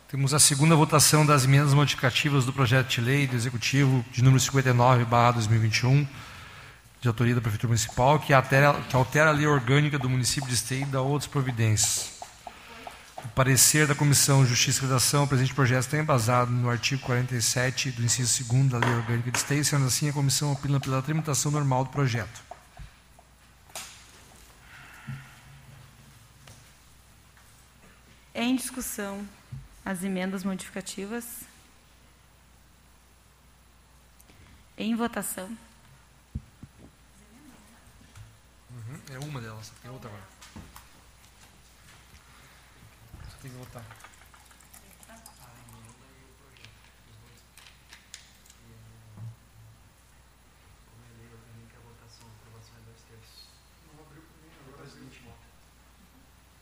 Temos 0.08 0.34
a 0.34 0.40
segunda 0.40 0.74
votação 0.74 1.24
das 1.24 1.44
emendas 1.44 1.72
modificativas 1.72 2.44
do 2.44 2.52
projeto 2.52 2.88
de 2.88 3.00
lei 3.00 3.28
do 3.28 3.36
Executivo 3.36 4.04
de 4.10 4.24
número 4.24 4.40
59, 4.40 5.04
2021 5.34 6.04
de 7.00 7.06
autoria 7.06 7.36
da 7.36 7.40
Prefeitura 7.40 7.68
Municipal, 7.68 8.18
que 8.18 8.32
altera, 8.32 8.74
que 8.88 8.96
altera 8.96 9.28
a 9.28 9.32
lei 9.32 9.46
orgânica 9.46 9.96
do 9.96 10.10
município 10.10 10.48
de 10.48 10.54
Esteio 10.56 10.82
e 10.82 10.86
dá 10.86 11.00
outras 11.00 11.30
providências. 11.30 12.18
O 13.24 13.28
parecer 13.36 13.86
da 13.86 13.94
Comissão 13.94 14.44
Justiça 14.44 14.80
e 14.80 14.88
Redação, 14.88 15.22
o 15.22 15.28
presente 15.28 15.54
projeto 15.54 15.84
está 15.84 15.96
embasado 15.96 16.50
no 16.50 16.68
artigo 16.68 17.02
47 17.02 17.92
do 17.92 18.02
inciso 18.02 18.42
2 18.42 18.66
da 18.66 18.78
Lei 18.78 18.96
Orgânica 18.96 19.30
de 19.30 19.38
Esteio, 19.38 19.64
sendo 19.64 19.86
assim 19.86 20.08
a 20.08 20.12
Comissão 20.12 20.50
opina 20.50 20.80
pela 20.80 21.00
tramitação 21.00 21.52
normal 21.52 21.84
do 21.84 21.90
projeto. 21.90 22.47
Em 28.40 28.54
discussão, 28.54 29.28
as 29.84 30.04
emendas 30.04 30.44
modificativas. 30.44 31.42
Em 34.76 34.94
votação. 34.94 35.58
É 39.10 39.18
uma 39.18 39.40
delas, 39.40 39.72
tem 39.82 39.90
outra 39.90 40.08
agora. 40.08 40.22
Você 43.24 43.36
tem 43.42 43.50
que 43.50 43.56
votar. 43.56 43.84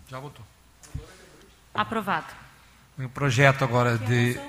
Já 0.09 0.21
votou. 0.21 0.47
Aprovado. 1.77 2.33
O 2.99 3.09
projeto 3.11 3.63
agora 3.63 3.99
de, 3.99 4.41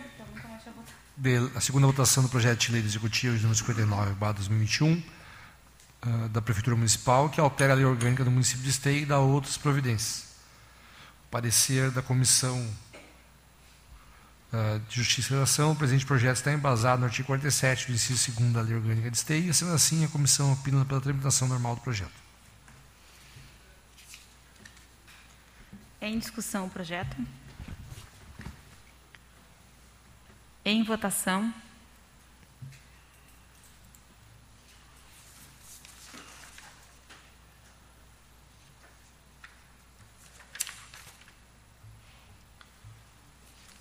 de, 1.17 1.51
a 1.53 1.59
segunda 1.59 1.85
votação 1.85 2.23
do 2.23 2.29
projeto 2.29 2.59
de 2.59 2.71
lei 2.71 2.81
de 2.81 2.97
número 2.97 3.55
59, 3.55 4.15
2021 4.15 4.93
uh, 6.05 6.29
da 6.29 6.41
Prefeitura 6.41 6.75
Municipal, 6.77 7.29
que 7.29 7.41
altera 7.41 7.73
a 7.73 7.75
lei 7.75 7.83
orgânica 7.83 8.23
do 8.23 8.31
município 8.31 8.63
de 8.63 8.69
Esteio 8.69 9.01
e 9.01 9.05
dá 9.05 9.19
outras 9.19 9.57
providências. 9.57 10.27
O 11.27 11.29
parecer 11.29 11.91
da 11.91 12.01
Comissão 12.01 12.57
uh, 14.53 14.79
de 14.87 14.95
Justiça 14.95 15.33
e 15.33 15.35
Relação, 15.35 15.73
o 15.73 15.75
presente 15.75 16.05
projeto 16.05 16.37
está 16.37 16.53
embasado 16.53 17.01
no 17.01 17.07
artigo 17.07 17.27
47 17.27 17.87
do 17.87 17.93
inciso 17.93 18.31
2 18.31 18.53
da 18.53 18.61
Lei 18.61 18.75
Orgânica 18.75 19.11
de 19.11 19.17
Esteio, 19.17 19.49
e, 19.49 19.53
sendo 19.53 19.73
assim, 19.73 20.05
a 20.05 20.07
comissão 20.07 20.53
opina 20.53 20.85
pela 20.85 21.01
tramitação 21.01 21.49
normal 21.49 21.75
do 21.75 21.81
projeto. 21.81 22.26
Em 26.07 26.19
discussão 26.19 26.67
o 26.67 26.69
projeto. 26.69 27.17
Em 30.63 30.81
votação. 30.81 31.53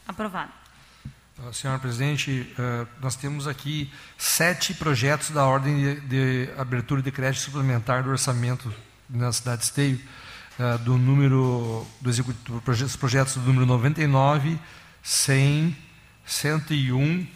Aprovado. 0.08 0.50
Ah, 1.38 1.52
Senhora 1.52 1.78
presidente, 1.78 2.52
uh, 2.58 2.88
nós 3.00 3.14
temos 3.14 3.46
aqui 3.46 3.92
sete 4.18 4.74
projetos 4.74 5.30
da 5.30 5.46
ordem 5.46 5.76
de, 5.76 6.00
de 6.00 6.50
abertura 6.58 7.00
de 7.00 7.12
crédito 7.12 7.42
suplementar 7.42 8.02
do 8.02 8.10
orçamento 8.10 8.74
na 9.08 9.30
cidade 9.30 9.58
de 9.58 9.66
Esteio, 9.66 10.00
uh, 10.58 10.78
do 10.78 10.96
número 10.96 11.86
do 12.00 12.10
executivo, 12.10 12.60
projetos, 12.60 12.96
projetos 12.96 13.34
do 13.34 13.40
número 13.40 13.66
99, 13.66 14.58
100, 15.02 15.76
101, 16.24 17.26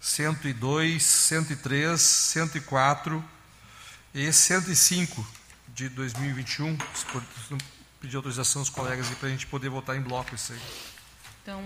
102, 0.00 1.02
103, 1.02 2.00
104 2.00 3.24
e 4.14 4.32
105 4.32 5.26
de 5.68 5.88
2021. 5.88 6.76
Pedir 8.00 8.16
autorização 8.16 8.62
aos 8.62 8.68
colegas 8.68 9.08
para 9.10 9.28
a 9.28 9.30
gente 9.30 9.46
poder 9.46 9.68
votar 9.68 9.96
em 9.96 10.00
bloco 10.00 10.34
isso 10.34 10.52
aí. 10.52 10.60
Então, 11.42 11.62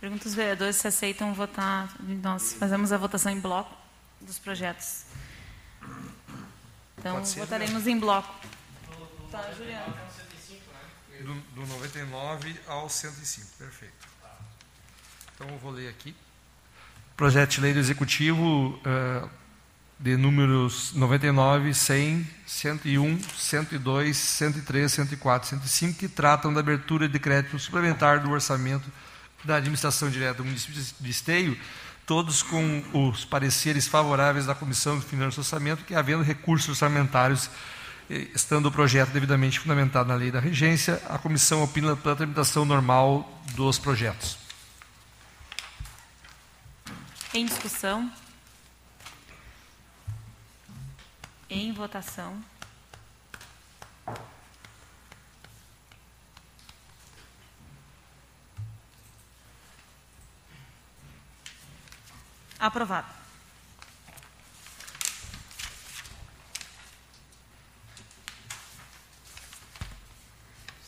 pergunto 0.00 0.26
aos 0.26 0.34
vereadores 0.34 0.76
se 0.76 0.86
aceitam 0.86 1.34
votar. 1.34 1.92
Nós 2.00 2.52
fazemos 2.52 2.92
a 2.92 2.96
votação 2.96 3.32
em 3.32 3.40
bloco 3.40 3.76
dos 4.20 4.38
projetos. 4.38 5.04
Então, 7.02 7.24
ser, 7.24 7.40
votaremos 7.40 7.88
em 7.88 7.98
bloco. 7.98 8.32
Tá, 9.28 9.50
Juliano. 9.58 9.92
Do, 11.20 11.34
do 11.34 11.66
99 11.66 12.54
ao 12.68 12.88
105, 12.88 13.48
perfeito. 13.58 14.08
Então, 15.34 15.48
eu 15.48 15.58
vou 15.58 15.72
ler 15.72 15.88
aqui. 15.88 16.14
Projeto 17.16 17.50
de 17.50 17.60
lei 17.60 17.72
do 17.72 17.80
Executivo 17.80 18.80
uh, 18.86 19.28
de 19.98 20.16
números 20.16 20.92
99, 20.94 21.74
100, 21.74 22.28
101, 22.46 23.20
102, 23.36 24.16
103, 24.16 24.92
104, 24.92 25.48
105, 25.48 25.98
que 25.98 26.08
tratam 26.08 26.54
da 26.54 26.60
abertura 26.60 27.08
de 27.08 27.18
crédito 27.18 27.58
suplementar 27.58 28.22
do 28.22 28.30
orçamento 28.30 28.88
da 29.42 29.56
administração 29.56 30.08
direta 30.08 30.34
do 30.34 30.44
município 30.44 30.80
de 31.00 31.10
Esteio, 31.10 31.58
todos 32.12 32.42
com 32.42 32.84
os 32.92 33.24
pareceres 33.24 33.88
favoráveis 33.88 34.44
da 34.44 34.54
Comissão 34.54 34.98
de 34.98 35.06
Finanças 35.06 35.36
e 35.36 35.40
Orçamento, 35.40 35.82
que 35.82 35.94
havendo 35.94 36.22
recursos 36.22 36.68
orçamentários, 36.68 37.48
estando 38.34 38.66
o 38.66 38.70
projeto 38.70 39.08
devidamente 39.12 39.58
fundamentado 39.58 40.10
na 40.10 40.14
lei 40.14 40.30
da 40.30 40.38
regência, 40.38 41.02
a 41.08 41.16
comissão 41.16 41.62
opina 41.64 41.96
pela 41.96 42.14
tramitação 42.14 42.66
normal 42.66 43.26
dos 43.54 43.78
projetos. 43.78 44.36
Em 47.32 47.46
discussão. 47.46 48.12
Em 51.48 51.72
votação. 51.72 52.36
Aprovado. 62.62 63.08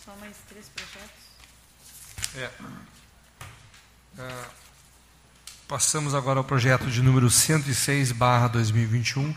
Só 0.05 0.14
mais 0.20 0.37
três 0.49 0.68
projetos? 0.68 1.11
É. 2.37 2.49
Uh, 4.16 4.51
passamos 5.66 6.14
agora 6.14 6.39
ao 6.39 6.45
projeto 6.45 6.87
de 6.87 7.03
número 7.03 7.29
106, 7.29 8.12
barra 8.12 8.47
2021 8.47 9.35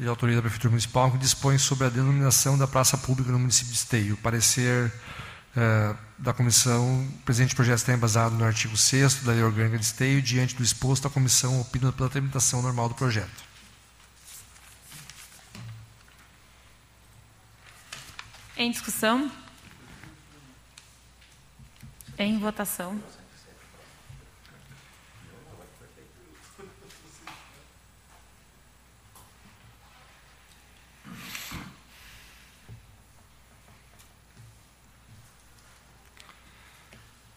de 0.00 0.08
autoria 0.08 0.36
da 0.36 0.40
Prefeitura 0.40 0.70
Municipal, 0.70 1.12
que 1.12 1.18
dispõe 1.18 1.58
sobre 1.58 1.86
a 1.86 1.90
denominação 1.90 2.56
da 2.56 2.66
praça 2.66 2.96
pública 2.96 3.30
no 3.30 3.38
município 3.38 3.72
de 3.72 3.78
Esteio. 3.78 4.14
O 4.14 4.16
parecer 4.16 4.90
eh, 5.56 5.94
da 6.18 6.32
comissão, 6.32 7.04
o 7.04 7.12
presente 7.24 7.54
projeto 7.54 7.78
está 7.78 7.92
embasado 7.92 8.34
no 8.34 8.44
artigo 8.44 8.76
6 8.76 9.22
da 9.22 9.32
Lei 9.32 9.42
Orgânica 9.42 9.78
de 9.78 9.84
Esteio. 9.84 10.20
Diante 10.20 10.54
do 10.56 10.62
exposto, 10.62 11.06
a 11.06 11.10
comissão 11.10 11.60
opina 11.60 11.92
pela 11.92 12.08
tramitação 12.08 12.60
normal 12.62 12.88
do 12.88 12.94
projeto. 12.94 13.44
Em 18.56 18.70
discussão? 18.70 19.30
Em 22.18 22.38
votação? 22.38 23.00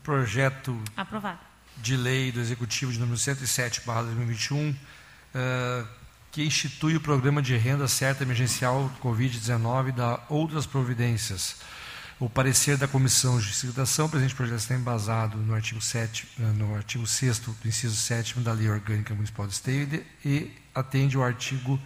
Projeto 0.07 0.81
Aprovado. 0.95 1.37
de 1.75 1.97
lei 1.97 2.31
do 2.31 2.39
Executivo 2.39 2.93
de 2.93 2.97
número 2.97 3.17
107, 3.17 3.81
2021, 3.85 4.69
uh, 4.69 5.87
que 6.31 6.41
institui 6.43 6.95
o 6.95 7.01
programa 7.01 7.41
de 7.41 7.57
renda 7.57 7.89
certa 7.89 8.23
emergencial 8.23 8.89
Covid-19 9.03 9.91
da 9.91 10.17
outras 10.29 10.65
providências. 10.65 11.57
O 12.21 12.29
parecer 12.29 12.77
da 12.77 12.87
Comissão 12.87 13.37
de 13.37 13.47
Justiça 13.47 14.05
o 14.05 14.09
presente 14.09 14.33
projeto 14.33 14.59
está 14.59 14.75
embasado 14.75 15.37
no 15.39 15.53
artigo 15.53 15.81
7, 15.81 16.27
eh, 16.39 16.43
no 16.55 16.73
artigo 16.73 17.05
6 17.05 17.39
do 17.39 17.55
inciso 17.65 17.95
7 17.95 18.39
da 18.39 18.53
Lei 18.53 18.69
Orgânica 18.69 19.13
Municipal 19.13 19.45
do 19.45 19.51
Estado 19.51 20.03
e 20.25 20.51
atende 20.73 21.15
ao 21.15 21.23
artigo 21.23 21.79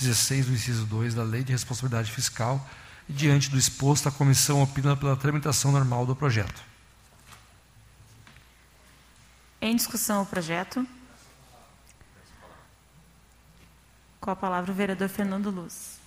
16 0.00 0.46
do 0.46 0.54
inciso 0.54 0.86
2 0.86 1.12
da 1.12 1.22
Lei 1.22 1.42
de 1.42 1.52
Responsabilidade 1.52 2.10
Fiscal. 2.10 2.66
E, 3.06 3.12
diante 3.12 3.50
do 3.50 3.58
exposto, 3.58 4.08
a 4.08 4.12
comissão 4.12 4.62
opina 4.62 4.96
pela 4.96 5.16
tramitação 5.16 5.70
normal 5.70 6.06
do 6.06 6.16
projeto. 6.16 6.73
Em 9.66 9.74
discussão 9.74 10.20
o 10.20 10.26
projeto. 10.26 10.86
Com 14.20 14.30
a 14.30 14.36
palavra 14.36 14.70
o 14.70 14.74
vereador 14.74 15.08
Fernando 15.08 15.48
Luz. 15.48 15.98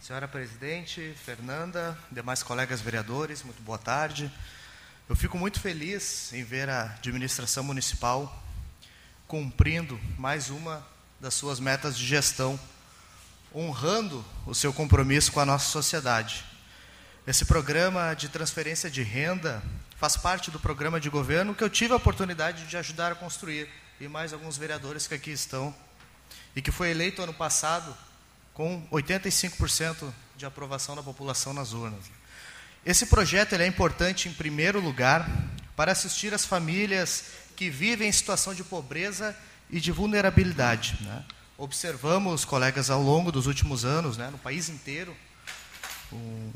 Senhora 0.00 0.28
Presidente, 0.28 1.12
Fernanda, 1.24 1.98
demais 2.12 2.44
colegas 2.44 2.80
vereadores, 2.80 3.42
muito 3.42 3.60
boa 3.60 3.76
tarde. 3.76 4.30
Eu 5.08 5.16
fico 5.16 5.36
muito 5.36 5.58
feliz 5.58 6.32
em 6.32 6.44
ver 6.44 6.70
a 6.70 6.84
administração 6.84 7.64
municipal 7.64 8.40
cumprindo 9.26 9.98
mais 10.16 10.48
uma 10.48 10.86
das 11.20 11.34
suas 11.34 11.58
metas 11.58 11.98
de 11.98 12.06
gestão 12.06 12.56
honrando 13.56 14.22
o 14.44 14.54
seu 14.54 14.70
compromisso 14.70 15.32
com 15.32 15.40
a 15.40 15.46
nossa 15.46 15.70
sociedade. 15.70 16.44
Esse 17.26 17.46
programa 17.46 18.12
de 18.12 18.28
transferência 18.28 18.90
de 18.90 19.02
renda 19.02 19.62
faz 19.96 20.14
parte 20.14 20.50
do 20.50 20.60
programa 20.60 21.00
de 21.00 21.08
governo 21.08 21.54
que 21.54 21.64
eu 21.64 21.70
tive 21.70 21.94
a 21.94 21.96
oportunidade 21.96 22.66
de 22.66 22.76
ajudar 22.76 23.12
a 23.12 23.14
construir, 23.14 23.66
e 23.98 24.06
mais 24.06 24.34
alguns 24.34 24.58
vereadores 24.58 25.06
que 25.06 25.14
aqui 25.14 25.30
estão, 25.30 25.74
e 26.54 26.60
que 26.60 26.70
foi 26.70 26.90
eleito 26.90 27.22
ano 27.22 27.32
passado 27.32 27.96
com 28.52 28.86
85% 28.92 30.12
de 30.36 30.44
aprovação 30.44 30.94
da 30.94 31.02
população 31.02 31.54
nas 31.54 31.72
urnas. 31.72 32.04
Esse 32.84 33.06
projeto 33.06 33.54
é 33.54 33.66
importante, 33.66 34.28
em 34.28 34.34
primeiro 34.34 34.80
lugar, 34.80 35.26
para 35.74 35.92
assistir 35.92 36.34
as 36.34 36.44
famílias 36.44 37.24
que 37.56 37.70
vivem 37.70 38.08
em 38.08 38.12
situação 38.12 38.54
de 38.54 38.62
pobreza 38.62 39.34
e 39.70 39.80
de 39.80 39.90
vulnerabilidade. 39.90 40.98
Né? 41.00 41.24
Observamos, 41.58 42.44
colegas, 42.44 42.90
ao 42.90 43.02
longo 43.02 43.32
dos 43.32 43.46
últimos 43.46 43.84
anos, 43.84 44.16
né, 44.16 44.28
no 44.30 44.38
país 44.38 44.68
inteiro, 44.68 45.16
um, 46.12 46.52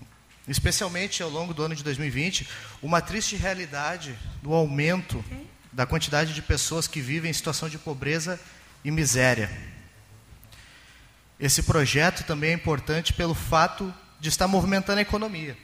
especialmente 0.47 1.23
ao 1.23 1.31
longo 1.31 1.55
do 1.55 1.63
ano 1.63 1.75
de 1.75 1.83
2020, 1.83 2.47
uma 2.83 3.01
triste 3.01 3.37
realidade 3.37 4.19
do 4.43 4.53
aumento 4.53 5.25
da 5.73 5.87
quantidade 5.87 6.35
de 6.35 6.43
pessoas 6.43 6.87
que 6.87 7.01
vivem 7.01 7.31
em 7.31 7.35
situação 7.35 7.69
de 7.69 7.79
pobreza 7.79 8.39
e 8.85 8.91
miséria. 8.91 9.51
Esse 11.39 11.63
projeto 11.63 12.25
também 12.25 12.51
é 12.51 12.55
importante 12.55 13.13
pelo 13.13 13.35
fato 13.35 13.93
de 14.19 14.29
estar 14.29 14.47
movimentando 14.47 14.99
a 14.99 15.03
economia, 15.03 15.57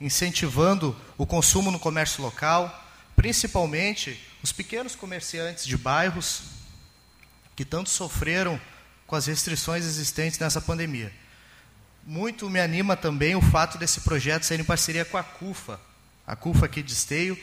incentivando 0.00 0.96
o 1.16 1.24
consumo 1.24 1.70
no 1.70 1.78
comércio 1.78 2.22
local, 2.22 2.88
principalmente 3.14 4.20
os 4.42 4.50
pequenos 4.50 4.96
comerciantes 4.96 5.64
de 5.64 5.76
bairros 5.76 6.59
que 7.60 7.64
tanto 7.66 7.90
sofreram 7.90 8.58
com 9.06 9.14
as 9.14 9.26
restrições 9.26 9.84
existentes 9.84 10.38
nessa 10.38 10.62
pandemia. 10.62 11.12
Muito 12.06 12.48
me 12.48 12.58
anima 12.58 12.96
também 12.96 13.36
o 13.36 13.42
fato 13.42 13.76
desse 13.76 14.00
projeto 14.00 14.44
ser 14.44 14.58
em 14.58 14.64
parceria 14.64 15.04
com 15.04 15.18
a 15.18 15.22
CUFA, 15.22 15.78
a 16.26 16.34
CUFA 16.34 16.64
aqui 16.64 16.82
de 16.82 16.94
Esteio. 16.94 17.38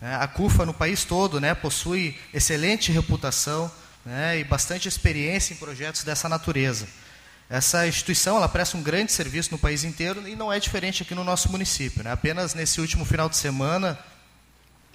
Né? 0.00 0.16
A 0.16 0.26
CUFA 0.26 0.64
no 0.64 0.72
país 0.72 1.04
todo 1.04 1.38
né, 1.38 1.54
possui 1.54 2.18
excelente 2.32 2.90
reputação 2.90 3.70
né, 4.02 4.38
e 4.38 4.44
bastante 4.44 4.88
experiência 4.88 5.52
em 5.52 5.58
projetos 5.58 6.04
dessa 6.04 6.26
natureza. 6.26 6.88
Essa 7.50 7.86
instituição 7.86 8.38
ela 8.38 8.48
presta 8.48 8.78
um 8.78 8.82
grande 8.82 9.12
serviço 9.12 9.50
no 9.50 9.58
país 9.58 9.84
inteiro 9.84 10.26
e 10.26 10.34
não 10.34 10.50
é 10.50 10.58
diferente 10.58 11.02
aqui 11.02 11.14
no 11.14 11.22
nosso 11.22 11.52
município. 11.52 12.02
Né? 12.02 12.10
Apenas 12.10 12.54
nesse 12.54 12.80
último 12.80 13.04
final 13.04 13.28
de 13.28 13.36
semana 13.36 13.98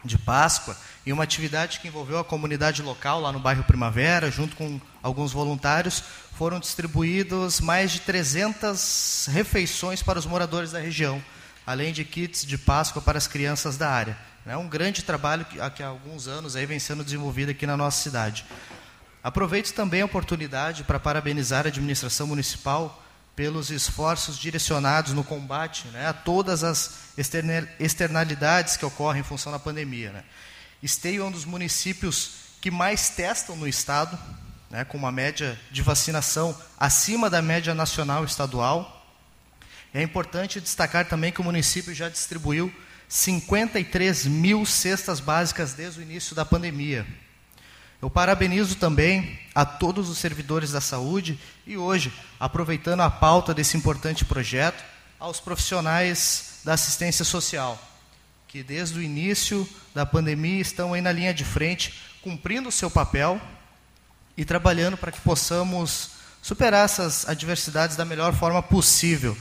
de 0.06 0.18
Páscoa, 0.18 0.78
em 1.06 1.12
uma 1.12 1.24
atividade 1.24 1.80
que 1.80 1.88
envolveu 1.88 2.18
a 2.18 2.24
comunidade 2.24 2.82
local 2.82 3.20
lá 3.20 3.32
no 3.32 3.40
bairro 3.40 3.64
Primavera, 3.64 4.32
junto 4.32 4.56
com 4.56 4.80
alguns 5.04 5.32
voluntários, 5.32 6.04
foram 6.38 6.60
distribuídos 6.60 7.60
mais 7.60 7.92
de 7.92 8.02
300 8.02 9.28
refeições 9.32 10.02
para 10.02 10.20
os 10.20 10.26
moradores 10.26 10.72
da 10.72 10.80
região, 10.80 11.24
além 11.66 11.94
de 11.94 12.04
kits 12.04 12.46
de 12.46 12.58
Páscoa 12.58 13.02
para 13.02 13.18
as 13.18 13.28
crianças 13.28 13.78
da 13.78 13.90
área. 13.90 14.18
É 14.46 14.56
um 14.56 14.68
grande 14.68 15.04
trabalho 15.04 15.46
que, 15.46 15.58
que 15.72 15.82
há 15.82 15.88
alguns 15.88 16.28
anos 16.28 16.56
aí 16.56 16.66
vem 16.66 16.78
sendo 16.78 17.04
desenvolvido 17.04 17.50
aqui 17.50 17.66
na 17.66 17.76
nossa 17.76 18.02
cidade. 18.02 18.46
Aproveito 19.24 19.74
também 19.74 20.02
a 20.02 20.06
oportunidade 20.06 20.84
para 20.84 21.00
parabenizar 21.00 21.66
a 21.66 21.70
administração 21.70 22.28
municipal 22.28 23.04
pelos 23.36 23.70
esforços 23.70 24.38
direcionados 24.38 25.12
no 25.12 25.24
combate 25.24 25.88
né, 25.90 26.08
a 26.08 26.14
todas 26.14 26.64
as 26.64 26.94
externalidades 27.80 28.78
que 28.78 28.86
ocorrem 28.86 29.22
em 29.22 29.26
função 29.26 29.52
da 29.52 29.60
pandemia. 29.60 30.12
Né. 30.12 30.24
Esteio 30.82 31.24
é 31.24 31.26
um 31.26 31.32
dos 31.32 31.46
municípios 31.46 32.32
que 32.62 32.72
mais 32.72 33.10
testam 33.10 33.56
no 33.56 33.68
estado, 33.68 34.18
né, 34.70 34.86
com 34.86 34.98
uma 34.98 35.12
média 35.12 35.60
de 35.70 35.82
vacinação 35.82 36.58
acima 36.80 37.30
da 37.30 37.42
média 37.42 37.74
nacional 37.74 38.24
e 38.24 38.28
estadual. 38.28 39.06
É 39.94 40.02
importante 40.02 40.62
destacar 40.62 41.06
também 41.06 41.32
que 41.32 41.42
o 41.42 41.44
município 41.44 41.94
já 41.94 42.08
distribuiu 42.08 42.74
53 43.08 44.26
mil 44.26 44.66
cestas 44.66 45.20
básicas 45.20 45.74
desde 45.74 46.00
o 46.00 46.04
início 46.04 46.36
da 46.36 46.46
pandemia. 46.46 47.06
Eu 48.02 48.10
parabenizo 48.10 48.76
também 48.76 49.40
a 49.54 49.66
todos 49.66 50.10
os 50.10 50.18
servidores 50.18 50.72
da 50.72 50.82
saúde 50.82 51.40
e 51.66 51.78
hoje, 51.78 52.14
aproveitando 52.40 53.02
a 53.02 53.10
pauta 53.10 53.54
desse 53.54 53.78
importante 53.78 54.26
projeto, 54.26 54.84
aos 55.20 55.40
profissionais 55.40 56.60
da 56.64 56.74
assistência 56.74 57.24
social, 57.24 57.82
que 58.48 58.62
desde 58.62 59.00
o 59.00 59.02
início 59.02 59.68
da 59.94 60.06
pandemia 60.06 60.62
estão 60.62 60.94
aí 60.94 61.02
na 61.02 61.12
linha 61.12 61.34
de 61.34 61.44
frente, 61.44 62.00
cumprindo 62.22 62.70
o 62.70 62.72
seu 62.72 62.92
papel 62.92 63.42
e 64.38 64.44
trabalhando 64.44 64.98
para 64.98 65.12
que 65.12 65.22
possamos 65.22 66.12
superar 66.42 66.86
essas 66.86 67.28
adversidades 67.28 67.96
da 67.96 68.06
melhor 68.06 68.34
forma 68.34 68.62
possível. 68.62 69.36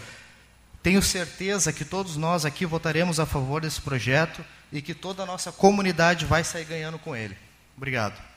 Tenho 0.83 1.03
certeza 1.03 1.73
que 1.73 1.85
todos 1.85 2.17
nós 2.17 2.45
aqui 2.45 2.65
votaremos 2.65 3.19
a 3.19 3.27
favor 3.27 3.61
desse 3.61 3.81
projeto 3.81 4.45
e 4.73 4.81
que 4.81 4.95
toda 4.95 5.23
a 5.23 5.27
nossa 5.27 5.51
comunidade 5.51 6.25
vai 6.25 6.45
sair 6.45 6.65
ganhando 6.65 6.99
com 6.99 7.17
ele. 7.17 7.37
Obrigado. 7.77 8.34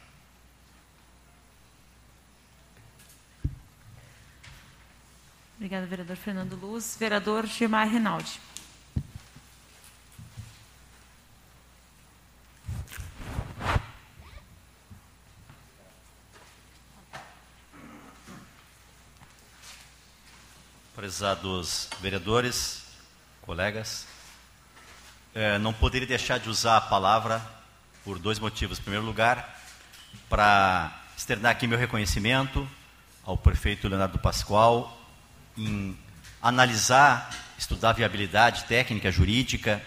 Obrigada, 5.58 5.88
vereador 5.88 6.16
Fernando 6.16 6.55
Luz. 6.55 6.95
Vereador 6.99 7.47
Gilmar 7.47 7.89
Rinaldi. 7.89 8.39
Prezados 20.95 21.89
vereadores, 21.99 22.84
colegas, 23.41 24.05
é, 25.34 25.58
não 25.58 25.74
poderia 25.74 26.08
deixar 26.08 26.38
de 26.38 26.49
usar 26.49 26.78
a 26.78 26.82
palavra 26.82 27.41
por 28.03 28.20
dois 28.20 28.38
motivos. 28.38 28.78
Em 28.78 28.84
primeiro 28.84 29.05
lugar, 29.05 29.60
para 30.30 31.01
externar 31.18 31.51
aqui 31.51 31.66
meu 31.66 31.80
reconhecimento 31.80 32.70
ao 33.24 33.36
prefeito 33.36 33.88
Leonardo 33.88 34.20
Pascoal, 34.20 34.97
em 35.58 35.97
analisar, 36.41 37.30
estudar 37.58 37.93
viabilidade 37.93 38.66
técnica, 38.66 39.12
jurídica 39.12 39.82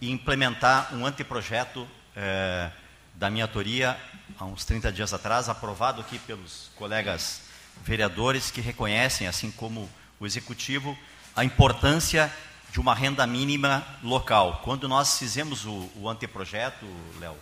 e 0.00 0.10
implementar 0.10 0.94
um 0.94 1.06
anteprojeto 1.06 1.86
eh, 2.16 2.70
da 3.14 3.30
minha 3.30 3.44
autoria, 3.44 3.96
há 4.38 4.44
uns 4.44 4.64
30 4.64 4.90
dias 4.90 5.12
atrás, 5.12 5.48
aprovado 5.48 6.00
aqui 6.00 6.18
pelos 6.18 6.70
colegas 6.74 7.42
vereadores 7.84 8.50
que 8.50 8.60
reconhecem, 8.60 9.26
assim 9.26 9.50
como 9.50 9.88
o 10.18 10.26
executivo, 10.26 10.98
a 11.36 11.44
importância 11.44 12.32
de 12.72 12.80
uma 12.80 12.94
renda 12.94 13.26
mínima 13.26 13.84
local. 14.02 14.60
Quando 14.64 14.88
nós 14.88 15.18
fizemos 15.18 15.64
o, 15.64 15.90
o 15.96 16.08
anteprojeto, 16.08 16.86
Léo, 17.18 17.36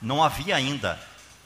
não 0.00 0.22
havia 0.22 0.56
ainda 0.56 0.98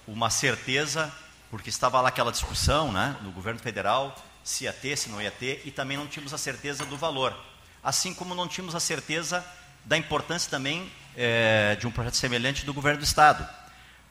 uma 0.07 0.31
certeza, 0.31 1.13
porque 1.51 1.69
estava 1.69 2.01
lá 2.01 2.09
aquela 2.09 2.33
discussão 2.33 2.93
né, 2.93 3.17
no 3.23 3.31
governo 3.31 3.61
federal 3.61 4.15
se 4.47 4.63
ia 4.63 4.73
ter, 4.73 4.97
se 4.97 5.09
não 5.09 5.21
ia 5.21 5.31
ter, 5.31 5.61
e 5.65 5.73
também 5.73 5.97
não 5.97 6.07
tínhamos 6.07 6.33
a 6.33 6.39
certeza 6.39 6.87
do 6.87 6.97
valor. 6.97 7.37
Assim 7.83 8.15
como 8.15 8.33
não 8.33 8.47
tínhamos 8.47 8.77
a 8.77 8.81
certeza 8.81 9.45
da 9.85 9.99
importância 9.99 10.49
também 10.49 10.91
é, 11.17 11.75
de 11.75 11.85
um 11.85 11.91
projeto 11.91 12.17
semelhante 12.17 12.65
do 12.65 12.73
governo 12.73 13.01
do 13.01 13.05
Estado. 13.05 13.47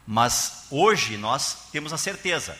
Mas 0.05 0.65
hoje 0.69 1.15
nós 1.15 1.69
temos 1.71 1.93
a 1.93 1.97
certeza, 1.97 2.57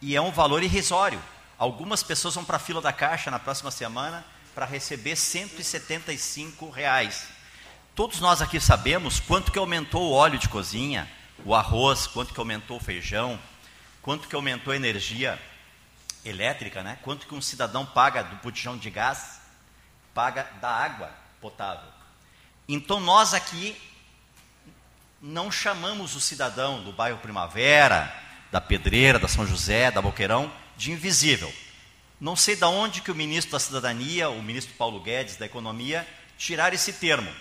e 0.00 0.16
é 0.16 0.20
um 0.22 0.30
valor 0.30 0.62
irrisório. 0.62 1.22
Algumas 1.58 2.02
pessoas 2.02 2.34
vão 2.34 2.46
para 2.46 2.56
a 2.56 2.60
fila 2.60 2.80
da 2.80 2.94
Caixa 2.94 3.30
na 3.30 3.38
próxima 3.38 3.70
semana 3.70 4.24
para 4.54 4.64
receber 4.64 5.14
175 5.14 6.70
reais. 6.70 7.28
Todos 7.94 8.20
nós 8.20 8.40
aqui 8.40 8.58
sabemos 8.58 9.20
quanto 9.20 9.52
que 9.52 9.58
aumentou 9.58 10.02
o 10.02 10.12
óleo 10.12 10.38
de 10.38 10.48
cozinha, 10.48 11.06
o 11.44 11.54
arroz, 11.54 12.06
quanto 12.06 12.32
que 12.32 12.40
aumentou 12.40 12.78
o 12.78 12.80
feijão, 12.80 13.38
quanto 14.00 14.28
que 14.28 14.34
aumentou 14.34 14.72
a 14.72 14.76
energia 14.76 15.38
elétrica, 16.24 16.82
né? 16.82 16.98
Quanto 17.02 17.26
que 17.26 17.34
um 17.34 17.40
cidadão 17.40 17.84
paga 17.84 18.22
do 18.22 18.36
botijão 18.36 18.76
de 18.76 18.90
gás, 18.90 19.40
paga 20.14 20.44
da 20.60 20.68
água 20.68 21.10
potável. 21.40 21.88
Então 22.68 23.00
nós 23.00 23.34
aqui 23.34 23.80
não 25.20 25.50
chamamos 25.50 26.14
o 26.14 26.20
cidadão 26.20 26.82
do 26.82 26.92
bairro 26.92 27.18
Primavera, 27.18 28.14
da 28.50 28.60
Pedreira, 28.60 29.18
da 29.18 29.28
São 29.28 29.46
José, 29.46 29.90
da 29.90 30.00
Boqueirão, 30.02 30.52
de 30.76 30.92
invisível. 30.92 31.52
Não 32.20 32.34
sei 32.34 32.56
de 32.56 32.64
onde 32.64 33.00
que 33.00 33.10
o 33.10 33.14
ministro 33.14 33.52
da 33.52 33.60
Cidadania, 33.60 34.28
o 34.28 34.42
ministro 34.42 34.74
Paulo 34.74 35.00
Guedes 35.00 35.36
da 35.36 35.46
Economia, 35.46 36.06
tiraram 36.36 36.74
esse 36.74 36.92
termo. 36.92 37.32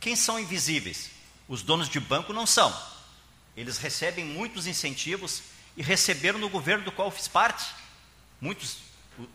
Quem 0.00 0.16
são 0.16 0.38
invisíveis? 0.38 1.10
Os 1.48 1.62
donos 1.62 1.88
de 1.88 2.00
banco 2.00 2.32
não 2.32 2.46
são. 2.46 2.74
Eles 3.56 3.78
recebem 3.78 4.24
muitos 4.24 4.66
incentivos 4.66 5.42
e 5.76 5.82
receberam 5.82 6.38
no 6.38 6.48
governo 6.48 6.84
do 6.84 6.92
qual 6.92 7.10
fiz 7.10 7.28
parte. 7.28 7.64
Muitos 8.44 8.76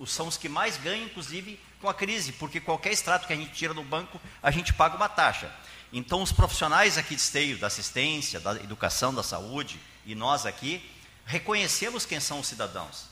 são 0.06 0.28
os 0.28 0.38
que 0.38 0.48
mais 0.48 0.78
ganham, 0.78 1.08
inclusive, 1.08 1.60
com 1.82 1.90
a 1.90 1.94
crise, 1.96 2.32
porque 2.34 2.60
qualquer 2.60 2.92
extrato 2.92 3.26
que 3.26 3.34
a 3.34 3.36
gente 3.36 3.52
tira 3.52 3.74
do 3.74 3.82
banco, 3.82 4.22
a 4.40 4.52
gente 4.52 4.72
paga 4.72 4.96
uma 4.96 5.10
taxa. 5.10 5.52
Então, 5.92 6.22
os 6.22 6.32
profissionais 6.32 6.96
aqui 6.96 7.16
de 7.16 7.22
esteio, 7.22 7.58
da 7.58 7.66
assistência, 7.66 8.40
da 8.40 8.54
educação, 8.58 9.12
da 9.12 9.24
saúde, 9.24 9.80
e 10.06 10.14
nós 10.14 10.46
aqui, 10.46 10.88
reconhecemos 11.26 12.06
quem 12.06 12.20
são 12.20 12.40
os 12.40 12.46
cidadãos. 12.46 13.06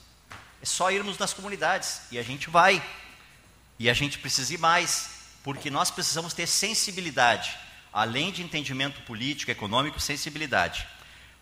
É 0.62 0.68
só 0.68 0.91
irmos 0.91 1.18
nas 1.18 1.34
comunidades, 1.34 2.02
e 2.12 2.20
a 2.20 2.24
gente 2.24 2.48
vai. 2.48 2.80
E 3.80 3.89
a 3.89 3.93
gente 3.95 4.20
precisa 4.20 4.54
ir 4.54 4.60
mais, 4.60 5.10
porque 5.43 5.72
nós 5.72 5.89
precisamos 5.89 6.32
ter 6.32 6.45
sensibilidade, 6.45 7.58
além 7.91 8.32
de 8.32 8.43
entendimento 8.43 9.02
político, 9.02 9.50
econômico, 9.50 10.00
sensibilidade. 10.00 10.88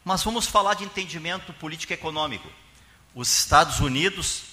Mas 0.06 0.24
vamos 0.24 0.48
falar 0.48 0.76
de 0.76 0.86
entendimento 0.86 1.52
político 1.52 1.92
econômico. 1.92 2.50
Os 3.16 3.32
Estados 3.32 3.80
Unidos 3.80 4.44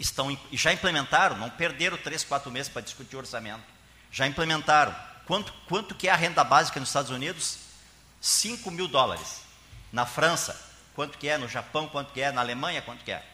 estão 0.00 0.36
já 0.52 0.72
implementaram, 0.72 1.36
não 1.36 1.48
perderam 1.48 1.96
três, 1.96 2.24
quatro 2.24 2.50
meses 2.50 2.68
para 2.68 2.82
discutir 2.82 3.16
orçamento. 3.16 3.62
Já 4.10 4.26
implementaram. 4.26 4.92
Quanto, 5.24 5.52
quanto 5.68 5.94
que 5.94 6.08
é 6.08 6.10
a 6.10 6.16
renda 6.16 6.42
básica 6.42 6.80
nos 6.80 6.88
Estados 6.88 7.12
Unidos? 7.12 7.58
5 8.20 8.68
mil 8.72 8.88
dólares. 8.88 9.42
Na 9.92 10.04
França, 10.04 10.60
quanto 10.96 11.16
que 11.16 11.28
é? 11.28 11.38
No 11.38 11.46
Japão, 11.46 11.88
quanto 11.88 12.12
que 12.12 12.20
é? 12.20 12.32
Na 12.32 12.40
Alemanha, 12.40 12.82
quanto 12.82 13.04
que 13.04 13.12
é? 13.12 13.24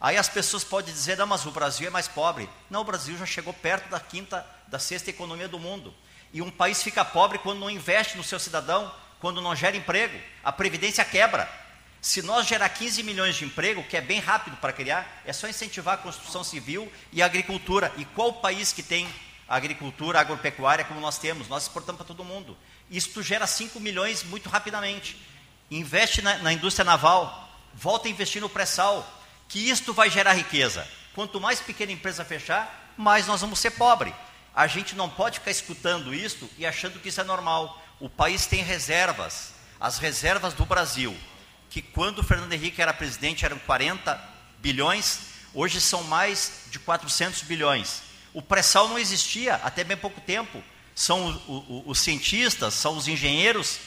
Aí 0.00 0.16
as 0.16 0.28
pessoas 0.28 0.64
podem 0.64 0.92
dizer, 0.92 1.16
não, 1.16 1.26
mas 1.26 1.46
o 1.46 1.52
Brasil 1.52 1.86
é 1.86 1.90
mais 1.90 2.08
pobre. 2.08 2.50
Não, 2.68 2.80
o 2.80 2.84
Brasil 2.84 3.16
já 3.16 3.26
chegou 3.26 3.54
perto 3.54 3.88
da 3.88 4.00
quinta, 4.00 4.44
da 4.66 4.80
sexta 4.80 5.10
economia 5.10 5.46
do 5.46 5.60
mundo. 5.60 5.94
E 6.32 6.42
um 6.42 6.50
país 6.50 6.82
fica 6.82 7.04
pobre 7.04 7.38
quando 7.38 7.60
não 7.60 7.70
investe 7.70 8.16
no 8.16 8.24
seu 8.24 8.40
cidadão, 8.40 8.92
quando 9.20 9.40
não 9.40 9.54
gera 9.54 9.76
emprego. 9.76 10.20
A 10.42 10.50
previdência 10.50 11.04
quebra. 11.04 11.48
Se 12.00 12.22
nós 12.22 12.46
gerar 12.46 12.68
15 12.68 13.02
milhões 13.02 13.36
de 13.36 13.44
emprego, 13.44 13.82
que 13.82 13.96
é 13.96 14.00
bem 14.00 14.20
rápido 14.20 14.56
para 14.58 14.72
criar, 14.72 15.22
é 15.24 15.32
só 15.32 15.48
incentivar 15.48 15.94
a 15.94 15.98
construção 15.98 16.44
civil 16.44 16.90
e 17.12 17.20
a 17.20 17.26
agricultura. 17.26 17.92
E 17.96 18.04
qual 18.04 18.34
país 18.34 18.72
que 18.72 18.82
tem 18.82 19.08
agricultura, 19.48 20.20
agropecuária 20.20 20.84
como 20.84 21.00
nós 21.00 21.18
temos? 21.18 21.48
Nós 21.48 21.64
exportamos 21.64 21.98
para 21.98 22.06
todo 22.06 22.24
mundo. 22.24 22.56
Isso 22.90 23.22
gera 23.22 23.46
5 23.46 23.80
milhões 23.80 24.22
muito 24.22 24.48
rapidamente. 24.48 25.20
Investe 25.70 26.22
na, 26.22 26.38
na 26.38 26.52
indústria 26.52 26.84
naval. 26.84 27.48
volta 27.74 28.06
a 28.06 28.10
investir 28.10 28.40
no 28.40 28.48
pré-sal, 28.48 29.06
que 29.48 29.68
isto 29.68 29.92
vai 29.92 30.08
gerar 30.08 30.34
riqueza. 30.34 30.86
Quanto 31.14 31.40
mais 31.40 31.60
pequena 31.60 31.90
empresa 31.90 32.24
fechar, 32.24 32.92
mais 32.96 33.26
nós 33.26 33.40
vamos 33.40 33.58
ser 33.58 33.72
pobres. 33.72 34.14
A 34.54 34.66
gente 34.66 34.94
não 34.94 35.10
pode 35.10 35.40
ficar 35.40 35.50
escutando 35.50 36.14
isto 36.14 36.48
e 36.56 36.64
achando 36.64 37.00
que 37.00 37.08
isso 37.08 37.20
é 37.20 37.24
normal. 37.24 37.80
O 38.00 38.08
país 38.08 38.46
tem 38.46 38.62
reservas. 38.62 39.52
As 39.80 39.98
reservas 39.98 40.54
do 40.54 40.64
Brasil, 40.64 41.16
que 41.70 41.82
quando 41.82 42.20
o 42.20 42.24
Fernando 42.24 42.52
Henrique 42.52 42.80
era 42.80 42.92
presidente 42.92 43.44
eram 43.44 43.58
40 43.58 44.20
bilhões, 44.58 45.20
hoje 45.54 45.80
são 45.80 46.02
mais 46.04 46.64
de 46.70 46.78
400 46.78 47.42
bilhões. 47.42 48.02
O 48.32 48.42
pré-sal 48.42 48.88
não 48.88 48.98
existia 48.98 49.56
até 49.56 49.84
bem 49.84 49.96
pouco 49.96 50.20
tempo. 50.20 50.62
São 50.94 51.30
o, 51.46 51.52
o, 51.52 51.84
os 51.86 52.00
cientistas, 52.00 52.74
são 52.74 52.96
os 52.96 53.08
engenheiros 53.08 53.78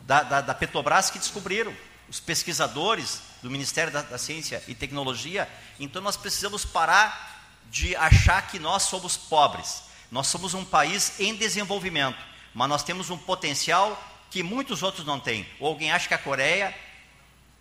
da, 0.00 0.22
da, 0.22 0.40
da, 0.40 0.54
Petrobras 0.54 1.10
que 1.10 1.18
descobriram, 1.18 1.74
os 2.08 2.18
pesquisadores 2.18 3.20
do 3.42 3.50
Ministério 3.50 3.92
da, 3.92 4.02
da 4.02 4.18
Ciência 4.18 4.62
e 4.66 4.74
Tecnologia. 4.74 5.48
Então 5.78 6.02
nós 6.02 6.16
precisamos 6.16 6.64
parar 6.64 7.32
de 7.70 7.96
achar 7.96 8.42
que 8.48 8.58
nós 8.58 8.84
somos 8.84 9.16
pobres. 9.16 9.84
Nós 10.10 10.26
somos 10.26 10.52
um 10.52 10.64
país 10.64 11.18
em 11.18 11.34
desenvolvimento, 11.34 12.18
mas 12.52 12.68
nós 12.68 12.82
temos 12.82 13.08
um 13.08 13.16
potencial 13.16 14.00
que 14.30 14.42
muitos 14.42 14.82
outros 14.82 15.06
não 15.06 15.18
têm. 15.18 15.46
Ou 15.58 15.68
alguém 15.68 15.90
acha 15.90 16.08
que 16.08 16.14
a 16.14 16.18
Coreia 16.18 16.74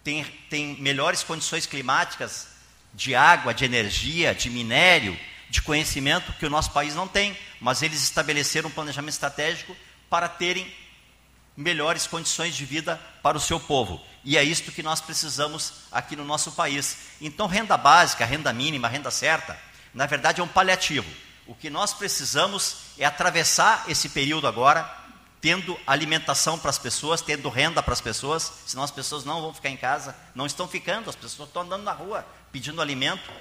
tem, 0.03 0.23
tem 0.49 0.75
melhores 0.81 1.23
condições 1.23 1.65
climáticas 1.65 2.47
de 2.93 3.15
água, 3.15 3.53
de 3.53 3.65
energia, 3.65 4.35
de 4.35 4.49
minério, 4.49 5.17
de 5.49 5.61
conhecimento 5.61 6.33
que 6.33 6.45
o 6.45 6.49
nosso 6.49 6.71
país 6.71 6.95
não 6.95 7.07
tem, 7.07 7.37
mas 7.59 7.81
eles 7.81 8.01
estabeleceram 8.01 8.69
um 8.69 8.71
planejamento 8.71 9.13
estratégico 9.13 9.75
para 10.09 10.27
terem 10.27 10.71
melhores 11.55 12.07
condições 12.07 12.55
de 12.55 12.65
vida 12.65 12.99
para 13.21 13.37
o 13.37 13.41
seu 13.41 13.59
povo. 13.59 14.01
E 14.23 14.37
é 14.37 14.43
isto 14.43 14.71
que 14.71 14.83
nós 14.83 15.01
precisamos 15.01 15.73
aqui 15.91 16.15
no 16.15 16.23
nosso 16.23 16.51
país. 16.53 16.97
Então, 17.19 17.47
renda 17.47 17.77
básica, 17.77 18.25
renda 18.25 18.53
mínima, 18.53 18.87
renda 18.87 19.11
certa, 19.11 19.59
na 19.93 20.05
verdade 20.05 20.41
é 20.41 20.43
um 20.43 20.47
paliativo. 20.47 21.09
O 21.47 21.55
que 21.55 21.69
nós 21.69 21.93
precisamos 21.93 22.77
é 22.97 23.05
atravessar 23.05 23.85
esse 23.87 24.09
período 24.09 24.47
agora, 24.47 24.89
tendo 25.41 25.77
alimentação 25.87 26.57
para 26.59 26.69
as 26.69 26.77
pessoas, 26.77 27.21
tendo 27.21 27.49
renda 27.49 27.81
para 27.81 27.93
as 27.93 27.99
pessoas, 27.99 28.51
senão 28.65 28.83
as 28.83 28.91
pessoas 28.91 29.25
não 29.25 29.41
vão 29.41 29.53
ficar 29.53 29.69
em 29.69 29.75
casa, 29.75 30.15
não 30.35 30.45
estão 30.45 30.67
ficando, 30.67 31.09
as 31.09 31.15
pessoas 31.15 31.49
estão 31.49 31.63
andando 31.63 31.83
na 31.83 31.91
rua 31.91 32.25
pedindo 32.51 32.79
alimento, 32.79 33.31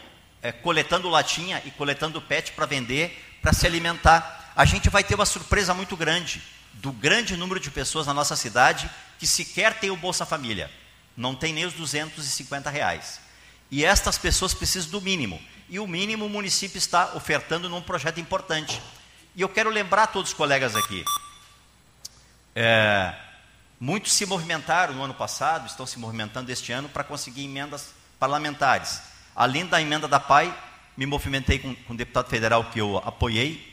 é, 0.41 0.51
coletando 0.51 1.11
latinha 1.11 1.63
e 1.67 1.71
coletando 1.71 2.21
pet 2.23 2.53
para 2.53 2.65
vender, 2.65 3.39
para 3.43 3.53
se 3.53 3.67
alimentar. 3.67 4.53
A 4.57 4.65
gente 4.65 4.89
vai 4.89 5.05
ter 5.05 5.15
uma 5.15 5.27
surpresa 5.27 5.75
muito 5.75 5.95
grande 5.95 6.43
do 6.73 6.91
grande 6.91 7.37
número 7.37 7.61
de 7.61 7.71
pessoas 7.71 8.07
na 8.07 8.15
nossa 8.15 8.35
cidade 8.35 8.89
que 9.19 9.27
sequer 9.27 9.79
tem 9.79 9.91
o 9.91 9.97
Bolsa 9.97 10.25
Família, 10.25 10.71
não 11.15 11.35
tem 11.35 11.53
nem 11.53 11.67
os 11.67 11.75
250 11.75 12.71
reais. 12.71 13.21
E 13.71 13.85
estas 13.85 14.17
pessoas 14.17 14.55
precisam 14.55 14.91
do 14.91 15.01
mínimo. 15.03 15.41
E 15.69 15.79
o 15.79 15.87
mínimo 15.87 16.25
o 16.25 16.31
município 16.31 16.79
está 16.79 17.13
ofertando 17.15 17.69
num 17.69 17.83
projeto 17.83 18.19
importante. 18.19 18.81
E 19.37 19.43
eu 19.43 19.49
quero 19.49 19.71
lembrar 19.71 20.05
a 20.05 20.07
todos 20.07 20.31
os 20.31 20.37
colegas 20.37 20.75
aqui. 20.75 21.05
É, 22.55 23.15
muitos 23.79 24.13
se 24.13 24.27
movimentaram 24.27 24.95
no 24.95 25.03
ano 25.03 25.15
passado, 25.15 25.67
estão 25.67 25.87
se 25.87 25.99
movimentando 25.99 26.51
este 26.51 26.73
ano 26.73 26.89
para 26.89 27.05
conseguir 27.05 27.45
emendas 27.45 27.95
parlamentares. 28.19 29.03
Além 29.35 29.67
da 29.67 29.81
emenda 29.81 30.09
da 30.09 30.21
PAI, 30.21 30.55
me 30.97 31.07
movimentei 31.07 31.59
com, 31.59 31.75
com 31.75 31.93
um 31.93 31.97
deputado 31.97 32.29
federal 32.29 32.65
que 32.65 32.81
eu 32.81 32.99
apoiei 32.99 33.71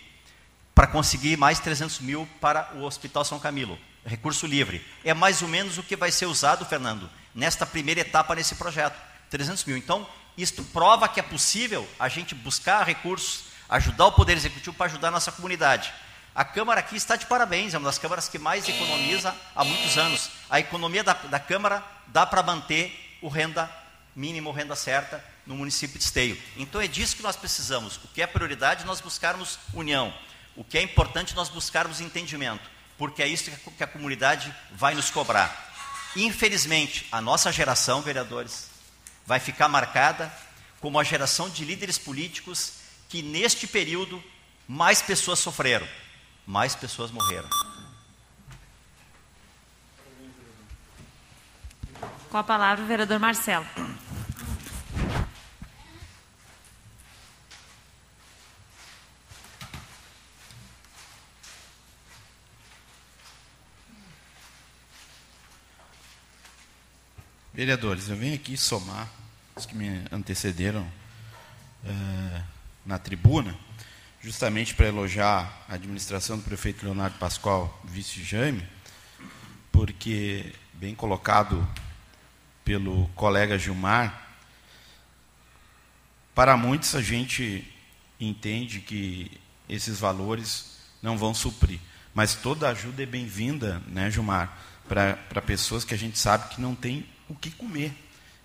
para 0.73 0.87
conseguir 0.87 1.35
mais 1.37 1.59
300 1.59 1.99
mil 2.01 2.27
para 2.39 2.71
o 2.75 2.83
Hospital 2.83 3.25
São 3.25 3.39
Camilo, 3.39 3.79
recurso 4.05 4.45
livre. 4.45 4.85
É 5.03 5.13
mais 5.13 5.41
ou 5.41 5.47
menos 5.47 5.77
o 5.77 5.83
que 5.83 5.95
vai 5.95 6.11
ser 6.11 6.27
usado, 6.27 6.65
Fernando, 6.65 7.09
nesta 7.33 7.65
primeira 7.65 8.01
etapa 8.01 8.35
nesse 8.35 8.55
projeto, 8.55 8.95
300 9.29 9.65
mil. 9.65 9.75
Então, 9.75 10.07
isto 10.37 10.63
prova 10.65 11.09
que 11.09 11.19
é 11.19 11.23
possível 11.23 11.87
a 11.99 12.07
gente 12.07 12.35
buscar 12.35 12.85
recursos, 12.85 13.45
ajudar 13.67 14.05
o 14.05 14.11
Poder 14.11 14.37
Executivo 14.37 14.75
para 14.75 14.85
ajudar 14.85 15.07
a 15.07 15.11
nossa 15.11 15.31
comunidade. 15.31 15.91
A 16.37 16.45
Câmara 16.45 16.81
aqui 16.81 16.95
está 16.95 17.15
de 17.15 17.25
parabéns, 17.25 17.73
é 17.73 17.79
uma 17.79 17.87
das 17.87 17.97
câmaras 17.97 18.29
que 18.29 18.37
mais 18.37 18.69
economiza 18.69 19.35
há 19.55 19.63
muitos 19.63 19.97
anos. 19.97 20.29
A 20.47 20.59
economia 20.59 21.03
da, 21.03 21.13
da 21.13 21.39
Câmara 21.39 21.83
dá 22.05 22.27
para 22.27 22.43
manter 22.43 23.17
o 23.23 23.27
renda 23.27 23.67
mínimo, 24.15 24.51
renda 24.51 24.75
certa, 24.75 25.25
no 25.47 25.55
município 25.55 25.97
de 25.97 26.03
Esteio. 26.03 26.39
Então 26.55 26.79
é 26.79 26.87
disso 26.87 27.15
que 27.15 27.23
nós 27.23 27.35
precisamos. 27.35 27.97
O 27.97 28.07
que 28.09 28.21
é 28.21 28.27
prioridade, 28.27 28.85
nós 28.85 29.01
buscarmos 29.01 29.57
união. 29.73 30.13
O 30.55 30.63
que 30.63 30.77
é 30.77 30.81
importante, 30.83 31.33
nós 31.33 31.49
buscarmos 31.49 32.01
entendimento. 32.01 32.69
Porque 32.99 33.23
é 33.23 33.27
isso 33.27 33.49
que 33.75 33.83
a 33.83 33.87
comunidade 33.87 34.53
vai 34.73 34.93
nos 34.93 35.09
cobrar. 35.09 35.73
Infelizmente, 36.15 37.07
a 37.11 37.19
nossa 37.19 37.51
geração, 37.51 38.03
vereadores, 38.03 38.69
vai 39.25 39.39
ficar 39.39 39.67
marcada 39.69 40.31
como 40.81 40.99
a 40.99 41.03
geração 41.03 41.49
de 41.49 41.65
líderes 41.65 41.97
políticos 41.97 42.73
que, 43.09 43.23
neste 43.23 43.65
período, 43.65 44.23
mais 44.67 45.01
pessoas 45.01 45.39
sofreram, 45.39 45.87
mais 46.47 46.73
pessoas 46.73 47.11
morreram. 47.11 47.49
Com 52.29 52.37
a 52.37 52.43
palavra, 52.43 52.85
o 52.85 52.87
vereador 52.87 53.19
Marcelo. 53.19 53.65
Vereadores, 67.53 68.07
eu 68.07 68.15
venho 68.15 68.35
aqui 68.35 68.55
somar 68.55 69.09
os 69.55 69.65
que 69.65 69.75
me 69.75 70.05
antecederam 70.11 70.87
uh, 71.83 72.43
na 72.85 72.99
tribuna, 72.99 73.57
justamente 74.21 74.73
para 74.73 74.87
elogiar 74.87 75.65
a 75.67 75.75
administração 75.75 76.37
do 76.37 76.43
prefeito 76.43 76.85
Leonardo 76.85 77.17
Pascoal, 77.17 77.81
vice 77.83 78.23
Jaime, 78.23 78.67
porque, 79.71 80.53
bem 80.73 80.95
colocado 80.95 81.67
pelo 82.65 83.07
colega 83.09 83.57
Gilmar, 83.57 84.27
para 86.33 86.57
muitos 86.57 86.95
a 86.95 87.01
gente 87.01 87.67
entende 88.19 88.79
que 88.79 89.31
esses 89.69 89.99
valores 89.99 90.77
não 91.01 91.17
vão 91.17 91.33
suprir, 91.33 91.79
mas 92.13 92.35
toda 92.35 92.69
ajuda 92.69 93.03
é 93.03 93.05
bem-vinda, 93.05 93.81
né, 93.87 94.09
Gilmar, 94.09 94.57
para 94.87 95.41
pessoas 95.41 95.83
que 95.83 95.93
a 95.93 95.97
gente 95.97 96.17
sabe 96.17 96.55
que 96.55 96.61
não 96.61 96.73
tem 96.73 97.05
o 97.29 97.35
que 97.35 97.51
comer. 97.51 97.93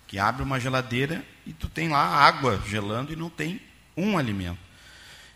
Que 0.07 0.19
abre 0.19 0.43
uma 0.43 0.59
geladeira 0.59 1.25
e 1.45 1.53
tu 1.53 1.67
tem 1.67 1.89
lá 1.89 1.99
água 1.99 2.61
gelando 2.67 3.11
e 3.11 3.15
não 3.15 3.29
tem 3.29 3.59
um 3.97 4.17
alimento. 4.17 4.59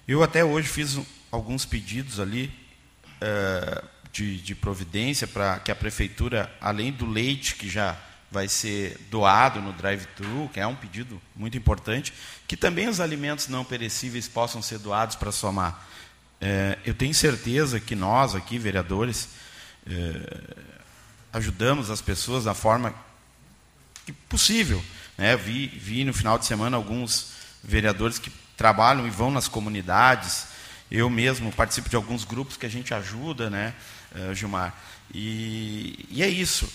Eu 0.07 0.23
até 0.23 0.41
hoje 0.41 0.69
fiz 0.69 0.97
alguns 1.29 1.65
pedidos 1.65 2.17
ali 2.17 2.49
uh, 3.21 3.85
de, 4.09 4.37
de 4.37 4.55
providência 4.55 5.27
para 5.27 5.59
que 5.59 5.69
a 5.69 5.75
prefeitura, 5.75 6.49
além 6.61 6.93
do 6.93 7.05
leite 7.05 7.55
que 7.55 7.67
já 7.67 7.97
vai 8.31 8.47
ser 8.47 8.97
doado 9.11 9.61
no 9.61 9.73
drive-thru, 9.73 10.49
que 10.53 10.61
é 10.61 10.67
um 10.67 10.75
pedido 10.75 11.21
muito 11.35 11.57
importante, 11.57 12.13
que 12.47 12.55
também 12.55 12.87
os 12.87 13.01
alimentos 13.01 13.49
não 13.49 13.65
perecíveis 13.65 14.29
possam 14.29 14.61
ser 14.61 14.79
doados 14.79 15.17
para 15.17 15.29
somar. 15.29 15.85
É, 16.39 16.77
eu 16.85 16.93
tenho 16.93 17.13
certeza 17.13 17.77
que 17.77 17.93
nós 17.93 18.33
aqui, 18.33 18.57
vereadores, 18.57 19.27
é, 19.85 20.57
ajudamos 21.33 21.89
as 21.89 21.99
pessoas 21.99 22.45
da 22.45 22.53
forma 22.53 22.95
possível. 24.29 24.81
Né? 25.17 25.35
Vi, 25.35 25.67
vi 25.67 26.05
no 26.05 26.13
final 26.13 26.39
de 26.39 26.45
semana 26.45 26.77
alguns 26.77 27.33
vereadores 27.61 28.17
que 28.17 28.31
trabalham 28.57 29.07
e 29.07 29.09
vão 29.09 29.31
nas 29.31 29.47
comunidades. 29.47 30.47
Eu 30.91 31.09
mesmo 31.09 31.51
participo 31.53 31.87
de 31.87 31.95
alguns 31.95 32.25
grupos 32.25 32.57
que 32.57 32.65
a 32.65 32.69
gente 32.69 32.93
ajuda, 32.93 33.49
né, 33.49 33.73
eh, 34.15 34.33
Gilmar? 34.33 34.73
E, 35.13 36.05
e 36.09 36.23
é 36.23 36.27
isso. 36.27 36.67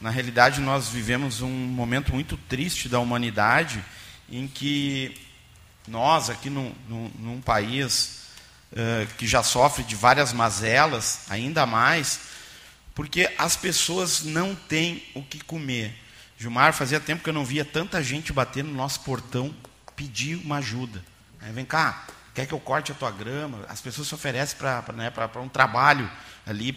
Na 0.00 0.10
realidade, 0.10 0.60
nós 0.60 0.88
vivemos 0.88 1.40
um 1.40 1.50
momento 1.50 2.12
muito 2.12 2.36
triste 2.36 2.88
da 2.88 3.00
humanidade 3.00 3.84
em 4.30 4.46
que 4.46 5.16
nós, 5.88 6.30
aqui 6.30 6.48
num, 6.48 6.72
num, 6.88 7.10
num 7.18 7.40
país 7.40 8.22
uh, 8.72 9.06
que 9.16 9.26
já 9.26 9.42
sofre 9.42 9.82
de 9.82 9.94
várias 9.94 10.32
mazelas, 10.32 11.20
ainda 11.28 11.66
mais, 11.66 12.20
porque 12.94 13.30
as 13.38 13.56
pessoas 13.56 14.22
não 14.22 14.54
têm 14.54 15.02
o 15.14 15.22
que 15.22 15.42
comer. 15.42 15.94
Gilmar, 16.38 16.72
fazia 16.72 17.00
tempo 17.00 17.22
que 17.22 17.30
eu 17.30 17.34
não 17.34 17.44
via 17.44 17.64
tanta 17.64 18.02
gente 18.02 18.32
bater 18.32 18.64
no 18.64 18.74
nosso 18.74 19.00
portão 19.00 19.54
pedir 19.96 20.36
uma 20.36 20.56
ajuda. 20.58 21.02
Aí, 21.44 21.52
vem 21.52 21.64
cá, 21.64 22.06
quer 22.34 22.46
que 22.46 22.54
eu 22.54 22.58
corte 22.58 22.90
a 22.90 22.94
tua 22.94 23.10
grama? 23.10 23.64
As 23.68 23.80
pessoas 23.80 24.08
se 24.08 24.14
oferecem 24.14 24.56
para 24.56 24.82
né, 24.94 25.12
um 25.36 25.48
trabalho 25.48 26.10
ali. 26.46 26.76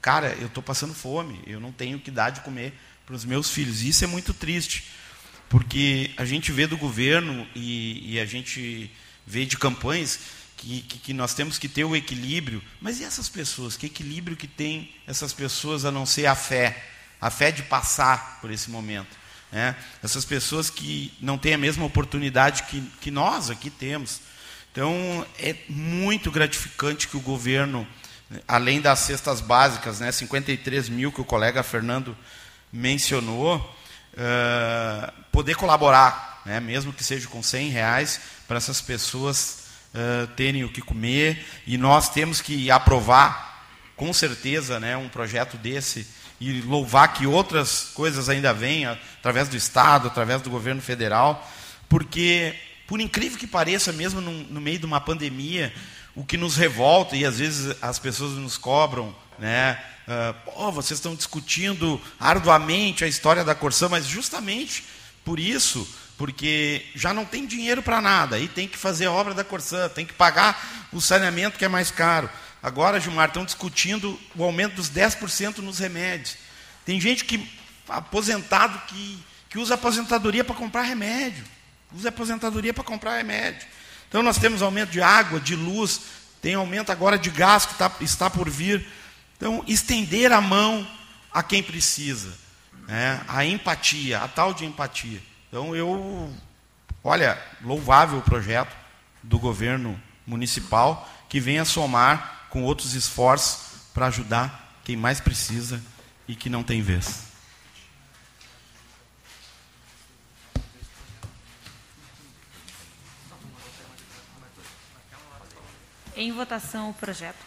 Cara, 0.00 0.34
eu 0.40 0.46
estou 0.46 0.62
passando 0.62 0.94
fome, 0.94 1.40
eu 1.46 1.60
não 1.60 1.70
tenho 1.70 2.00
que 2.00 2.10
dar 2.10 2.30
de 2.30 2.40
comer 2.40 2.74
para 3.06 3.14
os 3.14 3.24
meus 3.24 3.50
filhos. 3.50 3.82
Isso 3.82 4.02
é 4.02 4.06
muito 4.06 4.34
triste, 4.34 4.88
porque 5.48 6.10
a 6.16 6.24
gente 6.24 6.50
vê 6.50 6.66
do 6.66 6.76
governo 6.76 7.46
e, 7.54 8.14
e 8.14 8.20
a 8.20 8.24
gente 8.24 8.90
vê 9.26 9.44
de 9.44 9.56
campanhas 9.56 10.18
que, 10.56 10.80
que, 10.82 10.98
que, 10.98 11.12
nós 11.12 11.34
temos 11.34 11.58
que 11.58 11.68
ter 11.68 11.84
o 11.84 11.94
equilíbrio. 11.94 12.62
Mas 12.80 12.98
e 13.00 13.04
essas 13.04 13.28
pessoas? 13.28 13.76
Que 13.76 13.86
equilíbrio 13.86 14.36
que 14.36 14.48
tem 14.48 14.92
essas 15.06 15.32
pessoas 15.32 15.84
a 15.84 15.90
não 15.90 16.06
ser 16.06 16.26
a 16.26 16.34
fé? 16.34 16.88
a 17.22 17.30
fé 17.30 17.52
de 17.52 17.62
passar 17.62 18.40
por 18.40 18.50
esse 18.50 18.68
momento. 18.68 19.16
Né? 19.52 19.76
essas 20.02 20.24
pessoas 20.24 20.70
que 20.70 21.12
não 21.20 21.36
têm 21.36 21.54
a 21.54 21.58
mesma 21.58 21.84
oportunidade 21.84 22.62
que, 22.64 22.80
que 23.00 23.10
nós 23.10 23.50
aqui 23.50 23.68
temos. 23.68 24.20
Então, 24.72 25.26
é 25.38 25.54
muito 25.68 26.30
gratificante 26.30 27.06
que 27.06 27.16
o 27.18 27.20
governo, 27.20 27.86
além 28.48 28.80
das 28.80 29.00
cestas 29.00 29.42
básicas, 29.42 30.00
né, 30.00 30.10
53 30.10 30.88
mil 30.88 31.12
que 31.12 31.20
o 31.20 31.24
colega 31.26 31.62
Fernando 31.62 32.16
mencionou, 32.72 33.58
uh, 34.14 35.12
poder 35.30 35.56
colaborar, 35.56 36.40
né, 36.46 36.58
mesmo 36.58 36.90
que 36.90 37.04
seja 37.04 37.28
com 37.28 37.42
100 37.42 37.68
reais, 37.68 38.20
para 38.48 38.56
essas 38.56 38.80
pessoas 38.80 39.64
uh, 39.94 40.26
terem 40.28 40.64
o 40.64 40.72
que 40.72 40.80
comer. 40.80 41.44
E 41.66 41.76
nós 41.76 42.08
temos 42.08 42.40
que 42.40 42.70
aprovar, 42.70 43.66
com 43.94 44.10
certeza, 44.14 44.80
né, 44.80 44.96
um 44.96 45.10
projeto 45.10 45.58
desse 45.58 46.06
e 46.48 46.60
louvar 46.62 47.12
que 47.12 47.26
outras 47.26 47.90
coisas 47.94 48.28
ainda 48.28 48.52
venham, 48.52 48.98
através 49.18 49.48
do 49.48 49.56
Estado, 49.56 50.08
através 50.08 50.42
do 50.42 50.50
governo 50.50 50.82
federal, 50.82 51.48
porque 51.88 52.54
por 52.86 53.00
incrível 53.00 53.38
que 53.38 53.46
pareça, 53.46 53.92
mesmo 53.92 54.20
no, 54.20 54.32
no 54.32 54.60
meio 54.60 54.78
de 54.78 54.86
uma 54.86 55.00
pandemia, 55.00 55.72
o 56.14 56.24
que 56.24 56.36
nos 56.36 56.56
revolta, 56.56 57.16
e 57.16 57.24
às 57.24 57.38
vezes 57.38 57.76
as 57.80 57.98
pessoas 57.98 58.32
nos 58.32 58.58
cobram, 58.58 59.14
né? 59.38 59.82
Uh, 60.06 60.50
oh, 60.56 60.72
vocês 60.72 60.98
estão 60.98 61.14
discutindo 61.14 62.00
arduamente 62.18 63.04
a 63.04 63.08
história 63.08 63.44
da 63.44 63.54
Corsã, 63.54 63.88
mas 63.88 64.06
justamente 64.06 64.84
por 65.24 65.38
isso, 65.38 65.88
porque 66.18 66.84
já 66.94 67.14
não 67.14 67.24
tem 67.24 67.46
dinheiro 67.46 67.82
para 67.82 68.00
nada, 68.00 68.38
e 68.38 68.48
tem 68.48 68.68
que 68.68 68.76
fazer 68.76 69.06
a 69.06 69.12
obra 69.12 69.32
da 69.32 69.44
Corsã, 69.44 69.88
tem 69.88 70.04
que 70.04 70.12
pagar 70.12 70.88
o 70.92 71.00
saneamento 71.00 71.56
que 71.56 71.64
é 71.64 71.68
mais 71.68 71.90
caro. 71.90 72.28
Agora, 72.62 73.00
Gilmar, 73.00 73.28
estão 73.28 73.44
discutindo 73.44 74.18
o 74.36 74.44
aumento 74.44 74.76
dos 74.76 74.90
10% 74.90 75.58
nos 75.58 75.78
remédios. 75.78 76.36
Tem 76.84 77.00
gente 77.00 77.24
que 77.24 77.50
aposentado 77.88 78.80
que, 78.86 79.18
que 79.48 79.58
usa 79.58 79.74
aposentadoria 79.74 80.44
para 80.44 80.54
comprar 80.54 80.82
remédio 80.82 81.44
usa 81.94 82.08
aposentadoria 82.08 82.72
para 82.72 82.84
comprar 82.84 83.16
remédio. 83.16 83.66
Então 84.08 84.22
nós 84.22 84.38
temos 84.38 84.62
aumento 84.62 84.90
de 84.90 85.02
água, 85.02 85.40
de 85.40 85.54
luz, 85.54 86.00
tem 86.40 86.54
aumento 86.54 86.90
agora 86.90 87.18
de 87.18 87.30
gás 87.30 87.66
que 87.66 87.74
tá, 87.74 87.90
está 88.00 88.28
por 88.28 88.48
vir. 88.48 88.86
Então, 89.36 89.64
estender 89.66 90.32
a 90.32 90.40
mão 90.40 90.86
a 91.32 91.42
quem 91.42 91.62
precisa. 91.62 92.32
Né? 92.86 93.20
A 93.28 93.44
empatia, 93.44 94.20
a 94.20 94.28
tal 94.28 94.52
de 94.52 94.64
empatia. 94.64 95.20
Então 95.48 95.74
eu, 95.74 96.32
olha, 97.02 97.40
louvável 97.60 98.18
o 98.18 98.22
projeto 98.22 98.74
do 99.22 99.38
governo 99.38 100.00
municipal 100.26 101.08
que 101.28 101.40
venha 101.40 101.64
somar 101.64 102.41
com 102.52 102.62
outros 102.64 102.92
esforços 102.92 103.80
para 103.94 104.08
ajudar 104.08 104.78
quem 104.84 104.94
mais 104.94 105.18
precisa 105.18 105.82
e 106.28 106.36
que 106.36 106.50
não 106.50 106.62
tem 106.62 106.82
vez. 106.82 107.32
Em 116.14 116.30
votação 116.30 116.90
o 116.90 116.94
projeto. 116.94 117.42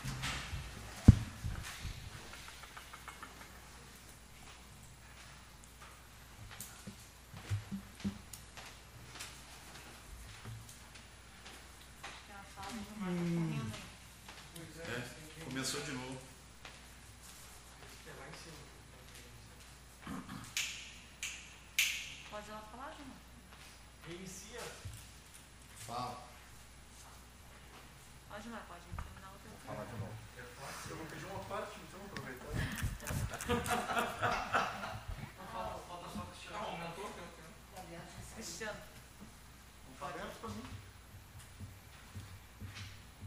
Hum. 13.07 13.54
É, 15.65 15.67
começou 15.67 15.81
de 15.81 15.91
novo. 15.93 16.19
Pode 22.29 22.49
ela 22.51 22.61
falar, 22.71 22.93
João? 22.95 23.09
Reinicia. 24.07 24.61
Fala. 25.87 26.23
Pode 28.29 28.49
lá, 28.49 28.63
pode 28.67 28.81
terminar 28.81 29.33
o 29.33 29.39
teu. 29.39 29.51
Fala 29.65 29.85
de 29.87 29.91
novo. 29.93 30.13
Eu 30.87 30.97
vou 30.97 31.05
pedir 31.07 31.25
uma 31.25 31.39
parte, 31.45 31.79
então, 31.79 31.99
aproveitar. 32.05 32.45
Falta 35.87 36.09
só 36.13 36.25
Cristiano. 36.25 36.63
Aumentou 36.63 37.05
o 37.05 37.09
tempo. 37.09 37.33
Cristiano. 38.35 38.79
Aberto 39.99 40.39
para 40.41 40.49
mim. 40.49 40.65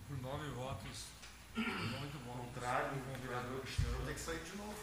Por 0.06 0.22
nove 0.22 0.48
votos. 0.50 1.18
Muito 1.58 2.24
bom. 2.24 2.38
Contrário, 2.54 2.92
o 2.92 3.18
vereador 3.20 3.60
Cristiano. 3.62 3.96
Vou 3.96 4.06
ter 4.06 4.07
que 4.18 4.24
sair 4.24 4.40
de 4.40 4.56
novo. 4.56 4.74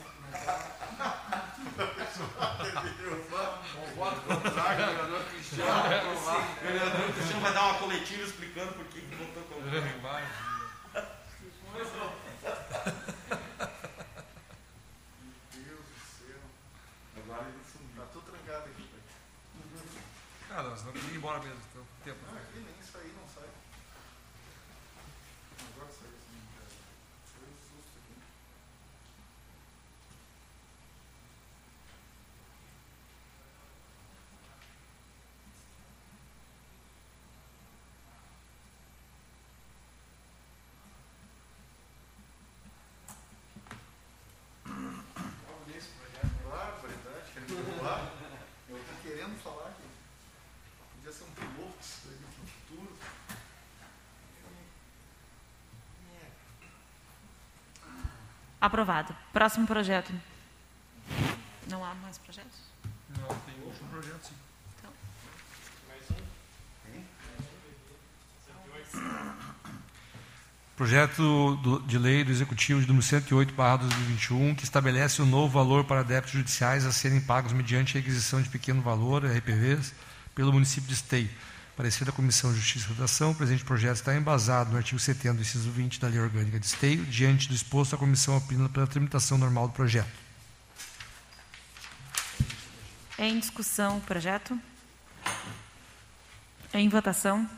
Um 3.75 3.95
voto 3.95 4.21
contrário, 4.21 4.85
vereador 4.85 5.23
Cristiano. 5.25 5.71
O 5.71 6.65
vereador 6.65 7.13
Cristiano 7.13 7.41
vai 7.41 7.53
dar 7.53 7.63
uma 7.65 7.79
coletiva 7.79 8.23
explicando 8.23 8.73
por 8.73 8.85
que 8.85 9.01
votou 9.01 9.43
contrário. 9.43 10.27
Meu 11.73 11.83
Deus 15.63 15.79
do 15.79 15.95
céu. 16.17 16.39
Agora 17.17 17.43
ele 17.43 17.63
sumiu. 17.69 17.95
Tá 17.97 18.03
tudo 18.13 18.31
trancado 18.31 18.65
aqui. 18.69 18.83
velho. 18.83 19.03
Cara, 20.47 20.63
nós 20.69 20.83
não 20.85 20.91
queríamos 20.93 21.13
ir 21.13 21.17
embora 21.17 21.39
mesmo. 21.39 21.59
Então, 21.71 21.83
tempo. 22.05 22.19
Ah, 22.31 22.37
aqui 22.37 22.59
nem 22.59 22.83
sair, 22.83 23.13
não 23.19 23.27
sai. 23.27 23.49
Agora 25.73 25.91
saiu 25.91 26.15
sim, 26.23 26.41
cara. 26.55 26.69
Foi 27.33 27.43
um 27.43 27.57
susto 27.59 27.95
aqui. 27.99 28.15
Olha 44.67 45.77
esse 45.77 45.89
projeto. 45.89 46.35
Barbaridade, 46.49 47.31
querendo 47.33 47.65
derrubar. 47.65 48.11
Eu 48.69 48.77
tô 48.77 48.93
querendo 49.01 49.35
falar 49.41 49.71
que 49.71 49.83
podia 50.95 51.11
ser 51.11 51.23
um 51.23 51.31
piloto 51.31 51.77
isso 51.81 52.07
aí 52.09 52.17
no 52.19 52.27
futuro. 52.27 52.97
Aprovado. 58.65 59.15
Próximo 59.31 59.67
projeto. 59.67 60.11
Não 61.69 61.85
há 61.85 61.93
mais 61.93 62.17
projetos? 62.17 62.57
Não, 63.09 63.27
tem 63.27 63.53
outro 63.63 63.85
projeto 63.91 64.23
sim. 64.27 64.33
Então, 64.79 64.91
Projeto 70.75 71.55
do- 71.57 71.79
de 71.81 71.97
lei 71.97 72.23
do 72.23 72.31
Executivo 72.31 72.81
de 72.81 72.87
número 72.87 73.05
108/2021, 73.05 74.55
que 74.55 74.63
estabelece 74.63 75.21
um 75.21 75.25
novo 75.25 75.53
valor 75.53 75.85
para 75.85 76.03
débitos 76.03 76.33
judiciais 76.33 76.85
a 76.85 76.91
serem 76.91 77.21
pagos 77.21 77.53
mediante 77.53 77.95
a 77.97 78.01
requisição 78.01 78.41
de 78.41 78.49
pequeno 78.49 78.81
valor, 78.81 79.23
RPVs, 79.25 79.93
pelo 80.33 80.51
município 80.51 80.87
de 80.87 80.95
Esteio. 80.95 81.29
Parecer 81.75 82.05
da 82.05 82.11
Comissão 82.13 82.53
de 82.53 82.59
Justiça 82.59 82.85
e 82.89 82.93
Redação, 82.93 83.31
o 83.31 83.35
presente 83.35 83.65
projeto 83.65 83.97
está 83.97 84.15
embasado 84.15 84.71
no 84.71 84.77
artigo 84.77 84.97
70 84.97 85.33
do 85.33 85.41
inciso 85.41 85.69
20 85.69 85.99
da 85.99 86.07
Lei 86.07 86.21
Orgânica 86.21 86.57
de 86.57 86.65
Esteio. 86.65 87.03
Diante 87.05 87.49
do 87.49 87.53
exposto, 87.53 87.93
a 87.93 87.97
comissão 87.97 88.37
opina 88.37 88.69
pela 88.69 88.87
tramitação 88.87 89.37
normal 89.37 89.67
do 89.67 89.73
projeto. 89.73 90.25
é 93.17 93.27
em 93.27 93.39
discussão 93.39 93.97
o 93.97 94.01
projeto? 94.01 94.57
É 96.71 96.79
em 96.79 96.87
votação? 96.87 97.49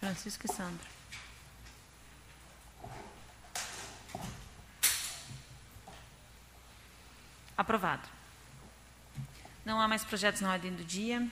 Francisco 0.00 0.46
e 0.46 0.52
Sandra. 0.52 0.94
Aprovado. 7.84 8.08
Não 9.62 9.78
há 9.78 9.86
mais 9.86 10.02
projetos 10.02 10.40
na 10.40 10.50
ordem 10.50 10.74
do 10.74 10.82
dia. 10.82 11.28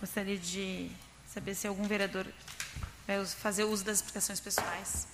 Gostaria 0.00 0.38
de 0.38 0.88
saber 1.26 1.56
se 1.56 1.66
algum 1.66 1.82
vereador 1.82 2.24
vai 3.04 3.26
fazer 3.26 3.64
uso 3.64 3.84
das 3.84 3.96
explicações 3.96 4.38
pessoais. 4.38 5.08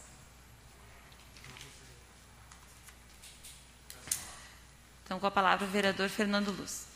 Então, 5.05 5.19
com 5.19 5.27
a 5.27 5.31
palavra, 5.31 5.65
o 5.65 5.71
vereador 5.71 6.11
Fernando 6.11 6.51
Luz. 6.51 6.87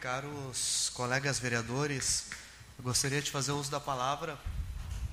Caros 0.00 0.90
colegas 0.94 1.38
vereadores, 1.38 2.30
eu 2.78 2.84
gostaria 2.84 3.22
de 3.22 3.30
fazer 3.30 3.52
uso 3.52 3.70
da 3.70 3.80
palavra 3.80 4.38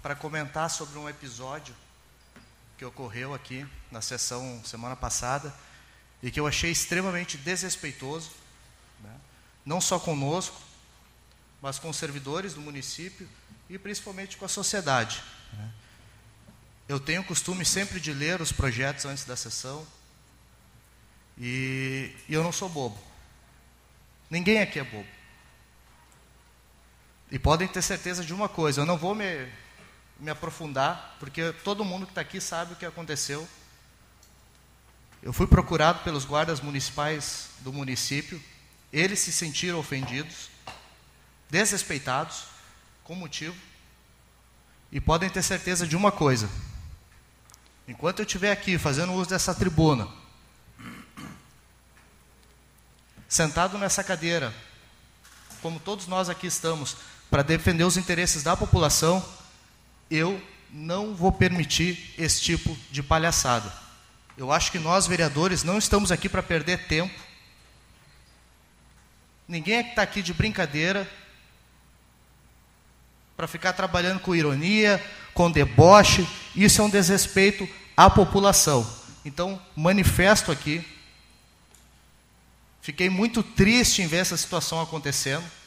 para 0.02 0.16
comentar 0.16 0.70
sobre 0.70 0.98
um 1.00 1.08
episódio 1.08 1.74
que 2.78 2.84
ocorreu 2.84 3.34
aqui 3.34 3.66
na 3.90 4.02
sessão 4.02 4.62
semana 4.66 4.96
passada 4.96 5.54
e 6.22 6.30
que 6.30 6.40
eu 6.40 6.48
achei 6.48 6.72
extremamente 6.72 7.38
desrespeitoso, 7.38 8.32
né? 9.02 9.16
não 9.66 9.80
só 9.80 9.98
conosco, 9.98 10.60
mas 11.62 11.80
com 11.80 11.90
os 11.90 11.98
servidores 11.98 12.54
do 12.54 12.62
município 12.62 13.28
e 13.70 13.78
principalmente 13.78 14.36
com 14.36 14.44
a 14.44 14.50
sociedade. 14.50 15.24
Né? 15.54 15.72
Eu 16.90 17.00
tenho 17.00 17.22
o 17.22 17.26
costume 17.26 17.64
sempre 17.64 18.00
de 18.00 18.12
ler 18.12 18.42
os 18.42 18.52
projetos 18.52 19.06
antes 19.06 19.24
da 19.24 19.38
sessão 19.38 19.88
e, 21.38 22.14
e 22.28 22.34
eu 22.34 22.44
não 22.44 22.52
sou 22.52 22.68
bobo. 22.68 23.02
Ninguém 24.30 24.62
aqui 24.62 24.80
é 24.80 24.84
bobo. 24.84 25.08
E 27.34 27.40
podem 27.40 27.68
ter 27.68 27.82
certeza 27.82 28.24
de 28.24 28.32
uma 28.32 28.48
coisa: 28.48 28.82
eu 28.82 28.86
não 28.86 28.96
vou 28.96 29.16
me, 29.16 29.48
me 30.20 30.30
aprofundar, 30.30 31.18
porque 31.20 31.52
todo 31.64 31.84
mundo 31.84 32.06
que 32.06 32.12
está 32.12 32.22
aqui 32.22 32.40
sabe 32.40 32.74
o 32.74 32.76
que 32.76 32.86
aconteceu. 32.86 33.50
Eu 35.20 35.34
fui 35.34 35.48
procurado 35.48 36.04
pelos 36.04 36.26
guardas 36.26 36.62
municipais 36.62 37.50
do 37.62 37.74
município, 37.74 38.40
eles 38.92 39.18
se 39.18 39.32
sentiram 39.32 39.80
ofendidos, 39.80 40.52
desrespeitados, 41.50 42.44
com 43.04 43.16
motivo, 43.16 43.56
e 44.92 45.02
podem 45.02 45.28
ter 45.28 45.42
certeza 45.42 45.88
de 45.88 45.96
uma 45.96 46.12
coisa: 46.12 46.48
enquanto 47.88 48.20
eu 48.20 48.26
estiver 48.28 48.52
aqui 48.52 48.78
fazendo 48.78 49.12
uso 49.12 49.32
dessa 49.32 49.56
tribuna, 49.56 50.08
sentado 53.28 53.80
nessa 53.80 54.04
cadeira, 54.04 54.54
como 55.64 55.80
todos 55.80 56.06
nós 56.06 56.30
aqui 56.30 56.46
estamos, 56.46 56.96
para 57.34 57.42
defender 57.42 57.84
os 57.84 57.98
interesses 57.98 58.44
da 58.44 58.56
população, 58.56 59.26
eu 60.08 60.40
não 60.72 61.16
vou 61.16 61.32
permitir 61.32 62.14
esse 62.16 62.40
tipo 62.40 62.78
de 62.92 63.02
palhaçada. 63.02 63.74
Eu 64.38 64.52
acho 64.52 64.72
que 64.72 64.78
nós, 64.78 65.08
vereadores, 65.08 65.64
não 65.64 65.80
estamos 65.80 66.12
aqui 66.12 66.30
para 66.30 66.44
perder 66.44 66.86
tempo. 66.86 67.20
Ninguém 69.48 69.78
é 69.78 69.84
que 69.84 69.90
está 69.90 70.04
aqui 70.04 70.22
de 70.22 70.32
brincadeira 70.32 71.10
para 73.36 73.48
ficar 73.48 73.74
trabalhando 73.74 74.20
com 74.20 74.36
ironia, 74.36 75.04
com 75.34 75.50
deboche. 75.50 76.28
Isso 76.56 76.82
é 76.82 76.84
um 76.84 76.90
desrespeito 76.90 77.68
à 77.98 78.12
população. 78.12 78.88
Então, 79.26 79.60
manifesto 79.76 80.52
aqui. 80.52 80.86
Fiquei 82.80 83.10
muito 83.10 83.42
triste 83.42 84.04
em 84.04 84.08
ver 84.08 84.18
essa 84.18 84.38
situação 84.38 84.80
acontecendo. 84.80 85.63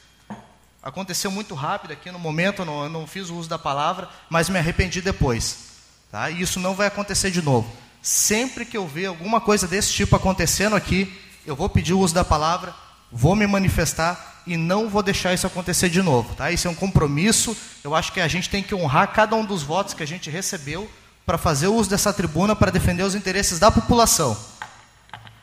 Aconteceu 0.81 1.29
muito 1.31 1.55
rápido 1.55 1.91
aqui 1.91 2.11
no 2.11 2.19
momento, 2.19 2.61
eu 2.61 2.65
não, 2.65 2.89
não 2.89 3.07
fiz 3.07 3.29
o 3.29 3.35
uso 3.35 3.49
da 3.49 3.59
palavra, 3.59 4.07
mas 4.29 4.49
me 4.49 4.59
arrependi 4.59 5.01
depois. 5.01 5.67
Tá? 6.11 6.29
E 6.29 6.41
isso 6.41 6.59
não 6.59 6.73
vai 6.73 6.87
acontecer 6.87 7.31
de 7.31 7.41
novo. 7.41 7.69
Sempre 8.01 8.65
que 8.65 8.77
eu 8.77 8.87
ver 8.87 9.07
alguma 9.07 9.41
coisa 9.41 9.67
desse 9.67 9.91
tipo 9.91 10.15
acontecendo 10.15 10.75
aqui, 10.75 11.19
eu 11.45 11.55
vou 11.55 11.67
pedir 11.67 11.93
o 11.93 11.99
uso 11.99 12.13
da 12.13 12.23
palavra, 12.23 12.73
vou 13.11 13.35
me 13.35 13.45
manifestar 13.45 14.43
e 14.45 14.55
não 14.55 14.87
vou 14.87 15.03
deixar 15.03 15.33
isso 15.33 15.45
acontecer 15.45 15.89
de 15.89 16.01
novo. 16.01 16.33
Tá? 16.35 16.51
Isso 16.51 16.67
é 16.67 16.71
um 16.71 16.75
compromisso. 16.75 17.55
Eu 17.83 17.93
acho 17.93 18.13
que 18.13 18.21
a 18.21 18.27
gente 18.27 18.49
tem 18.49 18.63
que 18.63 18.73
honrar 18.73 19.11
cada 19.11 19.35
um 19.35 19.43
dos 19.43 19.63
votos 19.63 19.93
que 19.93 20.03
a 20.03 20.07
gente 20.07 20.29
recebeu 20.29 20.89
para 21.25 21.37
fazer 21.37 21.67
o 21.67 21.75
uso 21.75 21.89
dessa 21.89 22.13
tribuna 22.13 22.55
para 22.55 22.71
defender 22.71 23.03
os 23.03 23.15
interesses 23.15 23.59
da 23.59 23.69
população. 23.69 24.37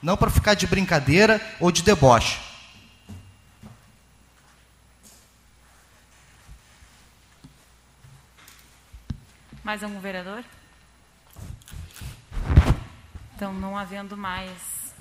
Não 0.02 0.16
para 0.16 0.30
ficar 0.30 0.54
de 0.54 0.66
brincadeira 0.66 1.40
ou 1.60 1.70
de 1.70 1.82
deboche. 1.82 2.38
Mais 9.64 9.82
algum 9.82 9.98
vereador? 9.98 10.44
Então, 13.34 13.52
não 13.54 13.76
havendo 13.76 14.14
mais, 14.14 14.94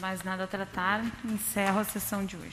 mais 0.00 0.22
nada 0.22 0.44
a 0.44 0.46
tratar, 0.46 1.04
encerro 1.22 1.80
a 1.80 1.84
sessão 1.84 2.24
de 2.24 2.36
hoje. 2.36 2.50